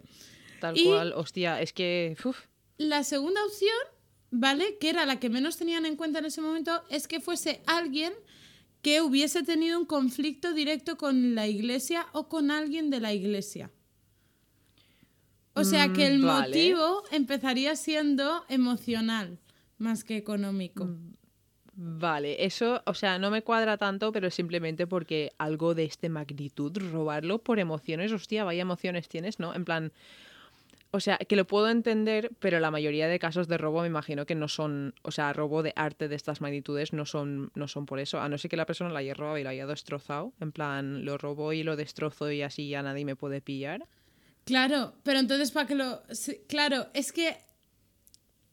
Tal 0.59 0.78
y- 0.78 0.86
cual, 0.86 1.13
hostia, 1.15 1.61
es 1.61 1.74
que. 1.74 2.15
uf, 2.24 2.39
La 2.78 3.03
segunda 3.03 3.43
opción, 3.45 3.76
¿vale? 4.32 4.78
Que 4.80 4.89
era 4.89 5.05
la 5.05 5.19
que 5.19 5.30
menos 5.30 5.57
tenían 5.57 5.86
en 5.86 5.97
cuenta 5.97 6.19
en 6.19 6.26
ese 6.26 6.41
momento, 6.41 6.82
es 6.89 7.07
que 7.07 7.19
fuese 7.19 7.61
alguien 7.67 8.13
que 8.82 9.01
hubiese 9.01 9.43
tenido 9.43 9.78
un 9.78 9.86
conflicto 9.86 10.53
directo 10.53 10.97
con 10.97 11.36
la 11.36 11.47
iglesia 11.47 12.07
o 12.13 12.28
con 12.30 12.49
alguien 12.49 12.89
de 12.89 12.99
la 13.01 13.13
iglesia. 13.13 13.69
O 15.53 15.63
sea 15.63 15.91
que 15.93 16.07
el 16.07 16.19
Mm, 16.19 16.25
vale. 16.25 16.47
motivo 16.47 17.03
empezaría 17.11 17.75
siendo 17.75 18.45
emocional 18.47 19.37
más 19.77 20.03
que 20.03 20.17
económico. 20.17 20.85
Mm. 20.85 21.13
Vale, 21.73 22.45
eso, 22.45 22.81
o 22.85 22.93
sea, 22.93 23.17
no 23.17 23.31
me 23.31 23.41
cuadra 23.41 23.77
tanto, 23.77 24.11
pero 24.11 24.29
simplemente 24.29 24.85
porque 24.87 25.31
algo 25.37 25.73
de 25.73 25.85
este 25.85 26.09
magnitud, 26.09 26.77
robarlo 26.91 27.39
por 27.39 27.59
emociones, 27.59 28.11
hostia, 28.11 28.43
vaya 28.43 28.61
emociones 28.61 29.07
tienes, 29.07 29.39
¿no? 29.39 29.55
En 29.55 29.65
plan, 29.65 29.91
o 30.91 30.99
sea, 30.99 31.17
que 31.17 31.37
lo 31.37 31.45
puedo 31.45 31.69
entender, 31.69 32.29
pero 32.39 32.59
la 32.59 32.69
mayoría 32.69 33.07
de 33.07 33.17
casos 33.19 33.47
de 33.47 33.57
robo 33.57 33.81
me 33.81 33.87
imagino 33.87 34.25
que 34.25 34.35
no 34.35 34.47
son, 34.49 34.93
o 35.01 35.11
sea, 35.11 35.31
robo 35.31 35.63
de 35.63 35.71
arte 35.77 36.07
de 36.09 36.15
estas 36.15 36.41
magnitudes 36.41 36.91
no 36.91 37.05
son, 37.05 37.51
no 37.55 37.67
son 37.69 37.85
por 37.85 37.99
eso, 37.99 38.19
a 38.19 38.27
no 38.27 38.37
ser 38.37 38.51
que 38.51 38.57
la 38.57 38.65
persona 38.65 38.91
la 38.91 38.99
haya 38.99 39.13
robado 39.13 39.37
y 39.37 39.43
lo 39.43 39.49
haya 39.49 39.65
destrozado, 39.65 40.33
en 40.41 40.51
plan, 40.51 41.05
lo 41.05 41.17
robo 41.17 41.53
y 41.53 41.63
lo 41.63 41.77
destrozo 41.77 42.29
y 42.31 42.41
así 42.41 42.67
ya 42.67 42.83
nadie 42.83 43.05
me 43.05 43.15
puede 43.15 43.41
pillar. 43.41 43.87
Claro, 44.51 44.93
pero 45.03 45.17
entonces 45.19 45.49
para 45.49 45.65
que 45.65 45.75
lo... 45.75 46.03
Claro, 46.49 46.87
es 46.93 47.13
que... 47.13 47.37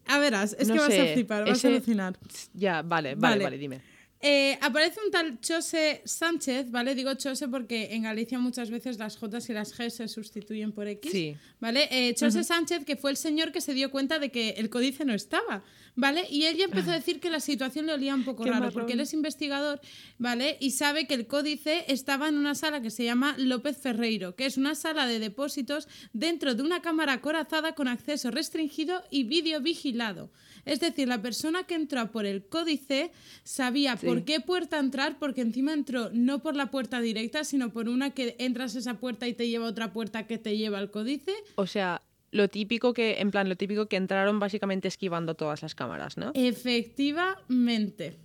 A 0.07 0.19
verás, 0.21 0.55
es 0.57 0.69
No 0.69 0.75
que 0.75 0.81
vas 0.81 0.91
a 0.97 1.07
flipar, 1.13 1.45
vas 1.45 1.59
ese- 1.59 1.67
a 1.67 1.71
alucinar. 1.73 2.17
Ya, 2.55 2.83
vale, 2.83 3.17
vale, 3.17 3.35
Vale. 3.35 3.45
vale, 3.45 3.59
dime. 3.59 3.83
Eh, 4.21 4.59
aparece 4.63 4.99
un 5.05 5.13
tal 5.13 5.41
Chose 5.41 6.03
Sánchez, 6.05 6.73
¿vale? 6.73 6.97
Digo 6.97 7.15
Chose 7.15 7.47
porque 7.49 7.95
en 7.95 8.03
Galicia 8.03 8.39
muchas 8.41 8.69
veces 8.69 8.99
las 8.99 9.17
J 9.17 9.39
y 9.49 9.53
las 9.53 9.79
G 9.79 9.91
se 9.91 10.09
sustituyen 10.09 10.73
por 10.73 10.89
X. 10.89 11.13
Sí. 11.13 11.37
¿Vale? 11.61 11.89
Eh, 11.91 12.15
Chose 12.15 12.43
Sánchez, 12.43 12.85
que 12.85 12.97
fue 12.97 13.13
el 13.13 13.17
señor 13.17 13.53
que 13.53 13.61
se 13.61 13.75
dio 13.75 13.93
cuenta 13.93 14.19
de 14.19 14.31
que 14.31 14.51
el 14.57 14.71
códice 14.71 15.05
no 15.05 15.15
estaba, 15.15 15.63
¿vale? 15.95 16.25
Y 16.31 16.45
él 16.47 16.57
ya 16.57 16.65
empezó 16.65 16.91
a 16.91 16.95
decir 16.95 17.21
que 17.21 17.31
la 17.31 17.39
situación 17.39 17.87
le 17.87 17.93
olía 17.93 18.13
un 18.15 18.25
poco 18.25 18.43
Qué 18.43 18.51
raro, 18.51 18.65
marrón. 18.65 18.75
porque 18.75 18.95
él 18.95 19.01
es 19.01 19.13
investigador, 19.15 19.81
¿vale? 20.19 20.57
Y 20.59 20.73
sabe 20.73 21.07
que 21.07 21.15
el 21.15 21.29
códice 21.29 21.85
estaba 21.87 22.29
en 22.29 22.39
una 22.39 22.57
sala 22.57 22.83
que 22.83 22.91
se 22.91 23.05
llama 23.05 23.37
López 23.39 23.79
Ferreiro, 23.79 24.35
que 24.35 24.47
es 24.47 24.57
una 24.57 24.75
sala 24.75 25.07
de 25.07 25.21
depósitos 25.21 25.87
dentro 26.13 26.57
de 26.57 26.63
una 26.65 26.83
cámara 26.83 27.13
acorazada 27.15 27.77
con 27.77 27.87
acceso 27.87 28.33
restringido 28.33 29.05
y 29.13 29.23
vídeo 29.23 29.61
vigilado. 29.61 30.33
Es 30.65 30.81
decir, 30.81 31.07
la 31.09 31.23
persona 31.23 31.63
que 31.65 31.75
entró 31.75 32.11
por 32.11 32.27
el 32.27 32.45
códice 32.45 33.13
sabía 33.45 33.97
Sí. 33.97 34.08
Por 34.09 34.25
qué 34.25 34.41
puerta 34.41 34.79
entrar, 34.79 35.19
porque 35.19 35.41
encima 35.43 35.73
entró 35.73 36.11
no 36.13 36.43
por 36.43 36.57
la 36.57 36.71
puerta 36.71 37.01
directa, 37.01 37.45
sino 37.45 37.71
por 37.71 37.89
una 37.89 38.11
que 38.11 38.37
entras 38.39 38.77
a 38.77 38.79
esa 38.81 38.95
puerta 38.95 39.29
y 39.29 39.35
te 39.35 39.49
lleva 39.49 39.67
a 39.67 39.71
otra 39.71 39.93
puerta 39.93 40.27
que 40.27 40.39
te 40.39 40.57
lleva 40.57 40.79
al 40.79 40.91
códice. 40.91 41.33
O 41.57 41.67
sea, 41.67 42.03
lo 42.31 42.49
típico 42.49 42.93
que, 42.93 43.21
en 43.21 43.31
plan, 43.31 43.49
lo 43.49 43.57
típico 43.57 43.87
que 43.87 43.97
entraron 43.97 44.39
básicamente 44.39 44.89
esquivando 44.89 45.35
todas 45.35 45.63
las 45.63 45.75
cámaras, 45.75 46.17
¿no? 46.17 46.33
Efectivamente. 46.35 48.19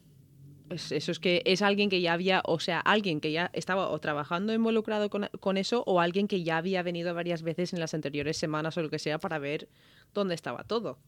Pues 0.67 0.91
eso 0.91 1.11
es 1.11 1.19
que 1.19 1.41
es 1.45 1.61
alguien 1.61 1.89
que 1.89 2.01
ya 2.01 2.13
había, 2.13 2.41
o 2.45 2.59
sea, 2.59 2.79
alguien 2.79 3.21
que 3.21 3.31
ya 3.31 3.51
estaba 3.53 3.89
o 3.89 3.99
trabajando 3.99 4.53
involucrado 4.53 5.09
con, 5.09 5.29
con 5.39 5.57
eso 5.57 5.83
o 5.85 5.99
alguien 5.99 6.27
que 6.27 6.43
ya 6.43 6.57
había 6.57 6.81
venido 6.83 7.13
varias 7.13 7.43
veces 7.43 7.73
en 7.73 7.79
las 7.79 7.93
anteriores 7.93 8.37
semanas 8.37 8.77
o 8.77 8.81
lo 8.81 8.89
que 8.89 8.99
sea 8.99 9.19
para 9.19 9.39
ver 9.39 9.69
dónde 10.13 10.35
estaba 10.35 10.63
todo. 10.63 10.99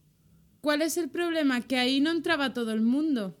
¿Cuál 0.60 0.82
es 0.82 0.96
el 0.96 1.08
problema? 1.10 1.60
Que 1.62 1.78
ahí 1.78 2.00
no 2.00 2.10
entraba 2.10 2.52
todo 2.52 2.72
el 2.72 2.80
mundo. 2.80 3.36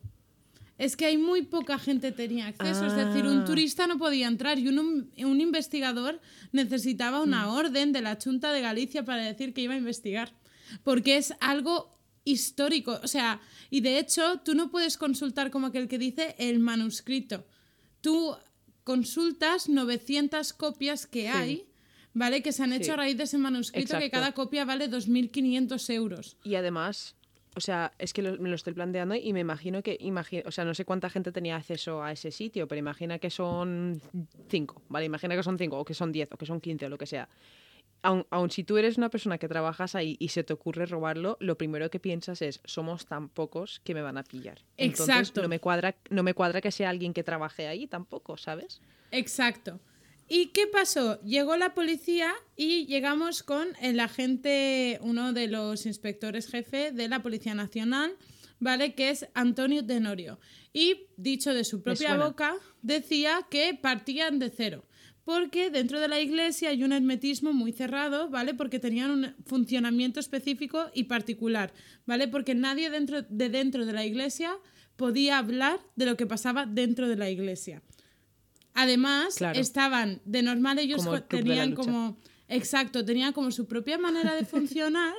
Es 0.78 0.96
que 0.96 1.06
hay 1.06 1.16
muy 1.16 1.42
poca 1.42 1.78
gente 1.78 2.12
tenía 2.12 2.48
acceso. 2.48 2.86
Es 2.86 2.94
decir, 2.94 3.24
un 3.26 3.40
Ah. 3.40 3.44
turista 3.44 3.86
no 3.86 3.96
podía 3.98 4.26
entrar 4.26 4.58
y 4.58 4.68
un, 4.68 5.10
un 5.16 5.40
investigador 5.40 6.20
necesitaba 6.52 7.22
una 7.22 7.50
orden 7.52 7.92
de 7.92 8.02
la 8.02 8.18
Junta 8.22 8.52
de 8.52 8.60
Galicia 8.60 9.04
para 9.04 9.22
decir 9.24 9.54
que 9.54 9.62
iba 9.62 9.74
a 9.74 9.78
investigar. 9.78 10.34
Porque 10.82 11.16
es 11.16 11.32
algo 11.40 11.96
histórico. 12.24 13.00
O 13.02 13.08
sea, 13.08 13.40
y 13.70 13.80
de 13.80 13.98
hecho, 13.98 14.40
tú 14.44 14.54
no 14.54 14.70
puedes 14.70 14.98
consultar 14.98 15.50
como 15.50 15.68
aquel 15.68 15.88
que 15.88 15.98
dice 15.98 16.34
el 16.38 16.58
manuscrito. 16.58 17.46
Tú 18.02 18.36
consultas 18.84 19.68
900 19.68 20.52
copias 20.52 21.06
que 21.06 21.28
hay, 21.28 21.66
¿vale? 22.14 22.42
Que 22.42 22.52
se 22.52 22.62
han 22.62 22.72
hecho 22.72 22.84
Sí. 22.86 22.90
a 22.90 22.96
raíz 22.96 23.16
de 23.16 23.24
ese 23.24 23.38
manuscrito, 23.38 23.98
que 23.98 24.10
cada 24.10 24.32
copia 24.32 24.64
vale 24.64 24.88
2.500 24.88 25.88
euros. 25.90 26.36
Y 26.44 26.54
además, 26.54 27.14
o 27.56 27.60
sea, 27.60 27.92
es 27.98 28.12
que 28.12 28.22
lo- 28.22 28.38
me 28.38 28.48
lo 28.50 28.54
estoy 28.54 28.74
planteando 28.74 29.14
y 29.14 29.32
me 29.32 29.40
imagino 29.40 29.82
que, 29.82 29.98
o 30.46 30.50
sea, 30.52 30.64
no 30.64 30.74
sé 30.74 30.84
cuánta 30.84 31.08
gente 31.10 31.32
tenía 31.32 31.56
acceso 31.56 32.02
a 32.02 32.12
ese 32.12 32.30
sitio, 32.30 32.68
pero 32.68 32.78
imagina 32.78 33.18
que 33.18 33.30
son 33.30 34.00
cinco, 34.48 34.82
¿vale? 34.88 35.06
Imagina 35.06 35.34
que 35.34 35.42
son 35.42 35.58
cinco, 35.58 35.78
o 35.78 35.84
que 35.84 35.94
son 35.94 36.12
diez, 36.12 36.28
o 36.32 36.36
que 36.36 36.46
son 36.46 36.60
quince, 36.60 36.86
o 36.86 36.88
lo 36.90 36.98
que 36.98 37.06
sea. 37.06 37.28
Aun, 38.02 38.26
aun 38.30 38.50
si 38.50 38.62
tú 38.62 38.76
eres 38.76 38.98
una 38.98 39.08
persona 39.08 39.38
que 39.38 39.48
trabajas 39.48 39.94
ahí 39.94 40.16
y 40.20 40.28
se 40.28 40.44
te 40.44 40.52
ocurre 40.52 40.84
robarlo, 40.86 41.38
lo 41.40 41.56
primero 41.56 41.90
que 41.90 41.98
piensas 41.98 42.42
es, 42.42 42.60
somos 42.64 43.06
tan 43.06 43.28
pocos 43.30 43.80
que 43.84 43.94
me 43.94 44.02
van 44.02 44.18
a 44.18 44.22
pillar. 44.22 44.58
Entonces, 44.76 45.16
Exacto. 45.16 45.42
no 45.42 45.48
me 45.48 45.58
cuadra, 45.58 45.96
no 46.10 46.22
me 46.22 46.34
cuadra 46.34 46.60
que 46.60 46.70
sea 46.70 46.90
alguien 46.90 47.14
que 47.14 47.24
trabaje 47.24 47.66
ahí 47.66 47.86
tampoco, 47.86 48.36
¿sabes? 48.36 48.80
Exacto. 49.10 49.80
¿Y 50.28 50.46
qué 50.46 50.66
pasó? 50.66 51.20
Llegó 51.22 51.56
la 51.56 51.74
policía 51.74 52.32
y 52.56 52.86
llegamos 52.86 53.44
con 53.44 53.68
el 53.80 54.00
agente, 54.00 54.98
uno 55.02 55.32
de 55.32 55.46
los 55.46 55.86
inspectores 55.86 56.48
jefe 56.48 56.90
de 56.90 57.08
la 57.08 57.22
Policía 57.22 57.54
Nacional, 57.54 58.12
¿vale? 58.58 58.94
Que 58.94 59.10
es 59.10 59.28
Antonio 59.34 59.86
Tenorio. 59.86 60.40
Y 60.72 61.06
dicho 61.16 61.54
de 61.54 61.64
su 61.64 61.82
propia 61.82 62.16
boca, 62.16 62.56
decía 62.82 63.46
que 63.48 63.78
partían 63.80 64.40
de 64.40 64.50
cero. 64.50 64.84
Porque 65.22 65.70
dentro 65.70 66.00
de 66.00 66.08
la 66.08 66.20
iglesia 66.20 66.70
hay 66.70 66.82
un 66.84 66.92
hermetismo 66.92 67.52
muy 67.52 67.72
cerrado, 67.72 68.28
¿vale? 68.28 68.54
Porque 68.54 68.78
tenían 68.78 69.10
un 69.10 69.34
funcionamiento 69.44 70.20
específico 70.20 70.90
y 70.92 71.04
particular, 71.04 71.72
¿vale? 72.04 72.26
Porque 72.28 72.54
nadie 72.54 72.90
dentro 72.90 73.22
de 73.22 73.48
dentro 73.48 73.86
de 73.86 73.92
la 73.92 74.04
iglesia 74.04 74.56
podía 74.96 75.38
hablar 75.38 75.80
de 75.94 76.06
lo 76.06 76.16
que 76.16 76.26
pasaba 76.26 76.66
dentro 76.66 77.08
de 77.08 77.16
la 77.16 77.30
iglesia. 77.30 77.82
Además, 78.76 79.34
Claro. 79.36 79.58
estaban 79.58 80.20
de 80.24 80.42
normal 80.42 80.78
ellos 80.78 80.98
Como 81.04 81.16
el 81.16 81.22
tenían 81.24 81.72
como 81.74 82.16
exacto, 82.48 83.04
tenían 83.04 83.32
como 83.32 83.50
su 83.50 83.66
propia 83.66 83.98
manera 83.98 84.34
de 84.34 84.44
funcionar, 84.54 85.14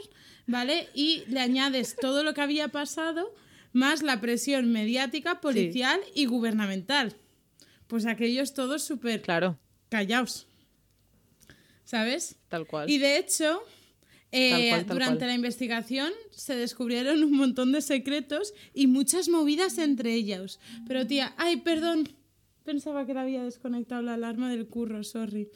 ¿vale? 0.45 0.87
Y 0.93 1.23
le 1.27 1.39
añades 1.41 1.95
todo 1.99 2.23
lo 2.23 2.33
que 2.33 2.41
había 2.41 2.69
pasado 2.69 3.33
más 3.73 4.01
la 4.03 4.21
presión 4.21 4.71
mediática, 4.71 5.41
policial 5.41 5.99
y 6.15 6.25
gubernamental. 6.25 7.15
Pues 7.87 8.05
aquellos 8.05 8.53
todos 8.53 8.83
súper 8.83 9.21
Claro, 9.21 9.57
callaos. 9.89 10.47
¿Sabes? 11.83 12.35
tal 12.49 12.67
cual. 12.67 12.89
Y 12.89 12.97
de 12.97 13.17
hecho, 13.17 13.61
eh, 14.31 14.49
Tal 14.51 14.59
cual, 14.69 14.85
tal 14.85 14.95
durante 14.95 15.17
cual. 15.19 15.29
la 15.29 15.35
investigación 15.35 16.11
se 16.31 16.55
descubrieron 16.55 17.23
un 17.23 17.31
montón 17.31 17.71
de 17.71 17.81
secretos 17.81 18.53
y 18.73 18.87
muchas 18.87 19.29
movidas 19.29 19.77
entre 19.77 20.13
ellos. 20.13 20.59
Pero 20.87 21.07
tía, 21.07 21.33
ay, 21.37 21.57
perdón. 21.57 22.09
Pensaba 22.67 23.05
que 23.05 23.13
le 23.13 23.21
había 23.21 23.43
desconectado 23.45 24.01
la 24.01 24.15
alarma 24.15 24.49
del 24.49 24.67
curro, 24.67 25.01
sorry. 25.05 25.47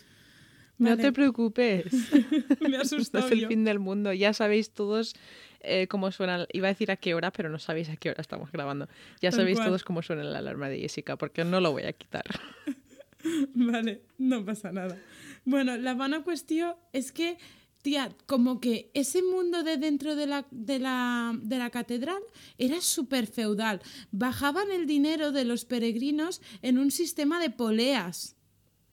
No 0.77 0.91
Vale, 0.91 1.01
te 1.01 1.11
preocupes. 1.11 1.85
me 2.61 2.69
No 2.69 2.81
asustó 2.81 3.19
es 3.19 3.31
el 3.31 3.41
yo. 3.41 3.47
fin 3.49 3.65
del 3.65 3.79
mundo. 3.79 4.13
Ya 4.13 4.31
sabéis 4.31 4.71
todos 4.71 5.13
eh, 5.59 5.87
cómo 5.87 6.09
suena. 6.11 6.47
Iba 6.53 6.69
a 6.69 6.71
decir 6.71 6.89
a 6.89 6.95
qué 6.95 7.13
hora, 7.13 7.31
pero 7.31 7.49
no 7.49 7.59
sabéis 7.59 7.89
a 7.89 7.97
qué 7.97 8.11
hora 8.11 8.21
estamos 8.21 8.49
grabando. 8.53 8.87
Ya 9.21 9.29
Tal 9.29 9.39
sabéis 9.41 9.57
cual. 9.57 9.67
todos 9.67 9.83
cómo 9.83 10.01
suena 10.01 10.23
la 10.23 10.37
alarma 10.37 10.69
de 10.69 10.79
Jessica, 10.79 11.17
porque 11.17 11.43
no 11.43 11.59
lo 11.59 11.73
voy 11.73 11.83
a 11.83 11.91
quitar. 11.91 12.23
Vale, 13.53 14.03
no 14.17 14.45
pasa 14.45 14.71
nada. 14.71 14.97
Bueno, 15.43 15.75
la 15.75 15.93
buena 15.95 16.23
cuestión 16.23 16.75
es 16.93 17.11
que, 17.11 17.37
tía, 17.81 18.15
como 18.25 18.59
que 18.59 18.91
ese 18.93 19.21
mundo 19.23 19.63
de 19.63 19.77
dentro 19.77 20.15
de 20.15 20.27
la, 20.27 20.45
de 20.51 20.79
la, 20.79 21.33
de 21.41 21.57
la 21.57 21.69
catedral 21.69 22.21
era 22.57 22.81
súper 22.81 23.27
feudal. 23.27 23.81
Bajaban 24.11 24.71
el 24.71 24.85
dinero 24.85 25.31
de 25.31 25.45
los 25.45 25.65
peregrinos 25.65 26.41
en 26.61 26.77
un 26.77 26.91
sistema 26.91 27.39
de 27.39 27.49
poleas. 27.49 28.35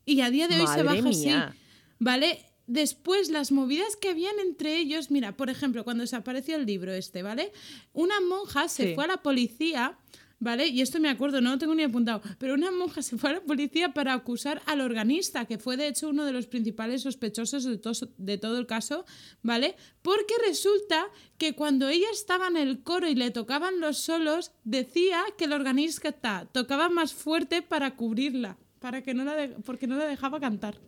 Y 0.04 0.22
a 0.22 0.30
día 0.30 0.48
de 0.48 0.60
hoy 0.60 0.66
se 0.66 0.82
baja 0.82 1.02
mía. 1.02 1.44
así. 1.48 1.58
¿Vale? 1.98 2.44
Después, 2.66 3.30
las 3.30 3.50
movidas 3.50 3.96
que 3.96 4.10
habían 4.10 4.38
entre 4.40 4.76
ellos, 4.78 5.10
mira, 5.10 5.36
por 5.36 5.48
ejemplo, 5.50 5.84
cuando 5.84 6.02
desapareció 6.02 6.56
el 6.56 6.66
libro 6.66 6.92
este, 6.92 7.22
¿vale? 7.22 7.50
Una 7.94 8.20
monja 8.20 8.68
se 8.68 8.88
Sí. 8.88 8.94
fue 8.94 9.04
a 9.04 9.08
la 9.08 9.22
policía, 9.22 9.98
¿vale? 10.40 10.66
Y 10.68 10.80
esto 10.80 11.00
me 11.00 11.08
acuerdo, 11.08 11.40
no 11.40 11.50
lo 11.50 11.58
tengo 11.58 11.74
ni 11.74 11.82
apuntado, 11.82 12.22
pero 12.38 12.54
una 12.54 12.70
monja 12.70 13.02
se 13.02 13.18
fue 13.18 13.30
a 13.30 13.32
la 13.34 13.40
policía 13.40 13.92
para 13.92 14.12
acusar 14.12 14.62
al 14.66 14.80
organista, 14.80 15.44
que 15.46 15.58
fue 15.58 15.76
de 15.76 15.88
hecho 15.88 16.08
uno 16.08 16.24
de 16.24 16.32
los 16.32 16.46
principales 16.46 17.02
sospechosos 17.02 17.64
de, 17.64 17.78
to- 17.78 17.92
de 18.16 18.38
todo 18.38 18.58
el 18.58 18.66
caso, 18.66 19.04
¿vale? 19.42 19.74
Porque 20.02 20.34
resulta 20.46 21.06
que 21.38 21.54
cuando 21.54 21.88
ella 21.88 22.06
estaba 22.12 22.48
en 22.48 22.56
el 22.56 22.82
coro 22.82 23.08
y 23.08 23.14
le 23.14 23.30
tocaban 23.30 23.80
los 23.80 23.98
solos, 23.98 24.52
decía 24.64 25.22
que 25.36 25.44
el 25.46 25.52
organista 25.52 26.46
tocaba 26.52 26.88
más 26.88 27.12
fuerte 27.14 27.62
para 27.62 27.96
cubrirla, 27.96 28.56
para 28.78 29.02
que 29.02 29.14
no 29.14 29.24
la 29.24 29.48
porque 29.64 29.86
no 29.86 29.96
la 29.96 30.06
dejaba 30.06 30.38
cantar. 30.40 30.78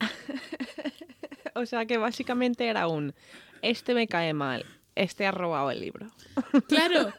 O 1.54 1.66
sea 1.66 1.84
que 1.84 1.98
básicamente 1.98 2.66
era 2.66 2.88
un. 2.88 3.14
Este 3.60 3.92
me 3.94 4.08
cae 4.08 4.32
mal. 4.32 4.64
Este 4.94 5.26
ha 5.26 5.30
robado 5.32 5.70
el 5.70 5.80
libro. 5.80 6.10
Claro. 6.68 7.12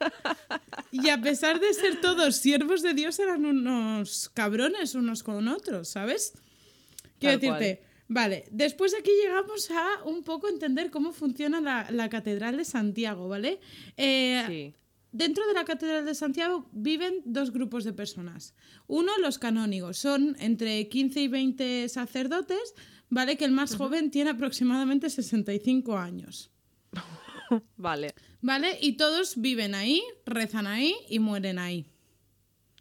Y 0.91 1.09
a 1.09 1.19
pesar 1.21 1.59
de 1.59 1.73
ser 1.73 2.01
todos 2.01 2.35
siervos 2.35 2.81
de 2.81 2.93
Dios, 2.93 3.19
eran 3.19 3.45
unos 3.45 4.29
cabrones 4.33 4.95
unos 4.95 5.23
con 5.23 5.47
otros, 5.47 5.89
¿sabes? 5.89 6.33
Quiero 7.19 7.39
Tal 7.39 7.49
cual. 7.49 7.59
decirte, 7.59 7.83
vale, 8.07 8.45
después 8.51 8.93
aquí 8.99 9.11
llegamos 9.23 9.69
a 9.71 10.03
un 10.05 10.23
poco 10.23 10.49
entender 10.49 10.91
cómo 10.91 11.13
funciona 11.13 11.61
la, 11.61 11.87
la 11.89 12.09
Catedral 12.09 12.57
de 12.57 12.65
Santiago, 12.65 13.27
¿vale? 13.27 13.59
Eh, 13.97 14.43
Sí. 14.47 14.75
Dentro 15.11 15.45
de 15.45 15.53
la 15.53 15.63
Catedral 15.63 16.05
de 16.05 16.15
Santiago 16.15 16.67
viven 16.71 17.21
dos 17.23 17.51
grupos 17.51 17.83
de 17.83 17.93
personas. 17.93 18.55
Uno, 18.87 19.11
los 19.19 19.37
canónigos, 19.37 19.99
son 19.99 20.35
entre 20.39 20.89
15 20.89 21.21
y 21.21 21.27
20 21.27 21.87
sacerdotes, 21.89 22.73
¿vale? 23.09 23.37
Que 23.37 23.45
el 23.45 23.51
más 23.51 23.75
joven 23.75 24.09
tiene 24.09 24.31
aproximadamente 24.31 25.11
65 25.11 25.97
años. 25.99 26.49
Vale, 27.77 28.13
¿Vale? 28.41 28.77
Y 28.81 28.93
todos 28.93 29.35
viven 29.37 29.73
ahí, 29.75 30.01
rezan 30.25 30.67
ahí 30.67 30.95
y 31.09 31.19
mueren 31.19 31.59
ahí. 31.59 31.85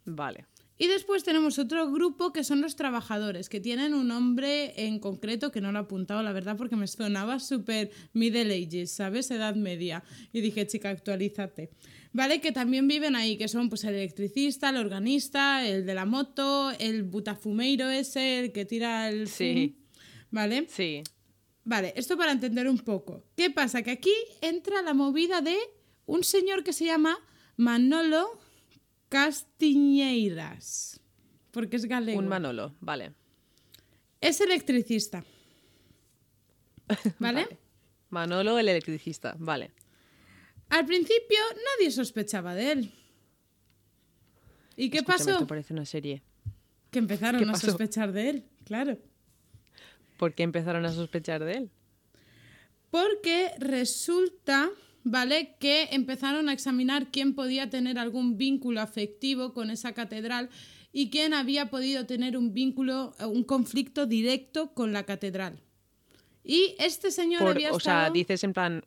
vale. 0.05 0.45
Y 0.75 0.87
después 0.87 1.23
tenemos 1.23 1.59
otro 1.59 1.91
grupo 1.91 2.33
que 2.33 2.43
son 2.43 2.59
los 2.59 2.75
trabajadores, 2.75 3.47
que 3.47 3.59
tienen 3.61 3.93
un 3.93 4.07
nombre 4.07 4.73
en 4.87 4.99
concreto 4.99 5.51
que 5.51 5.61
no 5.61 5.71
lo 5.71 5.79
he 5.79 5.81
apuntado, 5.83 6.23
la 6.23 6.33
verdad, 6.33 6.57
porque 6.57 6.75
me 6.75 6.87
sonaba 6.87 7.39
súper 7.39 7.91
Middle 8.11 8.53
Ages, 8.53 8.91
¿sabes? 8.91 9.29
Edad 9.31 9.55
media. 9.55 10.03
Y 10.33 10.41
dije, 10.41 10.65
chica, 10.67 10.89
actualízate. 10.89 11.69
¿Vale? 12.11 12.41
Que 12.41 12.51
también 12.51 12.87
viven 12.87 13.15
ahí, 13.15 13.37
que 13.37 13.47
son 13.47 13.69
pues 13.69 13.83
el 13.85 13.95
electricista, 13.95 14.71
el 14.71 14.77
organista, 14.77 15.65
el 15.65 15.85
de 15.85 15.93
la 15.93 16.05
moto, 16.05 16.71
el 16.79 17.03
butafumeiro 17.03 17.89
ese, 17.89 18.39
el 18.39 18.51
que 18.51 18.65
tira 18.65 19.09
el... 19.09 19.27
Sí. 19.27 19.75
fum, 19.77 19.99
¿Vale? 20.31 20.65
Sí. 20.69 21.03
Vale, 21.65 21.93
esto 21.95 22.17
para 22.17 22.31
entender 22.31 22.67
un 22.67 22.79
poco. 22.79 23.23
¿Qué 23.35 23.49
pasa? 23.49 23.81
Que 23.83 23.91
aquí 23.91 24.13
entra 24.41 24.81
la 24.81 24.93
movida 24.93 25.41
de 25.41 25.57
un 26.05 26.23
señor 26.23 26.63
que 26.63 26.73
se 26.73 26.85
llama 26.85 27.17
Manolo 27.55 28.39
Castiñeiras, 29.09 30.99
porque 31.51 31.77
es 31.77 31.85
galego. 31.85 32.19
Un 32.19 32.27
Manolo, 32.27 32.75
vale. 32.81 33.13
Es 34.19 34.41
electricista. 34.41 35.23
¿Vale? 37.19 37.43
Vale. 37.43 37.59
Manolo 38.09 38.59
el 38.59 38.69
electricista, 38.69 39.35
vale. 39.39 39.71
Al 40.69 40.85
principio 40.85 41.39
nadie 41.77 41.91
sospechaba 41.91 42.53
de 42.55 42.71
él. 42.71 42.91
¿Y 44.75 44.89
qué 44.89 44.97
Escúchame, 44.97 45.17
pasó? 45.17 45.31
Esto 45.31 45.47
parece 45.47 45.73
una 45.73 45.85
serie. 45.85 46.23
Que 46.91 46.99
empezaron 46.99 47.43
¿Qué 47.43 47.49
a 47.49 47.55
sospechar 47.55 48.11
de 48.11 48.29
él, 48.29 48.45
claro. 48.65 48.97
¿Por 50.17 50.33
qué 50.33 50.43
empezaron 50.43 50.85
a 50.85 50.91
sospechar 50.91 51.43
de 51.43 51.53
él? 51.53 51.69
Porque 52.91 53.51
resulta, 53.57 54.69
¿vale? 55.03 55.55
Que 55.59 55.89
empezaron 55.91 56.49
a 56.49 56.53
examinar 56.53 57.07
quién 57.11 57.33
podía 57.33 57.69
tener 57.69 57.97
algún 57.97 58.37
vínculo 58.37 58.81
afectivo 58.81 59.53
con 59.53 59.71
esa 59.71 59.93
catedral 59.93 60.49
y 60.91 61.09
quién 61.09 61.33
había 61.33 61.69
podido 61.71 62.05
tener 62.05 62.37
un 62.37 62.53
vínculo, 62.53 63.15
eh, 63.19 63.25
un 63.25 63.43
conflicto 63.43 64.05
directo 64.05 64.73
con 64.73 64.93
la 64.93 65.03
catedral. 65.03 65.59
Y 66.43 66.75
este 66.77 67.09
señor 67.09 67.41
Por- 67.41 67.51
había 67.51 67.71
o 67.71 67.79
sea, 67.79 68.11
dices 68.11 68.43
en 68.43 68.53
plan, 68.53 68.83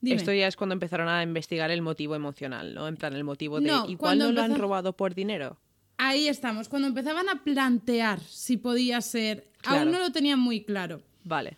Dime. 0.00 0.16
esto 0.16 0.32
ya 0.32 0.46
es 0.46 0.56
cuando 0.56 0.74
empezaron 0.74 1.08
a 1.08 1.22
investigar 1.22 1.70
el 1.72 1.82
motivo 1.82 2.14
emocional, 2.14 2.74
¿no? 2.74 2.86
En 2.86 2.96
plan, 2.96 3.14
el 3.14 3.24
motivo 3.24 3.60
de, 3.60 3.66
No, 3.66 3.88
igual 3.88 4.18
no 4.18 4.30
lo 4.30 4.42
han 4.42 4.56
robado 4.56 4.96
por 4.96 5.14
dinero. 5.14 5.58
Ahí 5.98 6.28
estamos, 6.28 6.68
cuando 6.68 6.88
empezaban 6.88 7.28
a 7.28 7.42
plantear 7.42 8.20
si 8.20 8.56
podía 8.56 9.00
ser... 9.00 9.50
Aún 9.64 9.90
no 9.90 9.98
lo 9.98 10.12
tenían 10.12 10.38
muy 10.38 10.62
claro. 10.64 11.02
Vale. 11.24 11.56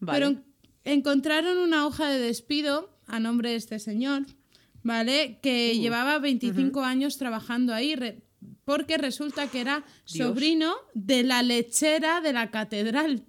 Vale. 0.00 0.18
Pero 0.18 0.26
en- 0.32 0.44
encontraron 0.84 1.58
una 1.58 1.86
hoja 1.86 2.08
de 2.08 2.18
despido 2.18 2.90
a 3.06 3.20
nombre 3.20 3.50
de 3.50 3.56
este 3.56 3.78
señor, 3.78 4.22
¿vale? 4.82 5.38
Que 5.42 5.74
Uh, 5.76 5.80
llevaba 5.80 6.18
25 6.18 6.82
años 6.82 7.18
trabajando 7.18 7.74
ahí, 7.74 7.94
re- 7.94 8.22
porque 8.64 8.96
resulta 8.98 9.48
que 9.50 9.60
era 9.60 9.84
Dios. 10.10 10.28
sobrino 10.28 10.74
de 10.94 11.22
la 11.22 11.42
lechera 11.42 12.20
de 12.20 12.32
la 12.32 12.50
catedral. 12.50 13.24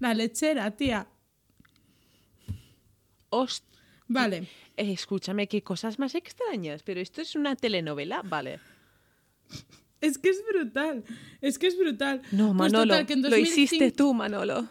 La 0.00 0.12
lechera, 0.14 0.70
tía. 0.76 1.06
Host- 3.30 3.64
Vale. 4.08 4.48
eh, 4.76 4.92
escúchame, 4.92 5.48
qué 5.48 5.62
cosas 5.62 5.98
más 5.98 6.14
extrañas, 6.14 6.82
pero 6.82 7.00
esto 7.00 7.20
es 7.22 7.34
una 7.34 7.56
telenovela, 7.56 8.22
vale. 8.22 8.60
Es 10.00 10.18
que 10.18 10.30
es 10.30 10.42
brutal. 10.50 11.04
Es 11.40 11.58
que 11.58 11.66
es 11.68 11.78
brutal. 11.78 12.22
No, 12.32 12.48
Pues 12.48 12.56
Manolo, 12.72 12.94
total, 12.94 13.06
que 13.06 13.12
en 13.14 13.22
lo 13.22 13.30
2005 13.30 13.60
hiciste 13.62 13.90
tú, 13.92 14.12
Manolo. 14.14 14.68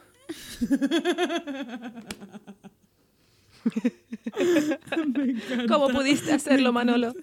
¿Cómo 5.68 5.90
pudiste 5.90 6.34
hacerlo, 6.34 6.72
Manolo? 6.72 7.14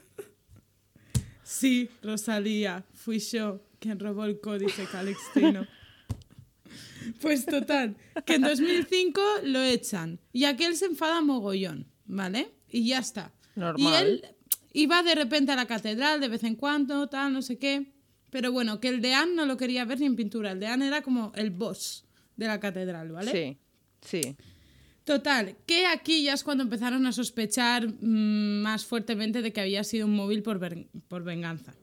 Sí, 1.43 1.89
Rosalía, 2.03 2.85
fui 2.95 3.19
yo 3.19 3.61
quien 3.79 3.99
robó 3.99 4.25
el 4.25 4.41
códice 4.41 4.87
calixtino. 4.91 5.67
Pues 7.21 7.47
total, 7.47 7.97
que 8.25 8.35
en 8.35 8.43
2005 8.43 9.21
lo 9.45 9.63
echan 9.63 10.21
y 10.33 10.45
aquel 10.45 10.77
se 10.77 10.87
enfada 10.87 11.21
mogollón, 11.21 11.87
¿vale? 12.05 12.53
Y 12.69 12.89
ya 12.89 12.99
está. 12.99 13.33
Normal. 13.57 13.83
Y 13.83 13.97
él 13.97 14.25
iba 14.73 15.03
de 15.03 15.15
repente 15.15 15.53
a 15.53 15.57
la 15.57 15.67
catedral 15.67 16.21
de 16.21 16.29
vez 16.29 16.45
en 16.45 16.57
cuando, 16.57 17.09
tal, 17.09 17.33
no 17.33 17.43
sé 17.43 17.59
qué. 17.59 17.93
Pero 18.31 18.51
bueno, 18.51 18.81
que 18.81 18.89
el 18.89 19.03
deán 19.03 19.35
no 19.37 19.45
lo 19.45 19.57
quería 19.57 19.85
ver 19.85 20.01
ni 20.01 20.07
en 20.07 20.17
pintura. 20.17 20.53
El 20.53 20.61
deán 20.61 20.83
era 20.83 21.03
como 21.03 21.33
el 21.35 21.51
boss 21.51 22.07
de 22.37 22.47
la 22.47 22.59
catedral, 22.61 23.13
¿vale? 23.13 23.31
Sí, 23.31 23.59
sí. 24.01 24.37
Total, 25.05 25.57
que 25.67 25.87
aquí 25.87 26.23
ya 26.23 26.35
es 26.35 26.45
cuando 26.45 26.63
empezaron 26.63 27.05
a 27.07 27.13
sospechar 27.13 27.89
mm, 27.89 28.63
más 28.63 28.85
fuertemente 28.85 29.43
de 29.43 29.53
que 29.53 29.61
había 29.61 29.85
sido 29.85 30.07
un 30.07 30.15
móvil 30.15 30.43
por, 30.43 30.61
por 31.09 31.25
venganza. 31.25 31.75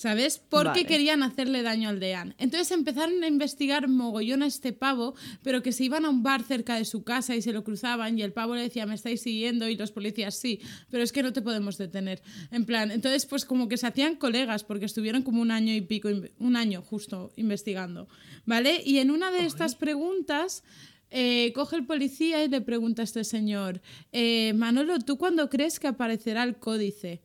¿Sabes? 0.00 0.38
Porque 0.38 0.68
Vale. 0.68 0.86
querían 0.86 1.22
hacerle 1.22 1.60
daño 1.60 1.90
al 1.90 2.00
deán. 2.00 2.34
Entonces 2.38 2.70
empezaron 2.70 3.22
a 3.22 3.26
investigar 3.26 3.86
mogollón 3.86 4.42
a 4.42 4.46
este 4.46 4.72
pavo, 4.72 5.14
pero 5.42 5.62
que 5.62 5.72
se 5.72 5.84
iban 5.84 6.06
a 6.06 6.08
un 6.08 6.22
bar 6.22 6.42
cerca 6.42 6.76
de 6.76 6.86
su 6.86 7.04
casa 7.04 7.36
y 7.36 7.42
se 7.42 7.52
lo 7.52 7.64
cruzaban 7.64 8.18
y 8.18 8.22
el 8.22 8.32
pavo 8.32 8.54
le 8.54 8.62
decía, 8.62 8.86
me 8.86 8.94
estáis 8.94 9.20
siguiendo 9.20 9.68
y 9.68 9.76
los 9.76 9.92
policías 9.92 10.36
sí, 10.36 10.58
pero 10.88 11.02
es 11.02 11.12
que 11.12 11.22
no 11.22 11.34
te 11.34 11.42
podemos 11.42 11.76
detener. 11.76 12.22
En 12.50 12.64
plan, 12.64 12.90
entonces 12.90 13.26
pues 13.26 13.44
como 13.44 13.68
que 13.68 13.76
se 13.76 13.88
hacían 13.88 14.16
colegas 14.16 14.64
porque 14.64 14.86
estuvieron 14.86 15.20
como 15.20 15.42
un 15.42 15.50
año 15.50 15.74
y 15.74 15.82
pico, 15.82 16.08
un 16.38 16.56
año 16.56 16.80
justo 16.80 17.30
investigando. 17.36 18.08
¿Vale? 18.46 18.80
Y 18.82 19.00
en 19.00 19.10
una 19.10 19.30
de 19.30 19.44
estas 19.44 19.74
preguntas 19.74 20.64
eh, 21.10 21.52
coge 21.54 21.76
el 21.76 21.84
policía 21.84 22.42
y 22.42 22.48
le 22.48 22.62
pregunta 22.62 23.02
a 23.02 23.04
este 23.04 23.22
señor, 23.22 23.82
eh, 24.12 24.54
Manolo, 24.54 24.98
¿tú 25.00 25.18
cuándo 25.18 25.50
crees 25.50 25.78
que 25.78 25.88
aparecerá 25.88 26.42
el 26.44 26.56
códice? 26.56 27.20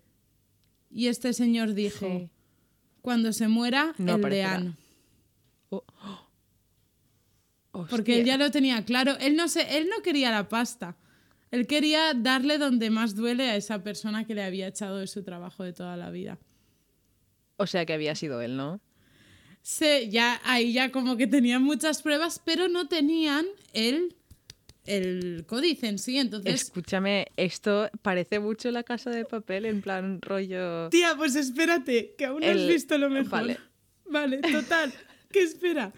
Y 0.91 1.07
este 1.07 1.31
señor 1.31 1.73
dijo, 1.73 2.05
Sí. 2.05 2.29
Cuando 3.05 3.31
se 3.31 3.47
muera 3.47 3.93
No 3.99 4.15
el 4.15 4.19
aparecerá. 4.19 4.49
deán. 4.59 4.77
Oh. 5.69 5.83
Porque 7.89 8.19
él 8.19 8.25
ya 8.25 8.37
lo 8.37 8.49
tenía 8.49 8.83
claro. 8.83 9.15
Él 9.19 9.35
no, 9.35 9.47
se, 9.47 9.77
él 9.77 9.87
no 9.95 10.01
quería 10.01 10.31
la 10.31 10.49
pasta. 10.49 10.95
Él 11.51 11.67
quería 11.67 12.13
darle 12.15 12.57
donde 12.57 12.89
más 12.89 13.15
duele 13.15 13.49
a 13.49 13.55
esa 13.57 13.83
persona 13.83 14.25
que 14.25 14.33
le 14.33 14.43
había 14.43 14.67
echado 14.67 14.97
de 14.97 15.05
su 15.07 15.23
trabajo 15.23 15.63
de 15.63 15.73
toda 15.73 15.95
la 15.97 16.09
vida. 16.09 16.39
O 17.57 17.67
sea 17.67 17.85
que 17.85 17.93
había 17.93 18.15
sido 18.15 18.41
él, 18.41 18.57
¿no? 18.57 18.81
Se, 19.61 20.09
ya, 20.09 20.41
ahí 20.43 20.73
ya 20.73 20.91
como 20.91 21.15
que 21.15 21.27
tenían 21.27 21.61
muchas 21.61 22.01
pruebas, 22.01 22.41
pero 22.43 22.67
no 22.69 22.87
tenían 22.87 23.45
el, 23.73 24.15
el 24.85 25.45
códice 25.47 25.87
en 25.87 25.97
sí. 25.99 26.17
Entonces, 26.17 26.61
Escúchame, 26.63 27.27
esto 27.37 27.89
parece 28.01 28.39
mucho 28.39 28.71
la 28.71 28.83
casa 28.83 29.09
de 29.09 29.25
papel, 29.25 29.65
en 29.65 29.81
plan 29.81 30.21
rollo. 30.21 30.89
Tía, 30.89 31.13
pues 31.17 31.35
espérate, 31.35 32.15
que 32.17 32.25
aún 32.25 32.41
no 32.41 32.45
has 32.47 32.55
El- 32.55 32.67
visto 32.69 32.97
lo 32.97 33.09
mejor. 33.09 33.29
vale. 33.31 33.57
Vale, 34.07 34.37
total. 34.37 34.93
que 35.31 35.41
espera. 35.43 35.91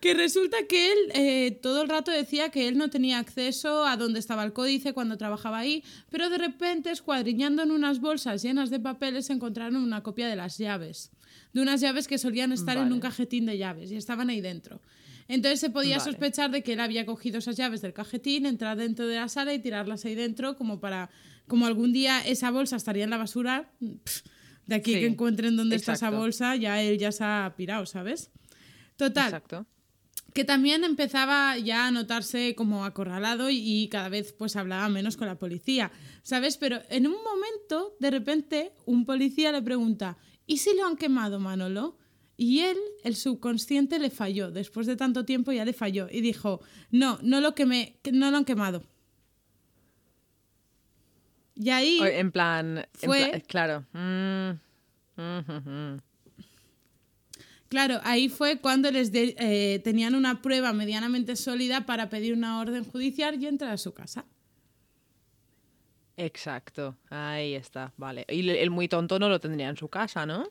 Que 0.00 0.12
resulta 0.12 0.58
que 0.68 0.92
él 0.92 0.98
eh, 1.14 1.50
todo 1.62 1.82
el 1.82 1.88
rato 1.88 2.10
decía 2.10 2.50
que 2.50 2.68
él 2.68 2.76
no 2.76 2.90
tenía 2.90 3.18
acceso 3.18 3.86
a 3.86 3.96
dónde 3.96 4.20
estaba 4.20 4.44
el 4.44 4.52
códice 4.52 4.92
cuando 4.92 5.16
trabajaba 5.16 5.58
ahí, 5.58 5.82
pero 6.10 6.28
de 6.28 6.36
repente, 6.36 6.90
escuadriñando 6.90 7.62
en 7.62 7.70
unas 7.70 7.98
bolsas 8.00 8.42
llenas 8.42 8.68
de 8.68 8.78
papeles, 8.78 9.30
encontraron 9.30 9.76
una 9.76 10.02
copia 10.02 10.28
de 10.28 10.36
las 10.36 10.58
llaves. 10.58 11.10
De 11.54 11.62
unas 11.62 11.80
llaves 11.80 12.06
que 12.06 12.18
solían 12.18 12.52
estar 12.52 12.76
en 12.76 12.92
un 12.92 13.00
cajetín 13.00 13.46
de 13.46 13.56
llaves 13.56 13.90
y 13.90 13.96
estaban 13.96 14.28
ahí 14.28 14.42
dentro. 14.42 14.82
Entonces 15.28 15.60
se 15.60 15.70
podía 15.70 15.98
Vale. 15.98 16.10
sospechar 16.10 16.50
de 16.50 16.62
que 16.62 16.74
él 16.74 16.80
había 16.80 17.04
cogido 17.04 17.38
esas 17.38 17.56
llaves 17.56 17.80
del 17.82 17.92
cajetín, 17.92 18.46
entrar 18.46 18.76
dentro 18.76 19.06
de 19.06 19.16
la 19.16 19.28
sala 19.28 19.52
y 19.54 19.58
tirarlas 19.58 20.04
ahí 20.04 20.14
dentro 20.14 20.56
como 20.56 20.78
para, 20.80 21.10
como 21.48 21.66
algún 21.66 21.92
día 21.92 22.20
esa 22.24 22.50
bolsa 22.50 22.76
estaría 22.76 23.04
en 23.04 23.10
la 23.10 23.16
basura, 23.16 23.70
de 24.66 24.74
aquí 24.74 24.94
Sí, 24.94 25.00
que 25.00 25.06
encuentren 25.06 25.56
dónde 25.56 25.76
está 25.76 25.94
esa 25.94 26.10
bolsa, 26.10 26.56
ya 26.56 26.80
él 26.82 26.98
ya 26.98 27.12
se 27.12 27.24
ha 27.24 27.54
pirado, 27.56 27.86
¿sabes? 27.86 28.30
Total, 28.96 29.26
Exacto. 29.26 29.66
que 30.32 30.44
también 30.44 30.84
empezaba 30.84 31.58
ya 31.58 31.86
a 31.86 31.90
notarse 31.90 32.54
como 32.54 32.84
acorralado 32.84 33.50
y, 33.50 33.58
y 33.58 33.88
cada 33.88 34.08
vez 34.08 34.32
pues 34.32 34.56
hablaba 34.56 34.88
menos 34.88 35.16
con 35.16 35.26
la 35.26 35.38
policía, 35.38 35.90
¿sabes? 36.22 36.56
Pero 36.56 36.80
en 36.88 37.06
un 37.06 37.16
momento, 37.22 37.96
de 38.00 38.10
repente, 38.10 38.72
un 38.86 39.04
policía 39.06 39.52
le 39.52 39.62
pregunta, 39.62 40.18
¿y 40.46 40.58
si 40.58 40.74
lo 40.76 40.86
han 40.86 40.96
quemado, 40.96 41.40
Manolo? 41.40 41.98
Y 42.38 42.60
él, 42.60 42.76
el 43.02 43.16
subconsciente, 43.16 43.98
le 43.98 44.10
falló. 44.10 44.50
Después 44.50 44.86
de 44.86 44.96
tanto 44.96 45.24
tiempo 45.24 45.52
ya 45.52 45.64
le 45.64 45.72
falló. 45.72 46.06
Y 46.10 46.20
dijo, 46.20 46.60
no, 46.90 47.18
no 47.22 47.40
lo, 47.40 47.54
quemé, 47.54 47.96
que 48.02 48.12
no 48.12 48.30
lo 48.30 48.36
han 48.36 48.44
quemado. 48.44 48.82
Y 51.54 51.70
ahí, 51.70 51.98
En 52.02 52.30
plan, 52.32 52.78
en 52.78 52.86
Fue- 53.08 53.28
pla- 53.30 53.40
claro. 53.40 53.86
Mm, 53.94 54.50
mm, 55.16 55.70
mm, 55.94 56.00
claro, 57.70 58.00
ahí 58.04 58.28
fue 58.28 58.58
cuando 58.60 58.90
les 58.90 59.10
de- 59.10 59.34
eh, 59.38 59.78
tenían 59.78 60.14
una 60.14 60.42
prueba 60.42 60.74
medianamente 60.74 61.34
sólida 61.36 61.86
para 61.86 62.10
pedir 62.10 62.34
una 62.34 62.60
orden 62.60 62.84
judicial 62.84 63.42
y 63.42 63.46
entrar 63.46 63.70
a 63.72 63.78
su 63.78 63.94
casa. 63.94 64.26
Exacto, 66.18 66.96
ahí 67.10 67.54
está, 67.54 67.92
vale. 67.96 68.24
Y 68.28 68.48
el 68.50 68.70
muy 68.70 68.88
tonto 68.88 69.18
no 69.18 69.28
lo 69.28 69.38
tendría 69.40 69.68
en 69.68 69.76
su 69.76 69.88
casa, 69.88 70.24
¿no? 70.26 70.48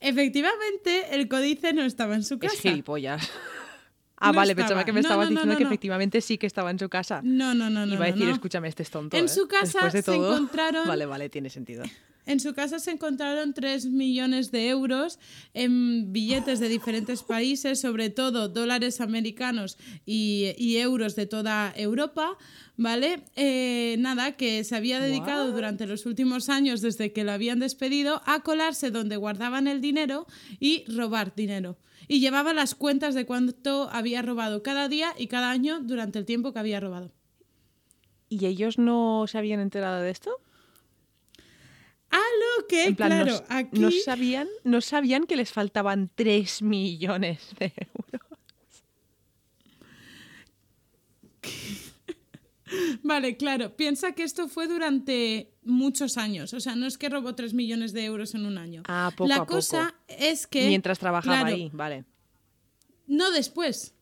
Efectivamente, 0.00 1.14
el 1.14 1.28
códice 1.28 1.72
no 1.72 1.82
estaba 1.82 2.14
en 2.14 2.22
su 2.24 2.38
casa. 2.38 2.54
Es 2.54 2.60
gilipollas. 2.60 3.30
ah, 4.16 4.28
No 4.32 4.36
vale, 4.36 4.52
estaba. 4.52 4.66
pensaba 4.68 4.84
que 4.84 4.92
me 4.92 5.00
No, 5.00 5.08
estabas 5.08 5.26
no, 5.26 5.30
diciendo 5.30 5.56
que 5.56 5.64
efectivamente 5.64 6.20
sí 6.20 6.38
que 6.38 6.46
estaba 6.46 6.70
en 6.70 6.78
su 6.78 6.88
casa. 6.88 7.20
No, 7.22 7.54
no, 7.54 7.70
no, 7.70 7.86
no. 7.86 7.94
Iba 7.94 8.04
a 8.06 8.08
decir, 8.12 8.28
escúchame, 8.28 8.68
este 8.68 8.82
es 8.82 8.90
tonto. 8.90 9.16
En 9.16 9.24
¿eh? 9.26 9.28
su 9.28 9.48
casa 9.48 9.90
se 9.90 9.98
encontraron- 10.00 10.86
Vale, 10.88 11.06
vale, 11.06 11.28
tiene 11.28 11.50
sentido. 11.50 11.84
En 12.26 12.40
su 12.40 12.54
casa 12.54 12.80
se 12.80 12.90
encontraron 12.90 13.54
3 13.54 13.86
millones 13.86 14.50
de 14.50 14.68
euros 14.68 15.20
en 15.54 16.12
billetes 16.12 16.58
de 16.58 16.68
diferentes 16.68 17.22
países, 17.22 17.80
sobre 17.80 18.10
todo 18.10 18.48
dólares 18.48 19.00
americanos 19.00 19.78
y, 20.04 20.52
y 20.58 20.78
euros 20.78 21.14
de 21.14 21.26
toda 21.26 21.72
Europa, 21.76 22.36
¿vale? 22.76 23.22
Eh, 23.36 23.94
nada, 24.00 24.32
que 24.32 24.64
se 24.64 24.74
había 24.74 24.98
dedicado 24.98 25.52
durante 25.52 25.86
los 25.86 26.04
últimos 26.04 26.48
años, 26.48 26.80
desde 26.80 27.12
que 27.12 27.22
lo 27.22 27.30
habían 27.30 27.60
despedido, 27.60 28.20
a 28.26 28.40
colarse 28.40 28.90
donde 28.90 29.16
guardaban 29.16 29.68
el 29.68 29.80
dinero 29.80 30.26
y 30.58 30.84
robar 30.88 31.32
dinero. 31.36 31.78
Y 32.08 32.18
llevaba 32.18 32.52
las 32.54 32.74
cuentas 32.74 33.14
de 33.14 33.24
cuánto 33.24 33.88
había 33.92 34.22
robado 34.22 34.64
cada 34.64 34.88
día 34.88 35.14
y 35.16 35.28
cada 35.28 35.52
año 35.52 35.80
durante 35.80 36.18
el 36.18 36.24
tiempo 36.24 36.52
que 36.52 36.58
había 36.58 36.80
robado. 36.80 37.12
¿Y 38.28 38.46
ellos 38.46 38.78
no 38.78 39.26
se 39.28 39.38
habían 39.38 39.60
enterado 39.60 40.02
de 40.02 40.10
esto? 40.10 40.40
A 42.16 42.18
lo 42.60 42.66
que, 42.66 42.84
En 42.86 42.96
plan, 42.96 43.10
claro, 43.10 43.32
no, 43.32 43.44
aquí... 43.48 43.78
no 43.78 43.90
sabían, 43.90 44.48
no 44.64 44.80
sabían 44.80 45.24
que 45.26 45.36
les 45.36 45.52
faltaban 45.52 46.10
3 46.14 46.62
millones 46.62 47.40
de 47.58 47.72
euros. 47.76 48.26
Vale, 53.02 53.36
claro. 53.36 53.76
Piensa 53.76 54.12
que 54.12 54.22
esto 54.22 54.48
fue 54.48 54.66
durante 54.66 55.52
muchos 55.62 56.16
años. 56.16 56.52
O 56.54 56.60
sea, 56.60 56.74
no 56.74 56.86
es 56.86 56.98
que 56.98 57.08
robó 57.08 57.34
3 57.34 57.54
millones 57.54 57.92
de 57.92 58.04
euros 58.04 58.34
en 58.34 58.46
un 58.46 58.58
año. 58.58 58.82
Ah, 58.88 59.12
poco 59.16 59.28
La 59.28 59.36
a 59.36 59.38
poco. 59.40 59.54
cosa 59.54 59.94
es 60.08 60.46
que. 60.46 60.66
Mientras 60.68 60.98
trabajaba 60.98 61.40
claro, 61.40 61.54
ahí, 61.54 61.70
vale. 61.72 62.04
No 63.06 63.30
después. 63.30 63.94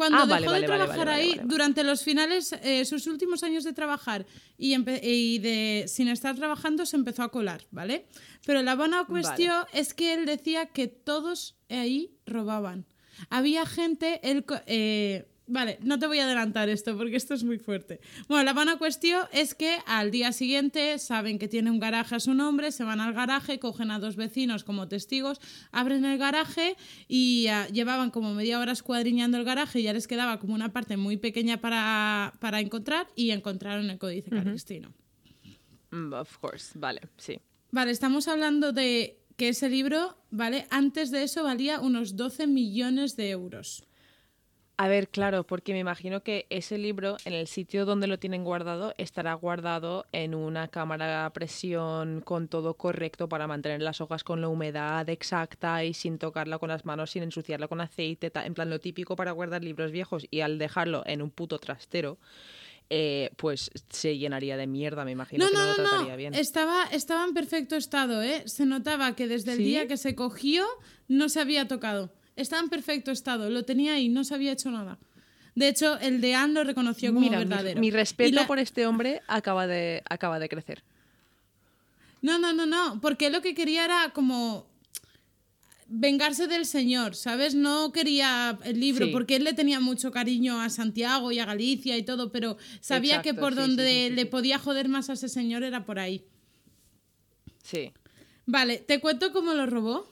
Cuando 0.00 0.16
Ah, 0.16 0.24
dejó 0.24 0.30
vale, 0.30 0.46
de 0.46 0.66
vale, 0.66 0.66
trabajar 0.66 1.06
vale, 1.08 1.12
ahí, 1.22 1.40
durante 1.44 1.84
los 1.84 2.02
finales, 2.02 2.54
eh, 2.62 2.86
sus 2.86 3.06
últimos 3.06 3.42
años 3.42 3.64
de 3.64 3.74
trabajar 3.74 4.24
y, 4.56 4.72
empe- 4.72 5.00
y 5.02 5.38
de 5.40 5.84
sin 5.88 6.08
estar 6.08 6.34
trabajando, 6.36 6.86
se 6.86 6.96
empezó 6.96 7.22
a 7.22 7.30
colar, 7.30 7.66
¿vale? 7.70 8.06
Pero 8.46 8.62
la 8.62 8.76
buena 8.76 9.04
cuestión 9.04 9.66
es 9.74 9.92
que 9.92 10.14
él 10.14 10.24
decía 10.24 10.64
que 10.64 10.86
todos 10.88 11.58
ahí 11.68 12.16
robaban. 12.24 12.86
Había 13.28 13.66
gente, 13.66 14.20
él, 14.22 14.46
eh, 14.66 15.26
vale, 15.50 15.78
no 15.82 15.98
te 15.98 16.06
voy 16.06 16.18
a 16.18 16.24
adelantar 16.24 16.68
esto 16.68 16.96
porque 16.96 17.16
esto 17.16 17.34
es 17.34 17.44
muy 17.44 17.58
fuerte. 17.58 18.00
Bueno, 18.28 18.44
la 18.44 18.52
buena 18.52 18.78
cuestión 18.78 19.26
es 19.32 19.54
que 19.54 19.78
al 19.86 20.10
día 20.10 20.32
siguiente 20.32 20.98
saben 20.98 21.38
que 21.38 21.48
tiene 21.48 21.70
un 21.70 21.80
garaje 21.80 22.14
a 22.14 22.20
su 22.20 22.34
nombre, 22.34 22.72
se 22.72 22.84
van 22.84 23.00
al 23.00 23.12
garaje, 23.12 23.58
cogen 23.58 23.90
a 23.90 23.98
dos 23.98 24.16
vecinos 24.16 24.64
como 24.64 24.88
testigos, 24.88 25.40
abren 25.72 26.04
el 26.04 26.18
garaje 26.18 26.76
y 27.08 27.48
ah, 27.48 27.66
llevaban 27.68 28.10
como 28.10 28.34
media 28.34 28.58
hora 28.58 28.72
escuadriñando 28.72 29.36
el 29.36 29.44
garaje 29.44 29.80
y 29.80 29.82
ya 29.84 29.92
les 29.92 30.06
quedaba 30.06 30.38
como 30.38 30.54
una 30.54 30.72
parte 30.72 30.96
muy 30.96 31.16
pequeña 31.16 31.60
para, 31.60 32.32
para 32.40 32.60
encontrar 32.60 33.08
y 33.16 33.30
encontraron 33.30 33.90
el 33.90 33.98
códice. 33.98 34.30
Mm, 35.90 36.12
of 36.12 36.38
course, 36.38 36.78
vale, 36.78 37.00
sí. 37.16 37.40
Vale, 37.72 37.90
estamos 37.90 38.28
hablando 38.28 38.72
de 38.72 39.20
que 39.36 39.48
ese 39.48 39.68
libro, 39.68 40.16
¿vale? 40.30 40.66
Antes 40.70 41.10
de 41.10 41.22
eso 41.22 41.44
valía 41.44 41.80
unos 41.80 42.16
12 42.16 42.46
millones 42.46 43.16
de 43.16 43.30
euros. 43.30 43.84
A 44.82 44.88
ver, 44.88 45.08
claro, 45.08 45.44
porque 45.44 45.74
me 45.74 45.78
imagino 45.78 46.22
que 46.22 46.46
ese 46.48 46.78
libro, 46.78 47.18
en 47.26 47.34
el 47.34 47.46
sitio 47.48 47.84
donde 47.84 48.06
lo 48.06 48.18
tienen 48.18 48.44
guardado, 48.44 48.94
estará 48.96 49.34
guardado 49.34 50.06
en 50.10 50.34
una 50.34 50.68
cámara 50.68 51.26
a 51.26 51.32
presión 51.34 52.22
con 52.22 52.48
todo 52.48 52.72
correcto 52.78 53.28
para 53.28 53.46
mantener 53.46 53.82
las 53.82 54.00
hojas 54.00 54.24
con 54.24 54.40
la 54.40 54.48
humedad 54.48 55.06
exacta 55.10 55.84
y 55.84 55.92
sin 55.92 56.16
tocarla 56.16 56.58
con 56.58 56.70
las 56.70 56.86
manos, 56.86 57.10
sin 57.10 57.22
ensuciarla 57.24 57.68
con 57.68 57.82
aceite, 57.82 58.32
en 58.34 58.54
plan 58.54 58.70
lo 58.70 58.80
típico 58.80 59.16
para 59.16 59.32
guardar 59.32 59.62
libros 59.62 59.92
viejos 59.92 60.26
y 60.30 60.40
al 60.40 60.58
dejarlo 60.58 61.02
en 61.04 61.20
un 61.20 61.30
puto 61.30 61.58
trastero, 61.58 62.16
eh, 62.88 63.32
pues 63.36 63.70
se 63.90 64.16
llenaría 64.16 64.56
de 64.56 64.66
mierda, 64.66 65.04
me 65.04 65.10
imagino 65.10 65.44
No, 65.44 65.50
que 65.50 65.56
no, 65.58 65.62
no, 65.62 65.68
lo 65.68 65.74
trataría 65.74 66.12
no. 66.12 66.16
bien. 66.16 66.34
Estaba, 66.34 66.84
estaba 66.90 67.24
en 67.26 67.34
perfecto 67.34 67.76
estado, 67.76 68.22
¿eh? 68.22 68.44
Se 68.46 68.64
notaba 68.64 69.14
que 69.14 69.28
desde 69.28 69.52
el 69.52 69.58
¿Sí? 69.58 69.64
día 69.64 69.86
que 69.86 69.98
se 69.98 70.14
cogió 70.14 70.64
no 71.06 71.28
se 71.28 71.38
había 71.38 71.68
tocado. 71.68 72.14
Estaba 72.40 72.62
en 72.62 72.68
perfecto 72.68 73.10
estado, 73.10 73.50
lo 73.50 73.64
tenía 73.64 73.94
ahí, 73.94 74.08
no 74.08 74.24
se 74.24 74.34
había 74.34 74.52
hecho 74.52 74.70
nada. 74.70 74.98
De 75.54 75.68
hecho, 75.68 75.98
el 75.98 76.20
de 76.20 76.34
Anne 76.34 76.54
lo 76.54 76.64
reconoció 76.64 77.10
como 77.12 77.20
Mira, 77.26 77.38
mi- 77.38 77.44
verdadero. 77.44 77.80
mi, 77.80 77.90
respeto 77.90 78.34
la- 78.34 78.46
por 78.46 78.58
este 78.58 78.86
hombre 78.86 79.20
acaba 79.26 79.66
de, 79.66 80.02
acaba 80.08 80.38
de 80.38 80.48
crecer. 80.48 80.82
No, 82.22 82.38
no, 82.38 82.52
no, 82.52 82.66
no, 82.66 83.00
porque 83.00 83.30
lo 83.30 83.40
que 83.42 83.54
quería 83.54 83.84
era 83.84 84.10
como 84.14 84.66
vengarse 85.92 86.46
del 86.46 86.66
señor, 86.66 87.16
¿sabes? 87.16 87.54
No 87.56 87.90
quería 87.92 88.58
el 88.62 88.78
libro 88.78 89.06
Sí. 89.06 89.12
porque 89.12 89.36
él 89.36 89.44
le 89.44 89.54
tenía 89.54 89.80
mucho 89.80 90.12
cariño 90.12 90.60
a 90.60 90.68
Santiago 90.70 91.32
y 91.32 91.40
a 91.40 91.44
Galicia 91.46 91.96
y 91.96 92.04
todo, 92.04 92.30
pero 92.30 92.56
sabía 92.80 93.22
que 93.22 93.34
por 93.34 93.54
sí, 93.54 93.58
donde 93.60 94.06
sí, 94.08 94.14
le 94.14 94.26
podía 94.26 94.58
joder 94.58 94.88
más 94.88 95.10
a 95.10 95.14
ese 95.14 95.28
señor 95.28 95.64
era 95.64 95.84
por 95.84 95.98
ahí. 95.98 96.24
Sí, 97.62 97.92
Vale, 98.46 98.78
¿te 98.78 98.98
cuento 99.00 99.32
cómo 99.32 99.54
lo 99.54 99.66
robó? 99.66 100.08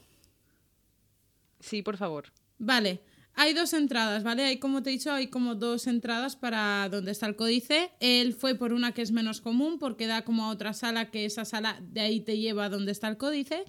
Sí, 1.60 1.82
por 1.82 1.96
favor. 1.96 2.32
Vale, 2.58 3.02
hay 3.34 3.54
dos 3.54 3.72
entradas, 3.72 4.24
¿vale? 4.24 4.44
Hay, 4.44 4.58
como 4.58 4.82
te 4.82 4.90
he 4.90 4.94
dicho, 4.94 5.12
hay 5.12 5.28
como 5.28 5.54
dos 5.54 5.86
entradas 5.86 6.34
para 6.34 6.88
donde 6.88 7.12
está 7.12 7.26
el 7.26 7.36
códice. 7.36 7.92
Él 8.00 8.34
fue 8.34 8.56
por 8.56 8.72
una 8.72 8.90
que 8.92 9.00
es 9.02 9.12
menos 9.12 9.40
común, 9.40 9.78
porque 9.78 10.08
da 10.08 10.22
como 10.22 10.44
a 10.44 10.48
otra 10.50 10.72
sala, 10.74 11.12
que 11.12 11.24
esa 11.24 11.44
sala 11.44 11.78
de 11.80 12.00
ahí 12.00 12.20
te 12.20 12.36
lleva 12.36 12.64
a 12.64 12.68
donde 12.68 12.90
está 12.90 13.06
el 13.06 13.16
códice, 13.16 13.62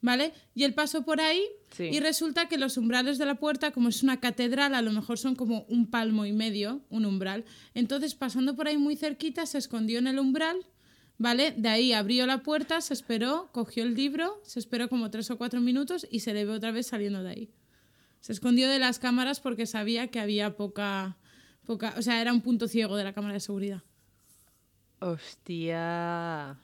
¿vale? 0.00 0.32
Y 0.54 0.62
él 0.62 0.74
pasó 0.74 1.04
por 1.04 1.20
ahí 1.20 1.42
Sí. 1.72 1.84
y 1.92 1.98
resulta 1.98 2.46
que 2.46 2.56
los 2.56 2.76
umbrales 2.76 3.18
de 3.18 3.26
la 3.26 3.34
puerta, 3.34 3.72
como 3.72 3.88
es 3.88 4.04
una 4.04 4.20
catedral, 4.20 4.76
a 4.76 4.80
lo 4.82 4.92
mejor 4.92 5.18
son 5.18 5.34
como 5.34 5.64
un 5.68 5.90
palmo 5.90 6.24
y 6.24 6.32
medio, 6.32 6.82
un 6.88 7.04
umbral. 7.04 7.44
Entonces, 7.74 8.14
pasando 8.14 8.54
por 8.54 8.68
ahí 8.68 8.78
muy 8.78 8.94
cerquita, 8.94 9.44
se 9.46 9.58
escondió 9.58 9.98
en 9.98 10.06
el 10.06 10.20
umbral. 10.20 10.56
¿Vale? 11.18 11.52
De 11.56 11.68
ahí 11.68 11.92
abrió 11.92 12.26
la 12.26 12.42
puerta, 12.42 12.80
se 12.80 12.92
esperó, 12.92 13.48
cogió 13.52 13.82
el 13.84 13.94
libro, 13.94 14.40
se 14.44 14.58
esperó 14.58 14.88
como 14.88 15.10
tres 15.10 15.30
o 15.30 15.38
cuatro 15.38 15.60
minutos 15.60 16.06
y 16.10 16.20
se 16.20 16.34
le 16.34 16.44
ve 16.44 16.52
otra 16.52 16.72
vez 16.72 16.88
saliendo 16.88 17.22
de 17.22 17.30
ahí. 17.30 17.50
Se 18.20 18.32
escondió 18.32 18.68
de 18.68 18.78
las 18.78 18.98
cámaras 18.98 19.40
porque 19.40 19.66
sabía 19.66 20.08
que 20.08 20.20
había 20.20 20.56
poca, 20.56 21.16
poca, 21.64 21.94
o 21.96 22.02
sea, 22.02 22.20
era 22.20 22.32
un 22.32 22.42
punto 22.42 22.68
ciego 22.68 22.96
de 22.96 23.04
la 23.04 23.12
cámara 23.14 23.34
de 23.34 23.40
seguridad. 23.40 23.82
Hostia. 25.00 26.58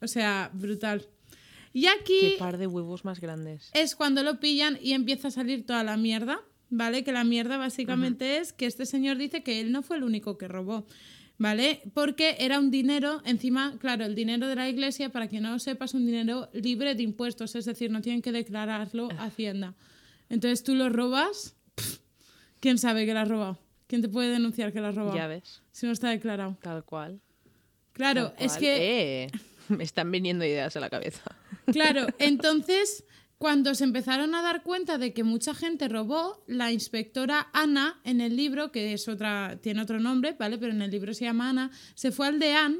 O 0.00 0.06
sea, 0.06 0.50
brutal. 0.52 1.06
Y 1.72 1.82
Qué 1.82 1.88
aquí 1.88 2.34
par 2.38 2.56
de 2.56 2.66
huevos 2.66 3.04
más 3.04 3.20
grandes. 3.20 3.70
es 3.74 3.94
cuando 3.96 4.22
lo 4.22 4.40
pillan 4.40 4.78
y 4.80 4.92
empieza 4.92 5.28
a 5.28 5.30
salir 5.30 5.66
toda 5.66 5.84
la 5.84 5.96
mierda, 5.98 6.40
¿vale? 6.70 7.04
Que 7.04 7.12
la 7.12 7.24
mierda 7.24 7.58
básicamente 7.58 8.38
es 8.38 8.52
que 8.54 8.64
este 8.66 8.86
señor 8.86 9.18
dice 9.18 9.42
que 9.42 9.60
él 9.60 9.72
no 9.72 9.82
fue 9.82 9.96
el 9.98 10.04
único 10.04 10.38
que 10.38 10.48
robó, 10.48 10.86
¿vale? 11.38 11.82
Porque 11.94 12.36
era 12.38 12.58
un 12.58 12.70
dinero, 12.70 13.22
encima, 13.24 13.76
claro, 13.78 14.04
el 14.04 14.14
dinero 14.14 14.46
de 14.46 14.56
la 14.56 14.68
iglesia, 14.68 15.10
para 15.10 15.28
quien 15.28 15.42
no 15.42 15.50
lo 15.50 15.58
sepa, 15.58 15.84
es 15.84 15.94
un 15.94 16.06
dinero 16.06 16.48
libre 16.52 16.94
de 16.94 17.02
impuestos, 17.02 17.54
es 17.54 17.64
decir, 17.64 17.90
no 17.90 18.00
tienen 18.00 18.22
que 18.22 18.32
declararlo 18.32 19.08
a 19.18 19.24
Hacienda. 19.24 19.74
Entonces 20.28 20.62
tú 20.62 20.74
lo 20.74 20.88
robas, 20.88 21.54
pff, 21.74 21.98
¿quién 22.60 22.78
sabe 22.78 23.06
que 23.06 23.14
lo 23.14 23.20
has 23.20 23.28
robado? 23.28 23.58
¿Quién 23.86 24.02
te 24.02 24.08
puede 24.08 24.30
denunciar 24.30 24.72
que 24.72 24.80
lo 24.80 24.88
has 24.88 24.94
robado? 24.94 25.16
Ya 25.16 25.28
ves, 25.28 25.62
Si 25.72 25.86
no 25.86 25.92
está 25.92 26.10
declarado. 26.10 26.56
tal 26.60 26.84
cual. 26.84 27.20
Claro, 27.92 28.32
tal 28.32 28.46
es 28.46 28.56
que... 28.56 29.24
Eh, 29.24 29.30
me 29.68 29.84
están 29.84 30.10
viniendo 30.10 30.44
ideas 30.44 30.76
a 30.76 30.80
la 30.80 30.90
cabeza. 30.90 31.22
Claro, 31.72 32.06
entonces, 32.18 33.04
cuando 33.38 33.74
se 33.74 33.84
empezaron 33.84 34.34
a 34.34 34.40
dar 34.42 34.62
cuenta 34.62 34.96
de 34.96 35.12
que 35.12 35.22
mucha 35.22 35.54
gente 35.54 35.88
robó, 35.88 36.42
la 36.46 36.72
inspectora 36.72 37.48
Ana, 37.52 38.00
en 38.04 38.20
el 38.22 38.34
libro, 38.34 38.72
que 38.72 38.92
es 38.94 39.08
otra, 39.08 39.58
tiene 39.62 39.82
otro 39.82 40.00
nombre, 40.00 40.34
¿vale? 40.38 40.56
Pero 40.58 40.72
en 40.72 40.80
el 40.80 40.90
libro 40.90 41.12
se 41.12 41.26
llama 41.26 41.50
Ana, 41.50 41.70
se 41.94 42.12
fue 42.12 42.26
al 42.28 42.38
de 42.38 42.52
Anne 42.54 42.78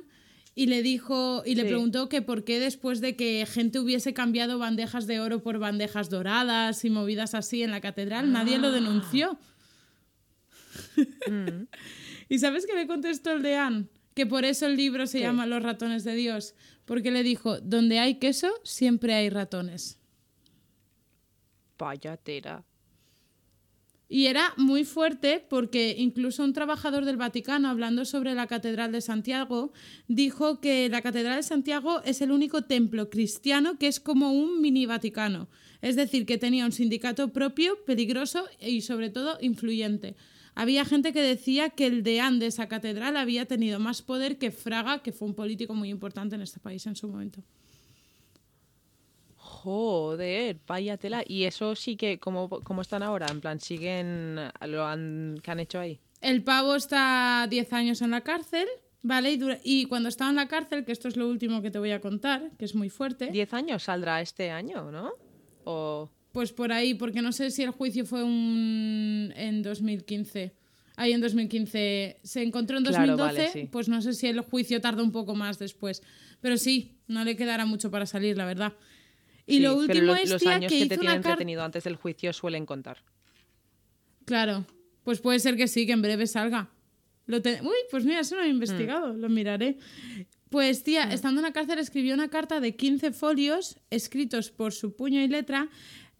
y 0.54 0.66
le 0.66 0.82
dijo, 0.82 1.42
y 1.44 1.54
le 1.56 1.62
Sí. 1.62 1.68
preguntó 1.68 2.08
que 2.08 2.22
por 2.22 2.44
qué 2.44 2.58
después 2.58 3.02
de 3.02 3.16
que 3.16 3.44
gente 3.46 3.78
hubiese 3.78 4.14
cambiado 4.14 4.58
bandejas 4.58 5.06
de 5.06 5.20
oro 5.20 5.42
por 5.42 5.58
bandejas 5.58 6.08
doradas 6.08 6.82
y 6.86 6.90
movidas 6.90 7.34
así 7.34 7.62
en 7.62 7.70
la 7.70 7.82
catedral, 7.82 8.32
nadie 8.32 8.58
lo 8.58 8.72
denunció. 8.72 9.38
Mm. 11.28 11.64
¿Y 12.30 12.38
sabes 12.38 12.66
qué 12.66 12.74
le 12.74 12.86
contestó 12.86 13.32
el 13.32 13.42
de 13.42 13.56
Anne? 13.56 13.86
Que 14.14 14.24
por 14.24 14.46
eso 14.46 14.66
el 14.66 14.76
libro 14.76 15.06
se 15.06 15.18
¿Qué? 15.18 15.24
llama 15.24 15.44
Los 15.46 15.62
ratones 15.62 16.02
de 16.04 16.14
Dios. 16.14 16.54
Porque 16.86 17.10
le 17.10 17.22
dijo, 17.22 17.60
donde 17.60 17.98
hay 17.98 18.14
queso, 18.18 18.48
siempre 18.64 19.12
hay 19.14 19.28
ratones. 19.28 19.98
Y 24.08 24.26
era 24.26 24.54
muy 24.56 24.84
fuerte 24.84 25.44
porque 25.48 25.96
incluso 25.98 26.44
un 26.44 26.52
trabajador 26.52 27.04
del 27.04 27.16
Vaticano, 27.16 27.68
hablando 27.68 28.04
sobre 28.04 28.34
la 28.34 28.46
Catedral 28.46 28.92
de 28.92 29.00
Santiago, 29.00 29.72
dijo 30.06 30.60
que 30.60 30.88
la 30.88 31.02
Catedral 31.02 31.36
de 31.36 31.42
Santiago 31.42 32.02
es 32.04 32.20
el 32.20 32.30
único 32.30 32.62
templo 32.62 33.10
cristiano 33.10 33.78
que 33.78 33.88
es 33.88 33.98
como 33.98 34.30
un 34.30 34.60
mini 34.60 34.86
Vaticano. 34.86 35.48
Es 35.82 35.96
decir, 35.96 36.24
que 36.24 36.38
tenía 36.38 36.66
un 36.66 36.72
sindicato 36.72 37.32
propio, 37.32 37.84
peligroso 37.84 38.46
y 38.60 38.82
sobre 38.82 39.10
todo 39.10 39.38
influyente. 39.40 40.14
Había 40.54 40.84
gente 40.84 41.12
que 41.12 41.20
decía 41.20 41.70
que 41.70 41.86
el 41.86 42.02
deán 42.02 42.38
de 42.38 42.46
esa 42.46 42.68
catedral 42.68 43.16
había 43.16 43.44
tenido 43.44 43.78
más 43.80 44.02
poder 44.02 44.38
que 44.38 44.52
Fraga, 44.52 45.02
que 45.02 45.12
fue 45.12 45.28
un 45.28 45.34
político 45.34 45.74
muy 45.74 45.90
importante 45.90 46.36
en 46.36 46.42
este 46.42 46.60
país 46.60 46.86
en 46.86 46.96
su 46.96 47.08
momento. 47.08 47.42
Joder, 49.76 50.60
vaya 50.64 50.96
tela. 50.96 51.24
Y 51.26 51.42
eso 51.42 51.74
sí 51.74 51.96
que, 51.96 52.20
¿cómo, 52.20 52.48
cómo 52.48 52.82
están 52.82 53.02
ahora? 53.02 53.26
En 53.28 53.40
plan, 53.40 53.58
¿siguen 53.58 54.36
lo 54.64 54.86
han, 54.86 55.40
que 55.42 55.50
han 55.50 55.58
hecho 55.58 55.80
ahí? 55.80 55.98
El 56.20 56.44
pavo 56.44 56.76
está 56.76 57.48
10 57.50 57.72
años 57.72 58.00
en 58.00 58.12
la 58.12 58.20
cárcel, 58.20 58.68
¿vale? 59.02 59.32
Y, 59.32 59.36
dura- 59.38 59.58
y 59.64 59.86
cuando 59.86 60.08
estaba 60.08 60.30
en 60.30 60.36
la 60.36 60.46
cárcel, 60.46 60.84
que 60.84 60.92
esto 60.92 61.08
es 61.08 61.16
lo 61.16 61.28
último 61.28 61.62
que 61.62 61.72
te 61.72 61.80
voy 61.80 61.90
a 61.90 62.00
contar, 62.00 62.52
que 62.56 62.64
es 62.64 62.76
muy 62.76 62.90
fuerte, 62.90 63.26
¿Diez 63.32 63.52
años 63.54 63.82
saldrá 63.82 64.20
este 64.20 64.52
año, 64.52 64.92
no? 64.92 65.12
O... 65.64 66.08
pues 66.30 66.52
por 66.52 66.70
ahí, 66.70 66.94
porque 66.94 67.20
no 67.20 67.32
sé 67.32 67.50
si 67.50 67.64
el 67.64 67.70
juicio 67.70 68.06
fue 68.06 68.22
un... 68.22 69.32
en 69.34 69.62
2015. 69.64 70.54
Ahí 70.94 71.12
en 71.12 71.20
2015 71.20 72.20
se 72.22 72.42
encontró 72.44 72.78
en 72.78 72.84
Claro, 72.84 73.16
2012, 73.16 73.36
vale, 73.38 73.48
sí. 73.52 73.68
pues 73.70 73.88
no 73.88 74.00
sé 74.00 74.12
si 74.14 74.28
el 74.28 74.40
juicio 74.42 74.80
tarda 74.80 75.02
un 75.02 75.10
poco 75.10 75.34
más 75.34 75.58
después. 75.58 76.02
Pero 76.40 76.56
sí, 76.56 77.00
no 77.08 77.24
le 77.24 77.34
quedará 77.36 77.66
mucho 77.66 77.90
para 77.90 78.06
salir, 78.06 78.36
la 78.38 78.46
verdad. 78.46 78.72
Y 79.46 79.56
Sí, 79.56 79.60
lo 79.60 79.70
pero 79.86 80.00
último 80.00 80.14
es, 80.16 80.30
los 80.30 80.42
tía, 80.42 80.54
años 80.56 80.72
que 80.72 80.78
te 80.78 80.84
una 80.84 80.88
tienen 80.88 81.06
carta... 81.16 81.28
entretenido 81.30 81.62
antes 81.62 81.84
del 81.84 81.96
juicio 81.96 82.32
suelen 82.32 82.66
contar. 82.66 82.98
Claro, 84.24 84.66
pues 85.04 85.20
puede 85.20 85.38
ser 85.38 85.56
que 85.56 85.68
sí, 85.68 85.86
que 85.86 85.92
en 85.92 86.02
breve 86.02 86.26
salga. 86.26 86.68
Lo 87.26 87.42
te- 87.42 87.60
Uy, 87.62 87.76
pues 87.90 88.04
mira, 88.04 88.20
eso 88.20 88.34
no 88.34 88.42
lo 88.42 88.46
he 88.46 88.50
investigado, 88.50 89.12
Mm. 89.14 89.20
lo 89.20 89.28
miraré. 89.28 89.78
Pues 90.50 90.82
tía, 90.84 91.12
estando 91.12 91.40
en 91.40 91.44
la 91.46 91.52
cárcel 91.52 91.78
escribió 91.78 92.14
una 92.14 92.28
carta 92.28 92.60
de 92.60 92.76
15 92.76 93.12
folios 93.12 93.78
escritos 93.90 94.50
por 94.50 94.72
su 94.72 94.94
puño 94.94 95.20
y 95.20 95.28
letra, 95.28 95.68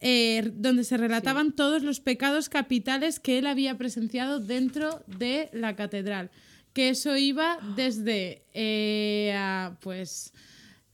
eh, 0.01 0.51
donde 0.55 0.85
se 0.85 0.97
relataban 0.97 1.53
todos 1.53 1.83
los 1.83 2.01
pecados 2.01 2.49
capitales 2.49 3.19
que 3.19 3.39
él 3.39 3.47
había 3.47 3.79
presenciado 3.79 4.41
dentro 4.41 5.03
de 5.07 5.49
la 5.53 5.75
catedral. 5.77 6.31
Que 6.73 6.91
eso 6.91 7.17
iba 7.17 7.59
desde 7.77 8.43
eh, 8.53 9.33
a, 9.37 9.79
pues 9.81 10.33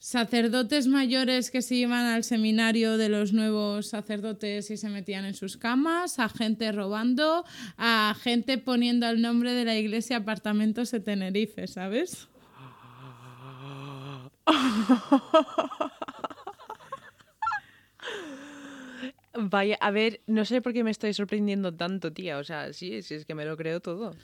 sacerdotes 0.03 0.89
mayores 0.89 1.53
que 1.53 1.63
se 1.63 1.77
iban 1.77 2.07
al 2.07 2.25
seminario 2.25 2.99
de 2.99 3.09
los 3.09 3.33
nuevos 3.33 3.87
sacerdotes 3.87 4.69
y 4.73 4.77
se 4.77 4.89
metían 4.89 5.25
en 5.25 5.35
sus 5.35 5.57
camas, 5.57 6.19
a 6.19 6.29
gente 6.29 6.73
robando, 6.73 7.45
a 7.79 8.17
gente 8.21 8.59
poniendo 8.59 9.09
el 9.09 9.23
nombre 9.23 9.53
de 9.53 9.65
la 9.65 9.77
iglesia 9.77 10.17
apartamentos 10.17 10.91
de 10.91 10.99
Tenerife, 10.99 11.69
¿sabes? 11.69 12.27
Vaya, 19.35 19.79
a 19.81 19.93
ver, 19.93 20.21
no 20.27 20.45
sé 20.45 20.61
por 20.61 20.73
qué 20.73 20.83
me 20.83 20.91
estoy 20.91 21.15
sorprendiendo 21.15 21.73
tanto, 21.73 22.13
tía. 22.13 22.39
O 22.39 22.45
sea, 22.45 22.73
sí, 22.73 23.03
sí, 23.03 23.15
es 23.15 23.25
que 23.25 23.37
me 23.37 23.45
lo 23.45 23.57
creo 23.57 23.79
todo. 23.79 24.17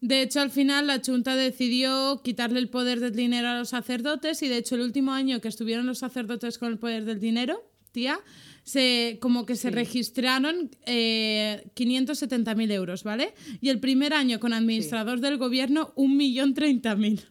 De 0.00 0.22
hecho, 0.22 0.40
al 0.40 0.50
final 0.50 0.86
la 0.86 1.00
Junta 1.04 1.36
decidió 1.36 2.20
quitarle 2.22 2.58
el 2.58 2.68
poder 2.68 3.00
del 3.00 3.14
dinero 3.14 3.48
a 3.48 3.58
los 3.58 3.70
sacerdotes 3.70 4.42
y 4.42 4.48
de 4.48 4.58
hecho 4.58 4.74
el 4.74 4.82
último 4.82 5.12
año 5.12 5.40
que 5.40 5.48
estuvieron 5.48 5.86
los 5.86 5.98
sacerdotes 5.98 6.58
con 6.58 6.70
el 6.70 6.78
poder 6.78 7.04
del 7.04 7.18
dinero, 7.18 7.62
tía, 7.92 8.20
se, 8.62 9.18
como 9.20 9.46
que 9.46 9.56
se 9.56 9.70
registraron 9.70 10.70
eh, 10.84 11.70
570.000 11.74 12.72
euros, 12.72 13.04
¿vale? 13.04 13.32
Y 13.60 13.70
el 13.70 13.80
primer 13.80 14.12
año 14.12 14.38
con 14.38 14.52
administrador 14.52 15.20
del 15.20 15.38
gobierno, 15.38 15.94
1.030.000. 15.96 17.24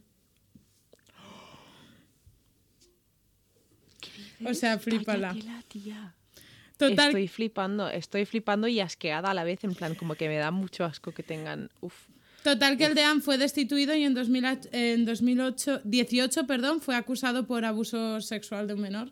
O 4.45 4.53
sea, 4.53 4.79
tía. 5.67 6.15
Total, 6.77 7.07
Estoy 7.07 7.27
flipando, 7.27 7.89
estoy 7.89 8.25
flipando 8.25 8.67
y 8.67 8.79
asqueada 8.79 9.31
a 9.31 9.33
la 9.33 9.43
vez, 9.43 9.63
en 9.63 9.75
plan, 9.75 9.95
como 9.95 10.15
que 10.15 10.27
me 10.27 10.35
da 10.35 10.51
mucho 10.51 10.83
asco 10.83 11.11
que 11.13 11.23
tengan. 11.23 11.69
Uf. 11.81 11.95
Total 12.45 12.77
que 12.77 12.85
el 12.85 12.93
deán 12.93 13.23
fue 13.23 13.39
destituido 13.39 13.95
y 13.95 14.03
en, 14.03 14.13
2000 14.13 14.45
en 14.71 15.03
2008, 15.03 15.81
18 15.83 16.45
perdón, 16.45 16.79
fue 16.79 16.95
acusado 16.95 17.47
por 17.47 17.65
abuso 17.65 18.21
sexual 18.21 18.67
de 18.67 18.75
un 18.75 18.81
menor. 18.81 19.11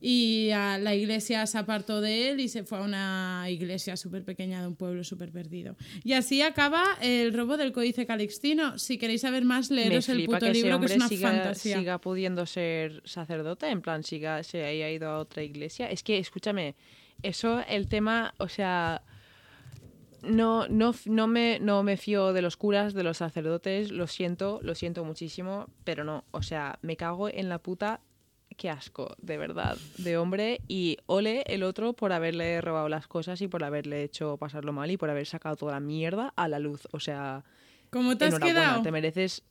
Y 0.00 0.50
a 0.50 0.78
la 0.78 0.92
iglesia 0.92 1.46
se 1.46 1.58
apartó 1.58 2.00
de 2.00 2.30
él 2.30 2.40
y 2.40 2.48
se 2.48 2.64
fue 2.64 2.78
a 2.78 2.80
una 2.80 3.46
iglesia 3.48 3.96
súper 3.96 4.24
pequeña 4.24 4.60
de 4.60 4.66
un 4.66 4.74
pueblo 4.74 5.04
súper 5.04 5.30
perdido. 5.30 5.76
Y 6.02 6.14
así 6.14 6.42
acaba 6.42 6.82
el 7.00 7.32
robo 7.32 7.56
del 7.56 7.70
Códice 7.70 8.04
Calixtino. 8.04 8.76
Si 8.80 8.98
queréis 8.98 9.20
saber 9.20 9.44
más, 9.44 9.70
leeros 9.70 10.08
el 10.08 10.24
puto 10.24 10.40
que 10.40 10.52
libro, 10.52 10.80
que 10.80 10.86
es 10.86 10.96
una 10.96 11.08
siga, 11.08 11.30
fantasía. 11.30 11.78
siga 11.78 11.98
pudiendo 12.00 12.46
ser 12.46 13.00
sacerdote, 13.04 13.68
en 13.68 13.80
plan, 13.80 14.02
siga, 14.02 14.42
se 14.42 14.64
haya 14.64 14.90
ido 14.90 15.08
a 15.08 15.18
otra 15.20 15.44
iglesia. 15.44 15.88
Es 15.88 16.02
que, 16.02 16.18
escúchame, 16.18 16.74
eso, 17.22 17.62
el 17.68 17.86
tema, 17.86 18.34
o 18.38 18.48
sea, 18.48 19.02
no, 20.22 20.66
no, 20.68 20.94
no, 21.06 21.26
me, 21.26 21.58
no 21.60 21.82
me 21.82 21.96
fío 21.96 22.32
de 22.32 22.42
los 22.42 22.56
curas, 22.56 22.94
de 22.94 23.02
los 23.02 23.18
sacerdotes, 23.18 23.90
lo 23.90 24.06
siento, 24.06 24.60
lo 24.62 24.74
siento 24.74 25.04
muchísimo, 25.04 25.66
pero 25.84 26.04
no, 26.04 26.24
o 26.30 26.42
sea, 26.42 26.78
me 26.82 26.96
cago 26.96 27.28
en 27.28 27.48
la 27.48 27.58
puta, 27.58 28.00
qué 28.56 28.70
asco, 28.70 29.14
de 29.18 29.38
verdad, 29.38 29.76
de 29.98 30.16
hombre, 30.16 30.60
y 30.68 30.98
ole 31.06 31.42
el 31.46 31.62
otro 31.62 31.92
por 31.94 32.12
haberle 32.12 32.60
robado 32.60 32.88
las 32.88 33.06
cosas 33.08 33.40
y 33.40 33.48
por 33.48 33.64
haberle 33.64 34.02
hecho 34.02 34.36
pasarlo 34.36 34.72
mal 34.72 34.90
y 34.90 34.96
por 34.96 35.10
haber 35.10 35.26
sacado 35.26 35.56
toda 35.56 35.72
la 35.72 35.80
mierda 35.80 36.32
a 36.36 36.48
la 36.48 36.58
luz, 36.58 36.86
o 36.92 37.00
sea... 37.00 37.44
¿Cómo 37.90 38.16
te 38.16 38.24
has 38.24 38.38
quedado? 38.38 38.82
te 38.82 38.90
mereces. 38.90 39.42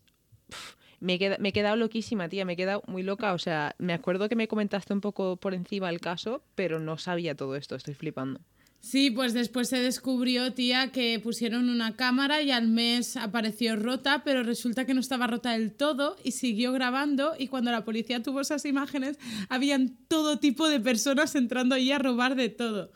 Pf, 0.50 0.76
Me 1.00 1.14
he, 1.16 1.20
queda- 1.20 1.38
me 1.40 1.50
he 1.50 1.54
quedado 1.54 1.76
loquísima, 1.76 2.28
tía, 2.30 2.44
me 2.46 2.54
he 2.54 2.56
quedado 2.56 2.82
muy 2.88 3.04
loca. 3.04 3.34
O 3.34 3.38
sea, 3.38 3.76
me 3.78 3.94
acuerdo 3.94 4.30
que 4.30 4.36
me 4.36 4.48
comentaste 4.48 4.94
un 4.94 5.02
poco 5.02 5.36
por 5.38 5.54
encima 5.54 5.90
el 5.90 6.00
caso, 6.00 6.44
pero 6.56 6.80
no 6.80 6.98
sabía 6.98 7.36
todo 7.36 7.56
esto, 7.56 7.76
estoy 7.76 7.94
flipando. 7.94 8.40
Sí, 8.82 9.12
pues 9.12 9.34
después 9.34 9.70
se 9.70 9.78
descubrió, 9.78 10.54
tía, 10.54 10.92
que 10.92 11.20
pusieron 11.20 11.70
una 11.70 11.96
cámara 11.96 12.42
y 12.42 12.50
al 12.50 12.68
mes 12.68 13.16
apareció 13.16 13.76
rota, 13.76 14.24
pero 14.26 14.42
resulta 14.42 14.86
que 14.86 14.96
no 14.96 15.00
estaba 15.00 15.28
rota 15.28 15.52
del 15.52 15.72
todo 15.72 16.18
y 16.24 16.32
siguió 16.32 16.74
grabando 16.74 17.36
y 17.38 17.48
cuando 17.48 17.72
la 17.72 17.86
policía 17.86 18.24
tuvo 18.24 18.42
esas 18.42 18.66
imágenes, 18.66 19.20
habían 19.50 19.96
todo 20.08 20.40
tipo 20.40 20.68
de 20.68 20.80
personas 20.80 21.36
entrando 21.36 21.76
ahí 21.76 21.92
a 21.92 22.00
robar 22.00 22.36
de 22.36 22.50
todo. 22.50 22.92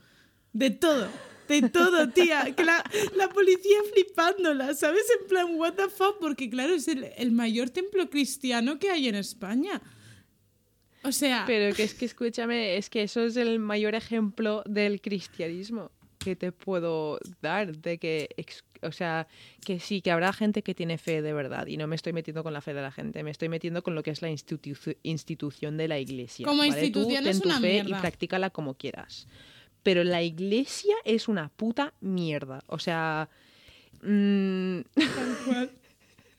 De 0.53 0.71
todo. 0.71 1.07
De 1.47 1.61
todo, 1.69 2.09
tía. 2.09 2.55
Que 2.55 2.65
la, 2.65 2.83
la 3.15 3.29
policía 3.29 3.77
flipándola, 3.93 4.73
¿sabes? 4.73 5.03
En 5.21 5.27
plan, 5.27 5.55
what 5.55 5.73
the 5.73 5.89
fuck, 5.89 6.17
porque 6.19 6.49
claro, 6.49 6.73
es 6.73 6.87
el, 6.87 7.05
el 7.15 7.31
mayor 7.31 7.69
templo 7.69 8.09
cristiano 8.09 8.79
que 8.79 8.89
hay 8.89 9.07
en 9.07 9.15
España. 9.15 9.83
O 11.07 11.11
sea... 11.11 11.43
Pero 11.47 11.75
que 11.75 11.83
es 11.83 11.93
que 11.93 12.05
escúchame, 12.05 12.77
es 12.77 12.89
que 12.89 13.03
eso 13.03 13.23
es 13.23 13.35
el 13.37 13.59
mayor 13.59 13.95
ejemplo 13.95 14.63
del 14.65 15.01
cristianismo 15.01 15.91
que 16.19 16.35
te 16.35 16.51
puedo 16.51 17.19
dar, 17.41 17.77
de 17.77 17.99
que, 17.99 18.29
o 18.81 18.91
sea, 18.91 19.27
que 19.63 19.79
sí, 19.79 20.01
que 20.01 20.09
habrá 20.09 20.33
gente 20.33 20.63
que 20.63 20.73
tiene 20.73 20.97
fe 20.97 21.21
de 21.21 21.33
verdad, 21.33 21.67
y 21.67 21.77
no 21.77 21.85
me 21.85 21.95
estoy 21.95 22.13
metiendo 22.13 22.41
con 22.41 22.51
la 22.53 22.61
fe 22.61 22.73
de 22.73 22.81
la 22.81 22.91
gente, 22.91 23.21
me 23.21 23.29
estoy 23.29 23.47
metiendo 23.47 23.83
con 23.83 23.93
lo 23.93 24.01
que 24.01 24.09
es 24.09 24.23
la 24.23 24.31
institu- 24.31 24.97
institución 25.03 25.77
de 25.77 25.87
la 25.87 25.99
iglesia. 25.99 26.45
Como 26.47 26.59
¿vale? 26.63 26.71
Tú 26.71 26.77
institución 27.01 27.23
ten 27.25 27.31
es 27.31 27.41
tu 27.41 27.49
una 27.49 27.59
fe 27.59 27.73
mierda. 27.83 27.97
y 27.97 28.01
practícala 28.01 28.49
como 28.49 28.73
quieras. 28.73 29.27
Pero 29.83 30.03
la 30.03 30.23
iglesia 30.23 30.95
es 31.03 31.27
una 31.27 31.49
puta 31.49 31.93
mierda. 32.01 32.63
O 32.67 32.79
sea, 32.79 33.29
mm, 34.01 34.79
Tal 34.95 35.37
cual. 35.45 35.69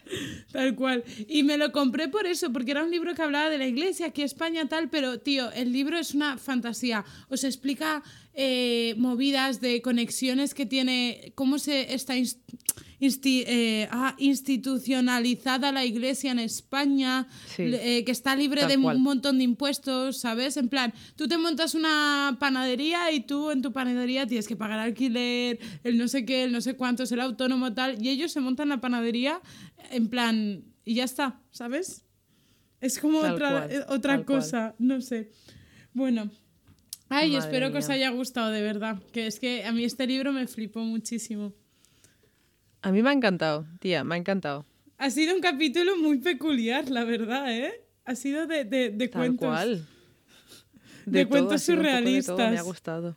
Tal 0.52 0.74
cual. 0.74 1.04
Y 1.28 1.42
me 1.42 1.58
lo 1.58 1.72
compré 1.72 2.08
por 2.08 2.26
eso, 2.26 2.52
porque 2.52 2.70
era 2.70 2.84
un 2.84 2.90
libro 2.90 3.14
que 3.14 3.22
hablaba 3.22 3.50
de 3.50 3.58
la 3.58 3.66
iglesia, 3.66 4.06
aquí 4.06 4.22
España 4.22 4.68
tal, 4.68 4.88
pero 4.90 5.18
tío, 5.20 5.50
el 5.52 5.72
libro 5.72 5.98
es 5.98 6.14
una 6.14 6.38
fantasía. 6.38 7.04
Os 7.28 7.44
explica 7.44 8.02
eh, 8.34 8.94
movidas 8.98 9.60
de 9.60 9.82
conexiones 9.82 10.54
que 10.54 10.66
tiene, 10.66 11.32
cómo 11.34 11.58
se 11.58 11.94
está 11.94 12.16
inst- 12.16 12.38
insti- 13.00 13.44
eh, 13.46 13.88
ah, 13.90 14.14
institucionalizada 14.18 15.72
la 15.72 15.84
iglesia 15.84 16.32
en 16.32 16.38
España, 16.38 17.26
Sí. 17.54 17.62
eh, 17.64 18.04
que 18.04 18.12
está 18.12 18.36
libre 18.36 18.66
de 18.66 18.78
cual. 18.78 18.96
un 18.96 19.02
montón 19.02 19.38
de 19.38 19.44
impuestos, 19.44 20.18
¿sabes? 20.18 20.56
En 20.58 20.68
plan, 20.68 20.92
tú 21.16 21.28
te 21.28 21.38
montas 21.38 21.74
una 21.74 22.36
panadería 22.38 23.10
y 23.12 23.20
tú 23.20 23.50
en 23.50 23.62
tu 23.62 23.72
panadería 23.72 24.26
tienes 24.26 24.46
que 24.48 24.56
pagar 24.56 24.78
alquiler, 24.80 25.58
el 25.84 25.96
no 25.98 26.06
sé 26.08 26.24
qué, 26.26 26.44
el 26.44 26.52
no 26.52 26.60
sé 26.60 26.74
cuántos, 26.74 27.10
el 27.12 27.20
autónomo 27.20 27.72
tal, 27.72 28.02
y 28.04 28.10
ellos 28.10 28.32
se 28.32 28.40
montan 28.40 28.68
la 28.68 28.80
panadería 28.80 29.40
en 29.90 30.08
plan, 30.08 30.64
y 30.84 30.94
ya 30.94 31.04
está, 31.04 31.40
¿sabes? 31.50 32.04
Es 32.80 32.98
como 32.98 33.20
Tal 33.22 33.34
otra, 33.34 33.50
cual, 33.50 33.72
eh, 33.72 33.84
otra 33.88 34.14
cual. 34.16 34.24
cosa, 34.26 34.74
no 34.78 35.00
sé. 35.00 35.30
Bueno. 35.92 36.30
Ay, 37.08 37.30
Madre 37.32 37.44
espero 37.44 37.72
que 37.72 37.78
os 37.78 37.88
haya 37.88 38.10
gustado 38.10 38.50
de 38.50 38.62
verdad, 38.62 39.00
que 39.12 39.26
es 39.26 39.38
que 39.38 39.64
a 39.64 39.72
mí 39.72 39.84
este 39.84 40.06
libro 40.06 40.32
me 40.32 40.46
flipó 40.46 40.80
muchísimo. 40.80 41.52
a 42.82 42.92
mí 42.92 43.02
me 43.02 43.10
ha 43.10 43.12
encantado, 43.12 43.66
tía, 43.80 44.04
me 44.04 44.14
ha 44.14 44.18
encantado. 44.18 44.64
Ha 44.98 45.10
sido 45.10 45.34
un 45.34 45.40
capítulo 45.40 45.96
muy 45.98 46.18
peculiar, 46.18 46.88
la 46.90 47.04
verdad, 47.04 47.52
¿eh? 47.52 47.72
Ha 48.04 48.14
sido 48.14 48.46
de, 48.46 48.64
de, 48.64 48.90
de 48.90 49.08
Tal 49.08 49.20
cuentos. 49.20 49.46
cual. 49.48 49.86
De 51.04 51.24
todo, 51.24 51.30
cuentos 51.30 51.68
ha 51.68 51.72
de 51.72 51.76
todo, 51.76 51.82
Me 51.82 51.90
ha 51.90 51.96
surrealistas. 52.00 52.64
gustado. 52.64 53.16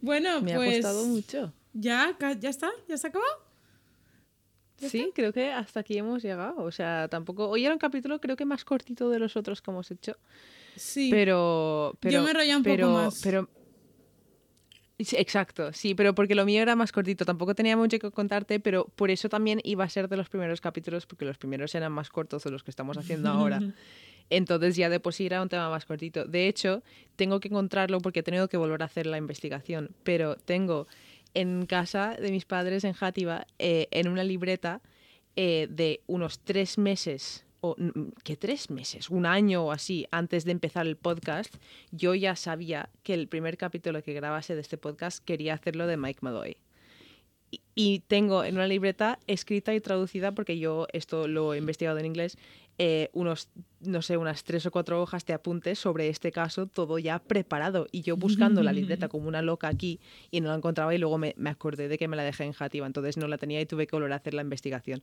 Bueno, 0.00 0.40
Me 0.42 0.54
pues 0.54 0.84
ha 0.84 0.88
gustado 0.90 1.06
mucho. 1.06 1.52
¿Ya? 1.72 2.16
¿Ya 2.40 2.50
está? 2.50 2.70
¿Ya 2.88 2.96
se 2.96 3.06
acabó? 3.06 3.24
Sí, 4.78 5.10
creo 5.14 5.32
que 5.32 5.50
hasta 5.52 5.80
aquí 5.80 5.96
hemos 5.96 6.22
llegado. 6.22 6.62
O 6.62 6.70
sea, 6.70 7.08
tampoco. 7.08 7.48
Hoy 7.48 7.64
era 7.64 7.74
un 7.74 7.78
capítulo, 7.78 8.20
creo 8.20 8.36
que 8.36 8.44
más 8.44 8.64
cortito 8.64 9.08
de 9.10 9.18
los 9.18 9.36
otros 9.36 9.62
que 9.62 9.70
hemos 9.70 9.90
hecho. 9.90 10.16
Sí. 10.76 11.08
Pero. 11.10 11.96
pero 12.00 12.20
me 12.22 12.28
he 12.28 12.30
enrollado 12.30 12.58
un 12.58 12.64
poco 12.64 12.92
más. 12.92 13.20
Pero. 13.22 13.48
Sí, 14.98 15.16
Exacto, 15.18 15.74
sí, 15.74 15.94
pero 15.94 16.14
porque 16.14 16.34
lo 16.34 16.46
mío 16.46 16.62
era 16.62 16.74
más 16.74 16.90
cortito, 16.90 17.26
tampoco 17.26 17.54
tenía 17.54 17.76
mucho 17.76 17.98
que 17.98 18.10
contarte, 18.10 18.60
pero 18.60 18.86
por 18.86 19.10
eso 19.10 19.28
también 19.28 19.60
iba 19.62 19.84
a 19.84 19.90
ser 19.90 20.08
de 20.08 20.16
los 20.16 20.30
primeros 20.30 20.62
capítulos, 20.62 21.04
porque 21.04 21.26
los 21.26 21.36
primeros 21.36 21.74
eran 21.74 21.92
más 21.92 22.08
cortos 22.08 22.44
de 22.44 22.50
los 22.50 22.62
que 22.62 22.70
estamos 22.70 22.96
haciendo 22.96 23.28
ahora. 23.28 23.60
Entonces 24.30 24.74
ya 24.74 24.88
de 24.88 24.98
por 24.98 25.12
sí 25.14 25.26
era 25.26 25.42
un 25.42 25.48
tema 25.48 25.68
más 25.70 25.84
cortito. 25.84 26.24
De 26.24 26.48
hecho, 26.48 26.82
tengo 27.14 27.40
que 27.40 27.48
encontrarlo 27.48 28.00
porque 28.00 28.20
he 28.20 28.22
tenido 28.22 28.48
que 28.48 28.56
volver 28.56 28.82
a 28.82 28.86
hacer 28.86 29.06
la 29.06 29.18
investigación, 29.18 29.90
pero 30.02 30.36
tengo 30.36 30.86
en 31.40 31.66
casa 31.66 32.16
de 32.20 32.30
mis 32.30 32.44
padres 32.44 32.84
en 32.84 32.92
Játiva, 32.92 33.46
eh, 33.58 33.88
en 33.90 34.08
una 34.08 34.24
libreta 34.24 34.80
eh, 35.36 35.66
de 35.70 36.00
unos 36.06 36.38
tres 36.40 36.78
meses, 36.78 37.44
o 37.60 37.76
¿qué 38.24 38.36
tres 38.36 38.70
meses? 38.70 39.10
Un 39.10 39.26
año 39.26 39.64
o 39.66 39.72
así, 39.72 40.06
antes 40.10 40.44
de 40.44 40.52
empezar 40.52 40.86
el 40.86 40.96
podcast, 40.96 41.54
yo 41.90 42.14
ya 42.14 42.36
sabía 42.36 42.88
que 43.02 43.14
el 43.14 43.28
primer 43.28 43.56
capítulo 43.56 44.02
que 44.02 44.14
grabase 44.14 44.54
de 44.54 44.60
este 44.62 44.78
podcast 44.78 45.22
quería 45.24 45.54
hacerlo 45.54 45.86
de 45.86 45.96
Mike 45.96 46.20
Malloy. 46.22 46.56
Y- 47.50 47.60
Y 47.78 48.00
tengo 48.08 48.42
en 48.44 48.54
una 48.54 48.66
libreta 48.66 49.18
escrita 49.26 49.74
y 49.74 49.80
traducida, 49.80 50.32
porque 50.32 50.58
yo 50.58 50.86
esto 50.92 51.28
lo 51.28 51.52
he 51.54 51.58
investigado 51.58 51.98
en 51.98 52.06
inglés, 52.06 52.38
eh, 52.78 53.08
unos, 53.14 53.48
no 53.80 54.02
sé, 54.02 54.16
unas 54.16 54.44
tres 54.44 54.66
o 54.66 54.70
cuatro 54.70 55.00
hojas 55.00 55.24
de 55.24 55.32
apuntes 55.32 55.78
sobre 55.78 56.08
este 56.08 56.30
caso, 56.32 56.66
todo 56.66 56.98
ya 56.98 57.18
preparado. 57.18 57.86
Y 57.90 58.02
yo 58.02 58.16
buscando 58.16 58.62
la 58.62 58.72
libreta 58.72 59.08
como 59.08 59.28
una 59.28 59.42
loca 59.42 59.68
aquí 59.68 60.00
y 60.30 60.40
no 60.40 60.48
la 60.48 60.56
encontraba 60.56 60.94
y 60.94 60.98
luego 60.98 61.16
me, 61.18 61.34
me 61.38 61.50
acordé 61.50 61.88
de 61.88 61.96
que 61.98 62.08
me 62.08 62.16
la 62.16 62.22
dejé 62.24 62.44
en 62.44 62.52
Jativa, 62.52 62.86
entonces 62.86 63.16
no 63.16 63.28
la 63.28 63.38
tenía 63.38 63.60
y 63.60 63.66
tuve 63.66 63.86
que 63.86 63.96
volver 63.96 64.12
a 64.12 64.16
hacer 64.16 64.34
la 64.34 64.42
investigación. 64.42 65.02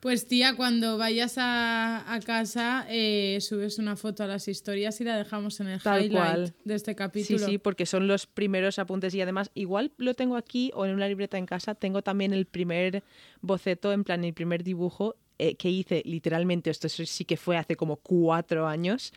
Pues 0.00 0.26
tía, 0.26 0.54
cuando 0.54 0.98
vayas 0.98 1.38
a, 1.38 2.12
a 2.12 2.20
casa, 2.20 2.84
eh, 2.90 3.38
subes 3.40 3.78
una 3.78 3.96
foto 3.96 4.22
a 4.22 4.26
las 4.26 4.48
historias 4.48 5.00
y 5.00 5.04
la 5.04 5.16
dejamos 5.16 5.60
en 5.60 5.68
el 5.68 5.80
Tal 5.80 6.04
highlight 6.04 6.12
cual. 6.12 6.54
de 6.64 6.74
este 6.74 6.90
Sí, 6.90 6.94
capítulo. 6.96 7.38
sí, 7.46 7.56
porque 7.56 7.86
son 7.86 8.06
los 8.06 8.26
primeros 8.26 8.78
apuntes 8.78 9.14
y 9.14 9.22
además 9.22 9.50
igual 9.54 9.92
lo 9.96 10.12
tengo 10.12 10.36
aquí 10.36 10.70
o 10.74 10.84
en 10.84 10.92
una 10.94 11.08
libreta 11.08 11.38
en 11.38 11.46
casa, 11.46 11.74
tengo 11.74 12.02
también 12.02 12.34
el 12.34 12.44
primer 12.44 13.02
boceto, 13.40 13.92
en 13.92 14.04
plan 14.04 14.24
el 14.24 14.34
primer 14.34 14.62
dibujo 14.62 15.16
eh, 15.38 15.54
que 15.56 15.70
hice 15.70 16.02
literalmente, 16.04 16.70
esto 16.70 16.88
sí 16.88 17.24
que 17.24 17.36
fue 17.36 17.56
hace 17.56 17.76
como 17.76 17.96
cuatro 17.96 18.66
años, 18.66 19.12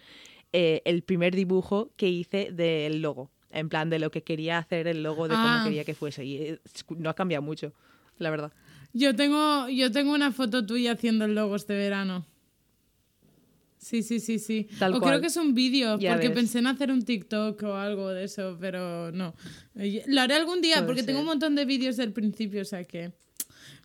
eh, 0.54 0.82
el 0.86 1.04
primer 1.04 1.36
dibujo 1.36 1.92
que 1.96 2.08
hice 2.10 2.50
del 2.52 3.02
logo, 3.02 3.30
en 3.52 3.70
plan 3.70 3.90
de 3.90 4.00
lo 4.00 4.10
que 4.12 4.24
quería 4.24 4.58
hacer 4.58 4.88
el 4.88 5.04
logo, 5.04 5.28
de 5.28 5.36
Ah. 5.38 5.58
cómo 5.60 5.66
quería 5.66 5.84
que 5.84 5.94
fuese 5.94 6.26
y 6.26 6.38
eh, 6.38 6.60
no 6.98 7.10
ha 7.10 7.14
cambiado 7.14 7.42
mucho, 7.42 7.74
la 8.18 8.30
verdad. 8.30 8.52
Yo 8.94 9.16
tengo, 9.16 9.68
yo 9.70 9.92
tengo 9.92 10.14
una 10.14 10.32
foto 10.32 10.66
tuya 10.66 10.94
haciendo 10.94 11.26
el 11.26 11.36
logo 11.36 11.56
este 11.56 11.76
verano. 11.76 12.26
Sí, 13.78 14.02
sí, 14.02 14.20
sí, 14.20 14.40
sí. 14.40 14.68
Tal 14.80 14.96
o 14.96 15.00
cual. 15.00 15.12
creo 15.12 15.22
que 15.22 15.28
es 15.28 15.38
un 15.38 15.54
vídeo, 15.54 15.92
porque 16.00 16.30
ves. 16.30 16.32
pensé 16.32 16.60
en 16.60 16.68
hacer 16.68 16.92
un 16.92 17.04
TikTok 17.04 17.62
o 17.64 17.76
algo 17.76 18.10
de 18.10 18.24
eso, 18.24 18.58
pero 18.60 19.12
no. 19.12 19.36
Lo 20.08 20.22
haré 20.22 20.34
algún 20.34 20.62
día, 20.62 20.76
Puede 20.78 20.88
porque 20.88 21.04
tengo 21.04 21.20
un 21.20 21.26
montón 21.28 21.56
de 21.56 21.64
vídeos 21.66 21.96
del 21.96 22.12
principio, 22.12 22.62
o 22.62 22.66
sea 22.66 22.84
que... 22.86 23.12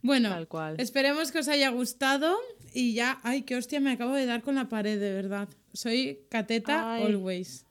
Bueno, 0.02 0.30
Tal 0.30 0.48
cual. 0.48 0.74
esperemos 0.78 1.30
que 1.30 1.38
os 1.38 1.48
haya 1.48 1.68
gustado 1.70 2.36
y 2.74 2.92
ya... 2.94 3.20
Ay, 3.22 3.42
qué 3.42 3.54
hostia, 3.56 3.78
me 3.80 3.92
acabo 3.92 4.14
de 4.14 4.26
dar 4.26 4.42
con 4.42 4.56
la 4.56 4.68
pared, 4.68 4.98
de 4.98 5.12
verdad. 5.12 5.48
Soy 5.72 6.18
cateta 6.28 6.94
Ay. 6.94 7.04
always. 7.04 7.64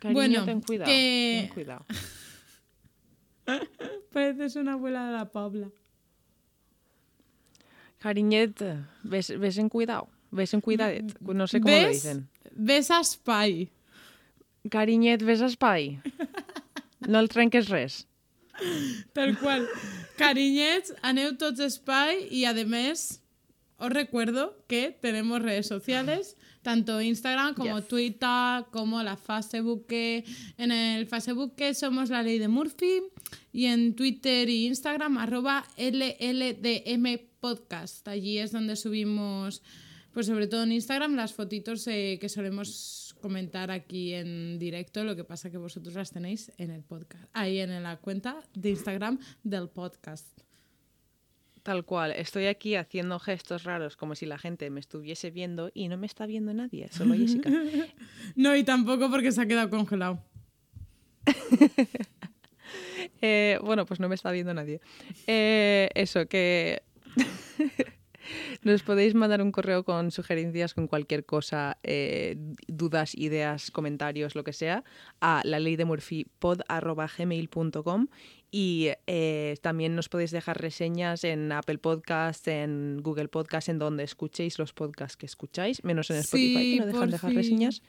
Cariño, 0.00 0.14
Bueno, 0.14 0.44
ten 0.44 0.60
cuidado, 0.60 0.90
que- 0.90 1.38
ten 1.46 1.54
cuidado. 1.54 1.86
Pareces 4.12 4.56
una 4.56 4.74
abuela 4.74 5.06
de 5.06 5.12
la 5.12 5.30
Paula. 5.32 5.70
Cariñet, 7.98 8.62
ves, 9.02 9.38
ves 9.38 9.58
en 9.58 9.68
cuidado, 9.68 10.08
ves 10.30 10.54
en 10.54 10.60
cuidadet, 10.62 11.18
no 11.20 11.46
sé 11.46 11.60
cómo 11.60 11.74
lo 11.74 11.82
¿Ves? 11.82 12.02
dicen. 12.02 12.28
Ves 12.52 12.90
a 12.90 13.04
Spy. 13.04 13.70
Cariñet, 14.70 15.22
ves 15.22 15.40
espai. 15.40 16.00
No 17.08 17.18
el 17.18 17.28
trenques 17.30 17.68
res. 17.70 18.06
Tal 19.12 19.38
qual. 19.38 19.66
Cariñets, 20.16 20.92
aneu 21.02 21.36
tots 21.40 21.60
espai 21.60 22.28
y 22.30 22.44
además 22.44 23.20
os 23.80 23.90
recuerdo 23.90 24.62
que 24.68 24.92
tenemos 25.00 25.40
redes 25.40 25.66
sociales, 25.66 26.36
tanto 26.60 27.00
Instagram 27.00 27.54
como 27.54 27.78
Yes. 27.78 27.88
Twitter, 27.88 28.66
como 28.70 29.02
la 29.02 29.16
Facebook. 29.16 29.86
En 29.90 30.70
el 30.70 31.06
Facebook 31.06 31.54
somos 31.74 32.10
la 32.10 32.22
ley 32.22 32.38
de 32.38 32.48
Murphy 32.48 33.00
y 33.52 33.66
en 33.66 33.96
Twitter 33.96 34.50
y 34.50 34.66
Instagram 34.66 35.16
arroba 35.16 35.64
LLDM 35.78 37.20
Podcast. 37.40 38.06
Allí 38.06 38.36
es 38.36 38.52
donde 38.52 38.76
subimos, 38.76 39.62
pues 40.12 40.26
sobre 40.26 40.46
todo 40.46 40.64
en 40.64 40.72
Instagram, 40.72 41.14
las 41.14 41.32
fotitos 41.32 41.86
eh, 41.86 42.18
que 42.20 42.28
solemos 42.28 42.99
comentar 43.20 43.70
aquí 43.70 44.14
en 44.14 44.58
directo. 44.58 45.04
Lo 45.04 45.16
que 45.16 45.24
pasa 45.24 45.50
que 45.50 45.58
vosotros 45.58 45.94
las 45.94 46.10
tenéis 46.10 46.52
en 46.58 46.70
el 46.70 46.82
podcast, 46.82 47.24
ahí 47.32 47.58
en 47.58 47.82
la 47.82 47.96
cuenta 47.96 48.40
de 48.54 48.70
Instagram 48.70 49.18
del 49.42 49.68
podcast. 49.68 50.26
Tal 51.62 51.84
cual, 51.84 52.12
estoy 52.12 52.46
aquí 52.46 52.74
haciendo 52.74 53.18
gestos 53.18 53.64
raros 53.64 53.96
como 53.96 54.14
si 54.14 54.24
la 54.24 54.38
gente 54.38 54.70
me 54.70 54.80
estuviese 54.80 55.30
viendo 55.30 55.70
y 55.74 55.88
no 55.88 55.98
me 55.98 56.06
está 56.06 56.24
viendo 56.24 56.54
nadie, 56.54 56.88
solo 56.90 57.14
Jessica. 57.14 57.50
No, 58.34 58.56
y 58.56 58.64
tampoco 58.64 59.10
porque 59.10 59.30
se 59.32 59.42
ha 59.42 59.46
quedado 59.46 59.70
congelado. 59.70 60.22
Eh, 63.22 63.58
bueno, 63.62 63.84
pues 63.84 64.00
no 64.00 64.08
me 64.08 64.14
está 64.14 64.30
viendo 64.30 64.54
nadie. 64.54 64.80
Eh, 65.26 65.90
eso, 65.94 66.26
que 66.26 66.82
nos 68.62 68.82
podéis 68.82 69.14
mandar 69.14 69.42
un 69.42 69.52
correo 69.52 69.84
con 69.84 70.10
sugerencias, 70.10 70.74
con 70.74 70.86
cualquier 70.86 71.24
cosa, 71.24 71.78
eh, 71.82 72.36
dudas, 72.68 73.14
ideas, 73.14 73.70
comentarios, 73.70 74.34
lo 74.34 74.44
que 74.44 74.52
sea, 74.52 74.84
a 75.20 75.42
la 75.44 75.58
ley 75.60 75.76
de 75.76 75.84
Murphy 75.84 76.26
pod@gmail.com 76.38 78.08
y 78.52 78.88
eh, 79.06 79.56
también 79.62 79.94
nos 79.94 80.08
podéis 80.08 80.32
dejar 80.32 80.60
reseñas 80.60 81.22
en 81.24 81.52
Apple 81.52 81.78
Podcast, 81.78 82.48
en 82.48 82.98
Google 83.02 83.28
Podcast, 83.28 83.68
en 83.68 83.78
donde 83.78 84.02
escuchéis 84.02 84.58
los 84.58 84.72
podcasts 84.72 85.16
que 85.16 85.26
escucháis, 85.26 85.84
menos 85.84 86.10
en 86.10 86.16
Spotify, 86.16 86.54
Sí, 86.72 86.74
que 86.74 86.80
no 86.80 86.86
dejan 86.86 87.10
dejar 87.10 87.30
fin. 87.30 87.38
reseñas. 87.38 87.82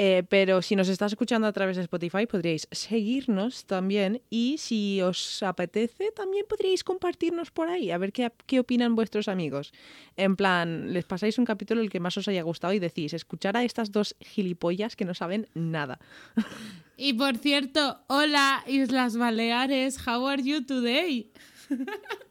Eh, 0.00 0.22
pero 0.28 0.62
si 0.62 0.76
nos 0.76 0.88
estás 0.88 1.10
escuchando 1.10 1.48
a 1.48 1.52
través 1.52 1.76
de 1.76 1.82
Spotify, 1.82 2.24
podríais 2.26 2.68
seguirnos 2.70 3.64
también 3.64 4.22
y 4.30 4.56
si 4.58 5.02
os 5.02 5.42
apetece, 5.42 6.12
también 6.12 6.46
podríais 6.48 6.84
compartirnos 6.84 7.50
por 7.50 7.68
ahí, 7.68 7.90
a 7.90 7.98
ver 7.98 8.12
qué, 8.12 8.30
qué 8.46 8.60
opinan 8.60 8.94
vuestros 8.94 9.26
amigos. 9.26 9.72
En 10.16 10.36
plan, 10.36 10.92
les 10.92 11.04
pasáis 11.04 11.36
un 11.38 11.44
capítulo 11.44 11.80
el 11.80 11.90
que 11.90 11.98
más 11.98 12.16
os 12.16 12.28
haya 12.28 12.42
gustado 12.42 12.74
y 12.74 12.78
decís, 12.78 13.12
escuchar 13.12 13.56
a 13.56 13.64
estas 13.64 13.90
dos 13.90 14.14
gilipollas 14.20 14.94
que 14.94 15.04
no 15.04 15.14
saben 15.14 15.48
nada. 15.54 15.98
Y 17.00 17.12
por 17.12 17.36
cierto, 17.38 18.00
hola 18.08 18.64
Islas 18.66 19.16
Baleares, 19.16 20.04
how 20.04 20.26
are 20.26 20.42
you 20.42 20.64
today? 20.64 21.30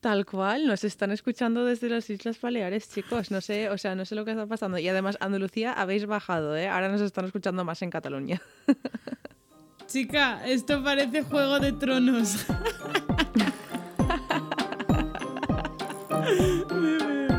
Tal 0.00 0.26
cual, 0.26 0.66
nos 0.66 0.84
están 0.84 1.10
escuchando 1.10 1.64
desde 1.64 1.88
las 1.88 2.08
Islas 2.08 2.40
Baleares, 2.40 2.88
chicos. 2.88 3.32
No 3.32 3.40
sé, 3.40 3.68
o 3.68 3.78
sea, 3.78 3.96
no 3.96 4.04
sé 4.04 4.14
lo 4.14 4.24
que 4.24 4.30
está 4.30 4.46
pasando. 4.46 4.78
Y 4.78 4.88
además, 4.88 5.16
Andalucía 5.20 5.72
habéis 5.72 6.06
bajado, 6.06 6.56
¿eh? 6.56 6.68
Ahora 6.68 6.88
nos 6.88 7.00
están 7.00 7.24
escuchando 7.24 7.64
más 7.64 7.82
en 7.82 7.90
Cataluña. 7.90 8.40
Chica, 9.88 10.46
esto 10.46 10.84
parece 10.84 11.22
Juego 11.22 11.58
de 11.58 11.72
Tronos. 11.72 12.46